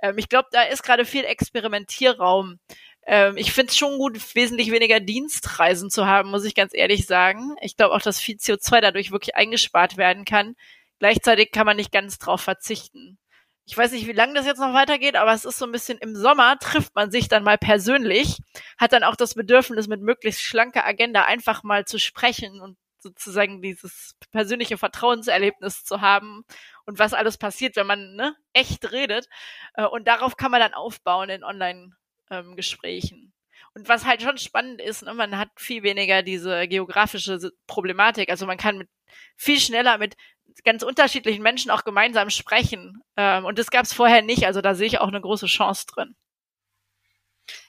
Ähm, 0.02 0.18
ich 0.18 0.28
glaube, 0.28 0.48
da 0.52 0.62
ist 0.62 0.82
gerade 0.82 1.04
viel 1.04 1.24
Experimentierraum. 1.24 2.58
Ähm, 3.06 3.36
ich 3.36 3.52
finde 3.52 3.70
es 3.70 3.76
schon 3.76 3.98
gut, 3.98 4.34
wesentlich 4.34 4.70
weniger 4.70 5.00
Dienstreisen 5.00 5.90
zu 5.90 6.06
haben, 6.06 6.30
muss 6.30 6.44
ich 6.44 6.54
ganz 6.54 6.72
ehrlich 6.74 7.06
sagen. 7.06 7.56
Ich 7.62 7.76
glaube 7.76 7.94
auch, 7.94 8.02
dass 8.02 8.20
viel 8.20 8.36
CO2 8.36 8.80
dadurch 8.80 9.10
wirklich 9.12 9.36
eingespart 9.36 9.96
werden 9.96 10.24
kann. 10.24 10.54
Gleichzeitig 10.98 11.52
kann 11.52 11.66
man 11.66 11.76
nicht 11.76 11.92
ganz 11.92 12.18
drauf 12.18 12.40
verzichten. 12.40 13.18
Ich 13.64 13.76
weiß 13.76 13.92
nicht, 13.92 14.06
wie 14.06 14.12
lange 14.12 14.34
das 14.34 14.46
jetzt 14.46 14.60
noch 14.60 14.72
weitergeht, 14.72 15.14
aber 15.14 15.32
es 15.34 15.44
ist 15.44 15.58
so 15.58 15.66
ein 15.66 15.72
bisschen 15.72 15.98
im 15.98 16.16
Sommer 16.16 16.58
trifft 16.58 16.94
man 16.94 17.10
sich 17.10 17.28
dann 17.28 17.44
mal 17.44 17.58
persönlich, 17.58 18.38
hat 18.78 18.92
dann 18.92 19.04
auch 19.04 19.16
das 19.16 19.34
Bedürfnis, 19.34 19.88
mit 19.88 20.00
möglichst 20.00 20.40
schlanker 20.40 20.86
Agenda 20.86 21.24
einfach 21.24 21.62
mal 21.62 21.84
zu 21.84 21.98
sprechen 21.98 22.60
und 22.62 22.78
sozusagen 23.00 23.62
dieses 23.62 24.16
persönliche 24.30 24.78
Vertrauenserlebnis 24.78 25.84
zu 25.84 26.00
haben 26.00 26.44
und 26.84 26.98
was 26.98 27.14
alles 27.14 27.38
passiert, 27.38 27.76
wenn 27.76 27.86
man 27.86 28.14
ne, 28.16 28.36
echt 28.52 28.92
redet. 28.92 29.28
Äh, 29.74 29.84
und 29.84 30.08
darauf 30.08 30.36
kann 30.36 30.50
man 30.50 30.60
dann 30.60 30.74
aufbauen 30.74 31.30
in 31.30 31.44
Online-Gesprächen. 31.44 33.18
Ähm, 33.18 33.32
und 33.74 33.88
was 33.88 34.04
halt 34.04 34.22
schon 34.22 34.38
spannend 34.38 34.80
ist, 34.80 35.02
ne, 35.02 35.14
man 35.14 35.38
hat 35.38 35.50
viel 35.56 35.82
weniger 35.82 36.22
diese 36.22 36.66
geografische 36.68 37.38
Problematik. 37.66 38.30
Also 38.30 38.46
man 38.46 38.58
kann 38.58 38.78
mit, 38.78 38.88
viel 39.36 39.60
schneller 39.60 39.98
mit 39.98 40.16
ganz 40.64 40.82
unterschiedlichen 40.82 41.42
Menschen 41.42 41.70
auch 41.70 41.84
gemeinsam 41.84 42.30
sprechen. 42.30 43.02
Ähm, 43.16 43.44
und 43.44 43.58
das 43.58 43.70
gab 43.70 43.84
es 43.84 43.92
vorher 43.92 44.22
nicht. 44.22 44.46
Also 44.46 44.60
da 44.60 44.74
sehe 44.74 44.86
ich 44.86 44.98
auch 45.00 45.08
eine 45.08 45.20
große 45.20 45.46
Chance 45.46 45.86
drin. 45.86 46.16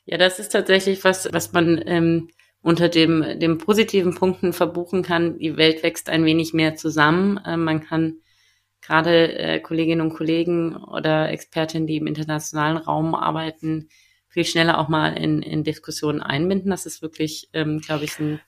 Ja, 0.06 0.18
das 0.18 0.40
ist 0.40 0.50
tatsächlich 0.50 1.04
was, 1.04 1.32
was 1.32 1.52
man 1.54 1.82
ähm, 1.86 2.32
unter 2.62 2.90
dem, 2.90 3.40
dem 3.40 3.58
positiven 3.58 4.16
Punkten 4.16 4.54
verbuchen 4.54 5.02
kann, 5.02 5.38
die 5.38 5.58
Welt 5.58 5.82
wächst 5.84 6.10
ein 6.10 6.26
wenig 6.26 6.54
mehr 6.54 6.76
zusammen. 6.76 7.38
Äh, 7.46 7.58
man 7.58 7.82
kann 7.82 8.18
gerade 8.82 9.38
äh, 9.38 9.60
Kolleginnen 9.60 10.02
und 10.02 10.14
Kollegen 10.14 10.76
oder 10.76 11.30
Expertinnen, 11.30 11.88
die 11.88 11.98
im 11.98 12.08
internationalen 12.08 12.78
Raum 12.78 13.16
arbeiten, 13.16 13.90
viel 14.28 14.46
schneller 14.46 14.78
auch 14.78 14.90
mal 14.90 15.18
in, 15.18 15.42
in 15.42 15.64
Diskussionen 15.64 16.22
einbinden. 16.22 16.70
Das 16.70 16.86
ist 16.86 17.02
wirklich, 17.02 17.50
ähm, 17.54 17.80
glaube 17.80 18.06
ich, 18.06 18.20
ein 18.20 18.40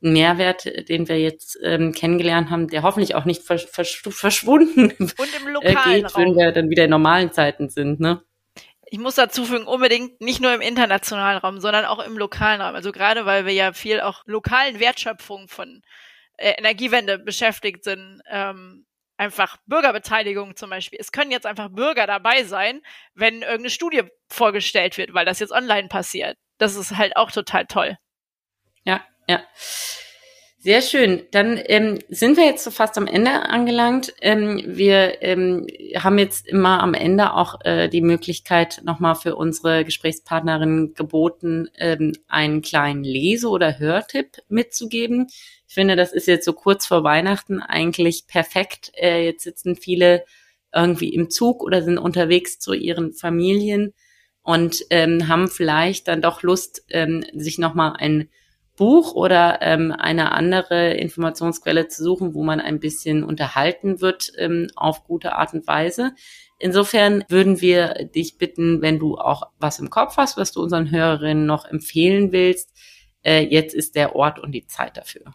Mehrwert, 0.00 0.88
den 0.88 1.08
wir 1.08 1.18
jetzt 1.18 1.58
ähm, 1.62 1.92
kennengelernt 1.92 2.50
haben, 2.50 2.68
der 2.68 2.82
hoffentlich 2.82 3.14
auch 3.14 3.24
nicht 3.24 3.42
versch 3.42 3.66
versch 3.66 4.02
verschwunden 4.02 4.92
und 4.98 5.30
im 5.40 5.52
lokalen 5.52 5.76
äh, 5.86 6.02
geht, 6.02 6.14
Raum. 6.14 6.24
wenn 6.24 6.36
wir 6.36 6.52
dann 6.52 6.70
wieder 6.70 6.84
in 6.84 6.90
normalen 6.90 7.32
Zeiten 7.32 7.70
sind. 7.70 7.98
Ne? 7.98 8.22
Ich 8.88 8.98
muss 8.98 9.16
dazu 9.16 9.44
fügen, 9.44 9.66
unbedingt 9.66 10.20
nicht 10.20 10.40
nur 10.40 10.54
im 10.54 10.60
internationalen 10.60 11.38
Raum, 11.38 11.60
sondern 11.60 11.84
auch 11.84 11.98
im 11.98 12.16
lokalen 12.16 12.60
Raum. 12.60 12.74
Also 12.74 12.92
gerade 12.92 13.26
weil 13.26 13.44
wir 13.44 13.52
ja 13.52 13.72
viel 13.72 14.00
auch 14.00 14.22
lokalen 14.26 14.78
Wertschöpfung 14.78 15.48
von 15.48 15.82
äh, 16.36 16.52
Energiewende 16.52 17.18
beschäftigt 17.18 17.82
sind, 17.82 18.22
ähm, 18.30 18.86
einfach 19.16 19.56
Bürgerbeteiligung 19.66 20.56
zum 20.56 20.70
Beispiel. 20.70 20.98
Es 21.00 21.10
können 21.10 21.30
jetzt 21.30 21.46
einfach 21.46 21.68
Bürger 21.70 22.06
dabei 22.06 22.44
sein, 22.44 22.80
wenn 23.14 23.42
irgendeine 23.42 23.70
Studie 23.70 24.02
vorgestellt 24.28 24.98
wird, 24.98 25.14
weil 25.14 25.24
das 25.24 25.40
jetzt 25.40 25.52
online 25.52 25.88
passiert. 25.88 26.38
Das 26.58 26.76
ist 26.76 26.96
halt 26.96 27.16
auch 27.16 27.32
total 27.32 27.66
toll. 27.66 27.98
Ja, 28.84 29.04
ja. 29.28 29.42
Sehr 30.66 30.82
schön. 30.82 31.22
Dann 31.30 31.60
ähm, 31.66 32.00
sind 32.08 32.36
wir 32.36 32.44
jetzt 32.44 32.64
so 32.64 32.72
fast 32.72 32.98
am 32.98 33.06
Ende 33.06 33.30
angelangt. 33.30 34.12
Ähm, 34.20 34.60
wir 34.66 35.22
ähm, 35.22 35.64
haben 35.94 36.18
jetzt 36.18 36.48
immer 36.48 36.82
am 36.82 36.92
Ende 36.92 37.34
auch 37.34 37.60
äh, 37.64 37.88
die 37.88 38.00
Möglichkeit, 38.00 38.80
nochmal 38.82 39.14
für 39.14 39.36
unsere 39.36 39.84
Gesprächspartnerin 39.84 40.92
geboten, 40.94 41.68
ähm, 41.78 42.14
einen 42.26 42.62
kleinen 42.62 43.04
Lese- 43.04 43.48
oder 43.48 43.78
Hörtipp 43.78 44.38
mitzugeben. 44.48 45.28
Ich 45.68 45.74
finde, 45.74 45.94
das 45.94 46.12
ist 46.12 46.26
jetzt 46.26 46.44
so 46.44 46.52
kurz 46.52 46.84
vor 46.84 47.04
Weihnachten 47.04 47.62
eigentlich 47.62 48.26
perfekt. 48.26 48.90
Äh, 49.00 49.24
jetzt 49.24 49.44
sitzen 49.44 49.76
viele 49.76 50.24
irgendwie 50.74 51.14
im 51.14 51.30
Zug 51.30 51.62
oder 51.62 51.80
sind 51.80 51.96
unterwegs 51.96 52.58
zu 52.58 52.72
ihren 52.72 53.12
Familien 53.12 53.94
und 54.42 54.84
ähm, 54.90 55.28
haben 55.28 55.46
vielleicht 55.46 56.08
dann 56.08 56.22
doch 56.22 56.42
Lust, 56.42 56.84
ähm, 56.88 57.24
sich 57.34 57.58
nochmal 57.58 57.94
ein 58.00 58.30
Buch 58.76 59.14
oder 59.14 59.60
ähm, 59.62 59.92
eine 59.92 60.32
andere 60.32 60.94
Informationsquelle 60.94 61.88
zu 61.88 62.04
suchen, 62.04 62.34
wo 62.34 62.44
man 62.44 62.60
ein 62.60 62.78
bisschen 62.78 63.24
unterhalten 63.24 64.00
wird 64.00 64.32
ähm, 64.38 64.68
auf 64.76 65.04
gute 65.04 65.34
Art 65.34 65.54
und 65.54 65.66
Weise. 65.66 66.12
Insofern 66.58 67.24
würden 67.28 67.60
wir 67.60 68.08
dich 68.14 68.38
bitten, 68.38 68.82
wenn 68.82 68.98
du 68.98 69.16
auch 69.16 69.50
was 69.58 69.78
im 69.78 69.90
Kopf 69.90 70.16
hast, 70.16 70.36
was 70.36 70.52
du 70.52 70.62
unseren 70.62 70.90
Hörerinnen 70.90 71.46
noch 71.46 71.64
empfehlen 71.64 72.32
willst, 72.32 72.72
äh, 73.22 73.40
jetzt 73.40 73.74
ist 73.74 73.96
der 73.96 74.14
Ort 74.14 74.38
und 74.38 74.52
die 74.52 74.66
Zeit 74.66 74.96
dafür 74.96 75.34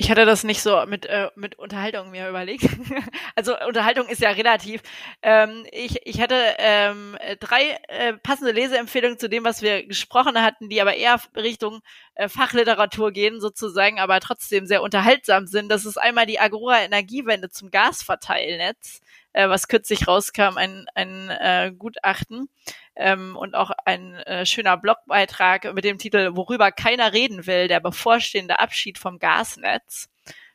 ich 0.00 0.10
hatte 0.10 0.24
das 0.24 0.44
nicht 0.44 0.62
so 0.62 0.86
mit, 0.86 1.04
äh, 1.04 1.28
mit 1.34 1.58
Unterhaltung 1.58 2.10
mir 2.10 2.26
überlegt. 2.26 2.64
also 3.36 3.54
Unterhaltung 3.66 4.08
ist 4.08 4.22
ja 4.22 4.30
relativ. 4.30 4.80
Ähm, 5.20 5.66
ich, 5.72 6.06
ich 6.06 6.22
hatte 6.22 6.36
ähm, 6.56 7.18
drei 7.38 7.78
äh, 7.86 8.14
passende 8.14 8.52
Leseempfehlungen 8.52 9.18
zu 9.18 9.28
dem, 9.28 9.44
was 9.44 9.60
wir 9.60 9.86
gesprochen 9.86 10.40
hatten, 10.40 10.70
die 10.70 10.80
aber 10.80 10.94
eher 10.94 11.20
Richtung 11.36 11.82
äh, 12.14 12.30
Fachliteratur 12.30 13.12
gehen, 13.12 13.42
sozusagen, 13.42 14.00
aber 14.00 14.20
trotzdem 14.20 14.64
sehr 14.64 14.80
unterhaltsam 14.80 15.46
sind. 15.46 15.68
Das 15.68 15.84
ist 15.84 15.98
einmal 15.98 16.24
die 16.24 16.40
Agora 16.40 16.80
Energiewende 16.80 17.50
zum 17.50 17.70
Gasverteilnetz 17.70 19.02
äh, 19.32 19.48
was 19.48 19.68
kürzlich 19.68 20.08
rauskam, 20.08 20.56
ein, 20.56 20.86
ein 20.94 21.30
äh, 21.30 21.72
Gutachten 21.76 22.48
ähm, 22.96 23.36
und 23.36 23.54
auch 23.54 23.70
ein 23.84 24.14
äh, 24.14 24.46
schöner 24.46 24.76
Blogbeitrag 24.76 25.72
mit 25.74 25.84
dem 25.84 25.98
Titel 25.98 26.30
Worüber 26.34 26.72
keiner 26.72 27.12
reden 27.12 27.46
will, 27.46 27.68
der 27.68 27.80
bevorstehende 27.80 28.58
Abschied 28.58 28.98
vom 28.98 29.18
Gasnetz. 29.18 30.10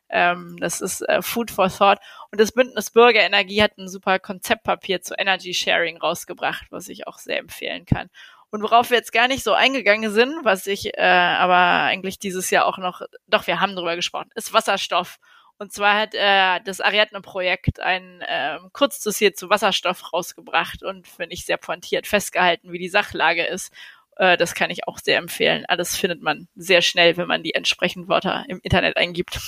Ähm, 0.10 0.58
das 0.60 0.82
ist 0.82 1.02
äh, 1.02 1.22
Food 1.22 1.52
for 1.52 1.70
Thought. 1.70 2.00
Und 2.32 2.40
das 2.40 2.52
Bündnis 2.52 2.92
Bürgerenergie 2.92 3.62
hat 3.62 3.78
ein 3.78 3.90
super 3.90 4.20
Konzeptpapier 4.20 5.02
zu 5.02 5.16
Energy 5.16 5.54
Sharing 5.54 5.98
rausgebracht, 5.98 6.68
was 6.70 6.88
ich 6.90 7.08
auch 7.08 7.18
sehr 7.18 7.40
empfehlen 7.40 7.86
kann. 7.86 8.10
Und 8.52 8.62
worauf 8.62 8.90
wir 8.90 8.98
jetzt 8.98 9.12
gar 9.12 9.28
nicht 9.28 9.44
so 9.44 9.54
eingegangen 9.54 10.12
sind, 10.12 10.46
was 10.46 10.68
ich 10.68 10.98
äh, 10.98 11.02
aber 11.02 11.84
eigentlich 11.84 12.20
dieses 12.20 12.50
Jahr 12.52 12.66
auch 12.66 12.78
noch, 12.78 13.02
doch, 13.28 13.48
wir 13.48 13.60
haben 13.60 13.76
drüber 13.76 13.96
gesprochen, 13.96 14.30
ist 14.36 14.54
Wasserstoff. 14.54 15.18
Und 15.58 15.72
zwar 15.72 15.98
hat 15.98 16.14
äh, 16.14 16.60
das 16.66 16.82
Ariadne-Projekt 16.82 17.80
ein 17.80 18.22
äh, 18.22 18.58
Kurzdossier 18.74 19.34
zu 19.34 19.50
Wasserstoff 19.50 20.12
rausgebracht 20.12 20.84
und 20.84 21.08
finde 21.08 21.34
ich 21.34 21.46
sehr 21.46 21.58
pointiert 21.58 22.08
festgehalten, 22.08 22.74
wie 22.74 22.80
die 22.80 22.90
Sachlage 22.90 23.46
ist. 23.46 23.72
Äh, 24.18 24.36
das 24.38 24.54
kann 24.54 24.70
ich 24.70 24.88
auch 24.88 25.00
sehr 25.00 25.18
empfehlen. 25.18 25.66
Alles 25.68 25.96
findet 25.96 26.22
man 26.22 26.48
sehr 26.56 26.82
schnell, 26.82 27.16
wenn 27.16 27.28
man 27.28 27.44
die 27.44 27.54
entsprechenden 27.54 28.10
Wörter 28.10 28.44
im 28.50 28.60
Internet 28.64 28.98
eingibt. 28.98 29.40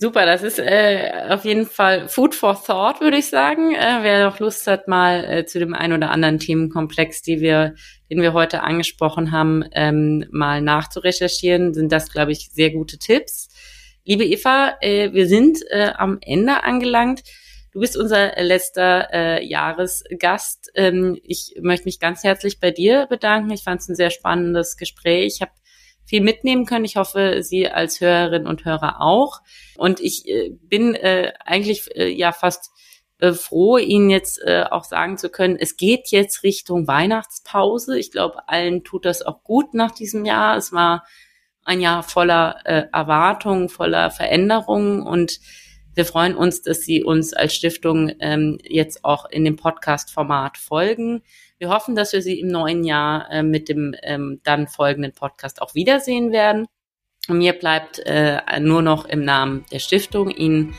Super, 0.00 0.26
das 0.26 0.44
ist 0.44 0.60
äh, 0.60 1.26
auf 1.28 1.44
jeden 1.44 1.66
Fall 1.66 2.08
Food 2.08 2.34
for 2.34 2.62
Thought, 2.62 3.00
würde 3.00 3.16
ich 3.16 3.26
sagen. 3.26 3.74
Äh, 3.74 3.98
wer 4.02 4.26
noch 4.26 4.38
Lust 4.38 4.66
hat, 4.68 4.86
mal 4.86 5.24
äh, 5.24 5.44
zu 5.44 5.58
dem 5.58 5.74
ein 5.74 5.92
oder 5.92 6.10
anderen 6.10 6.38
Themenkomplex, 6.38 7.22
die 7.22 7.40
wir, 7.40 7.74
den 8.08 8.22
wir 8.22 8.32
heute 8.32 8.62
angesprochen 8.62 9.32
haben, 9.32 9.64
ähm, 9.72 10.24
mal 10.30 10.62
nachzurecherchieren, 10.62 11.74
sind 11.74 11.90
das, 11.90 12.12
glaube 12.12 12.30
ich, 12.30 12.50
sehr 12.52 12.70
gute 12.70 12.98
Tipps. 12.98 13.48
Liebe 14.08 14.24
Eva, 14.24 14.78
äh, 14.80 15.12
wir 15.12 15.28
sind 15.28 15.58
äh, 15.68 15.92
am 15.94 16.16
Ende 16.22 16.64
angelangt. 16.64 17.24
Du 17.72 17.80
bist 17.80 17.94
unser 17.94 18.42
letzter 18.42 19.12
äh, 19.12 19.44
Jahresgast. 19.44 20.70
Ähm, 20.74 21.18
ich 21.24 21.56
möchte 21.60 21.84
mich 21.84 22.00
ganz 22.00 22.24
herzlich 22.24 22.58
bei 22.58 22.70
dir 22.70 23.04
bedanken. 23.04 23.50
Ich 23.50 23.64
fand 23.64 23.82
es 23.82 23.88
ein 23.90 23.96
sehr 23.96 24.08
spannendes 24.08 24.78
Gespräch. 24.78 25.34
Ich 25.34 25.42
habe 25.42 25.52
viel 26.06 26.22
mitnehmen 26.22 26.64
können. 26.64 26.86
Ich 26.86 26.96
hoffe, 26.96 27.42
Sie 27.42 27.68
als 27.68 28.00
Hörerinnen 28.00 28.48
und 28.48 28.64
Hörer 28.64 29.02
auch. 29.02 29.40
Und 29.76 30.00
ich 30.00 30.26
äh, 30.26 30.52
bin 30.58 30.94
äh, 30.94 31.34
eigentlich 31.44 31.94
äh, 31.94 32.08
ja 32.08 32.32
fast 32.32 32.70
äh, 33.18 33.34
froh, 33.34 33.76
Ihnen 33.76 34.08
jetzt 34.08 34.40
äh, 34.42 34.64
auch 34.70 34.84
sagen 34.84 35.18
zu 35.18 35.28
können, 35.28 35.58
es 35.60 35.76
geht 35.76 36.10
jetzt 36.12 36.44
Richtung 36.44 36.86
Weihnachtspause. 36.86 37.98
Ich 37.98 38.10
glaube, 38.10 38.48
allen 38.48 38.84
tut 38.84 39.04
das 39.04 39.20
auch 39.20 39.44
gut 39.44 39.74
nach 39.74 39.90
diesem 39.90 40.24
Jahr. 40.24 40.56
Es 40.56 40.72
war 40.72 41.04
ein 41.68 41.80
Jahr 41.80 42.02
voller 42.02 42.56
äh, 42.64 42.84
Erwartungen, 42.92 43.68
voller 43.68 44.10
Veränderungen 44.10 45.02
und 45.02 45.38
wir 45.94 46.04
freuen 46.04 46.36
uns, 46.36 46.62
dass 46.62 46.82
Sie 46.82 47.02
uns 47.02 47.34
als 47.34 47.54
Stiftung 47.54 48.12
ähm, 48.20 48.58
jetzt 48.62 49.04
auch 49.04 49.28
in 49.28 49.44
dem 49.44 49.56
Podcast-Format 49.56 50.56
folgen. 50.56 51.22
Wir 51.58 51.70
hoffen, 51.70 51.96
dass 51.96 52.12
wir 52.12 52.22
Sie 52.22 52.38
im 52.38 52.46
neuen 52.46 52.84
Jahr 52.84 53.28
äh, 53.32 53.42
mit 53.42 53.68
dem 53.68 53.96
ähm, 54.04 54.40
dann 54.44 54.68
folgenden 54.68 55.12
Podcast 55.12 55.60
auch 55.60 55.74
wiedersehen 55.74 56.30
werden. 56.30 56.66
Und 57.28 57.38
mir 57.38 57.52
bleibt 57.52 57.98
äh, 58.06 58.38
nur 58.60 58.80
noch 58.80 59.06
im 59.06 59.24
Namen 59.24 59.64
der 59.72 59.80
Stiftung 59.80 60.30
Ihnen 60.30 60.72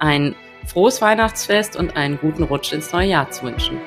ein 0.00 0.34
frohes 0.66 1.00
Weihnachtsfest 1.00 1.76
und 1.76 1.96
einen 1.96 2.18
guten 2.18 2.42
Rutsch 2.42 2.72
ins 2.72 2.92
neue 2.92 3.08
Jahr 3.08 3.30
zu 3.30 3.44
wünschen. 3.44 3.78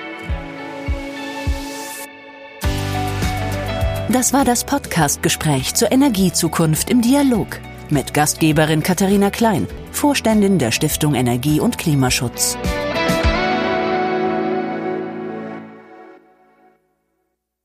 Das 4.09 4.31
war 4.31 4.45
das 4.45 4.63
Podcast-Gespräch 4.63 5.75
zur 5.75 5.91
Energiezukunft 5.91 6.89
im 6.89 7.01
Dialog 7.01 7.59
mit 7.89 8.13
Gastgeberin 8.13 8.81
Katharina 8.81 9.29
Klein, 9.29 9.67
Vorständin 9.91 10.59
der 10.59 10.71
Stiftung 10.71 11.13
Energie 11.13 11.59
und 11.59 11.77
Klimaschutz. 11.77 12.57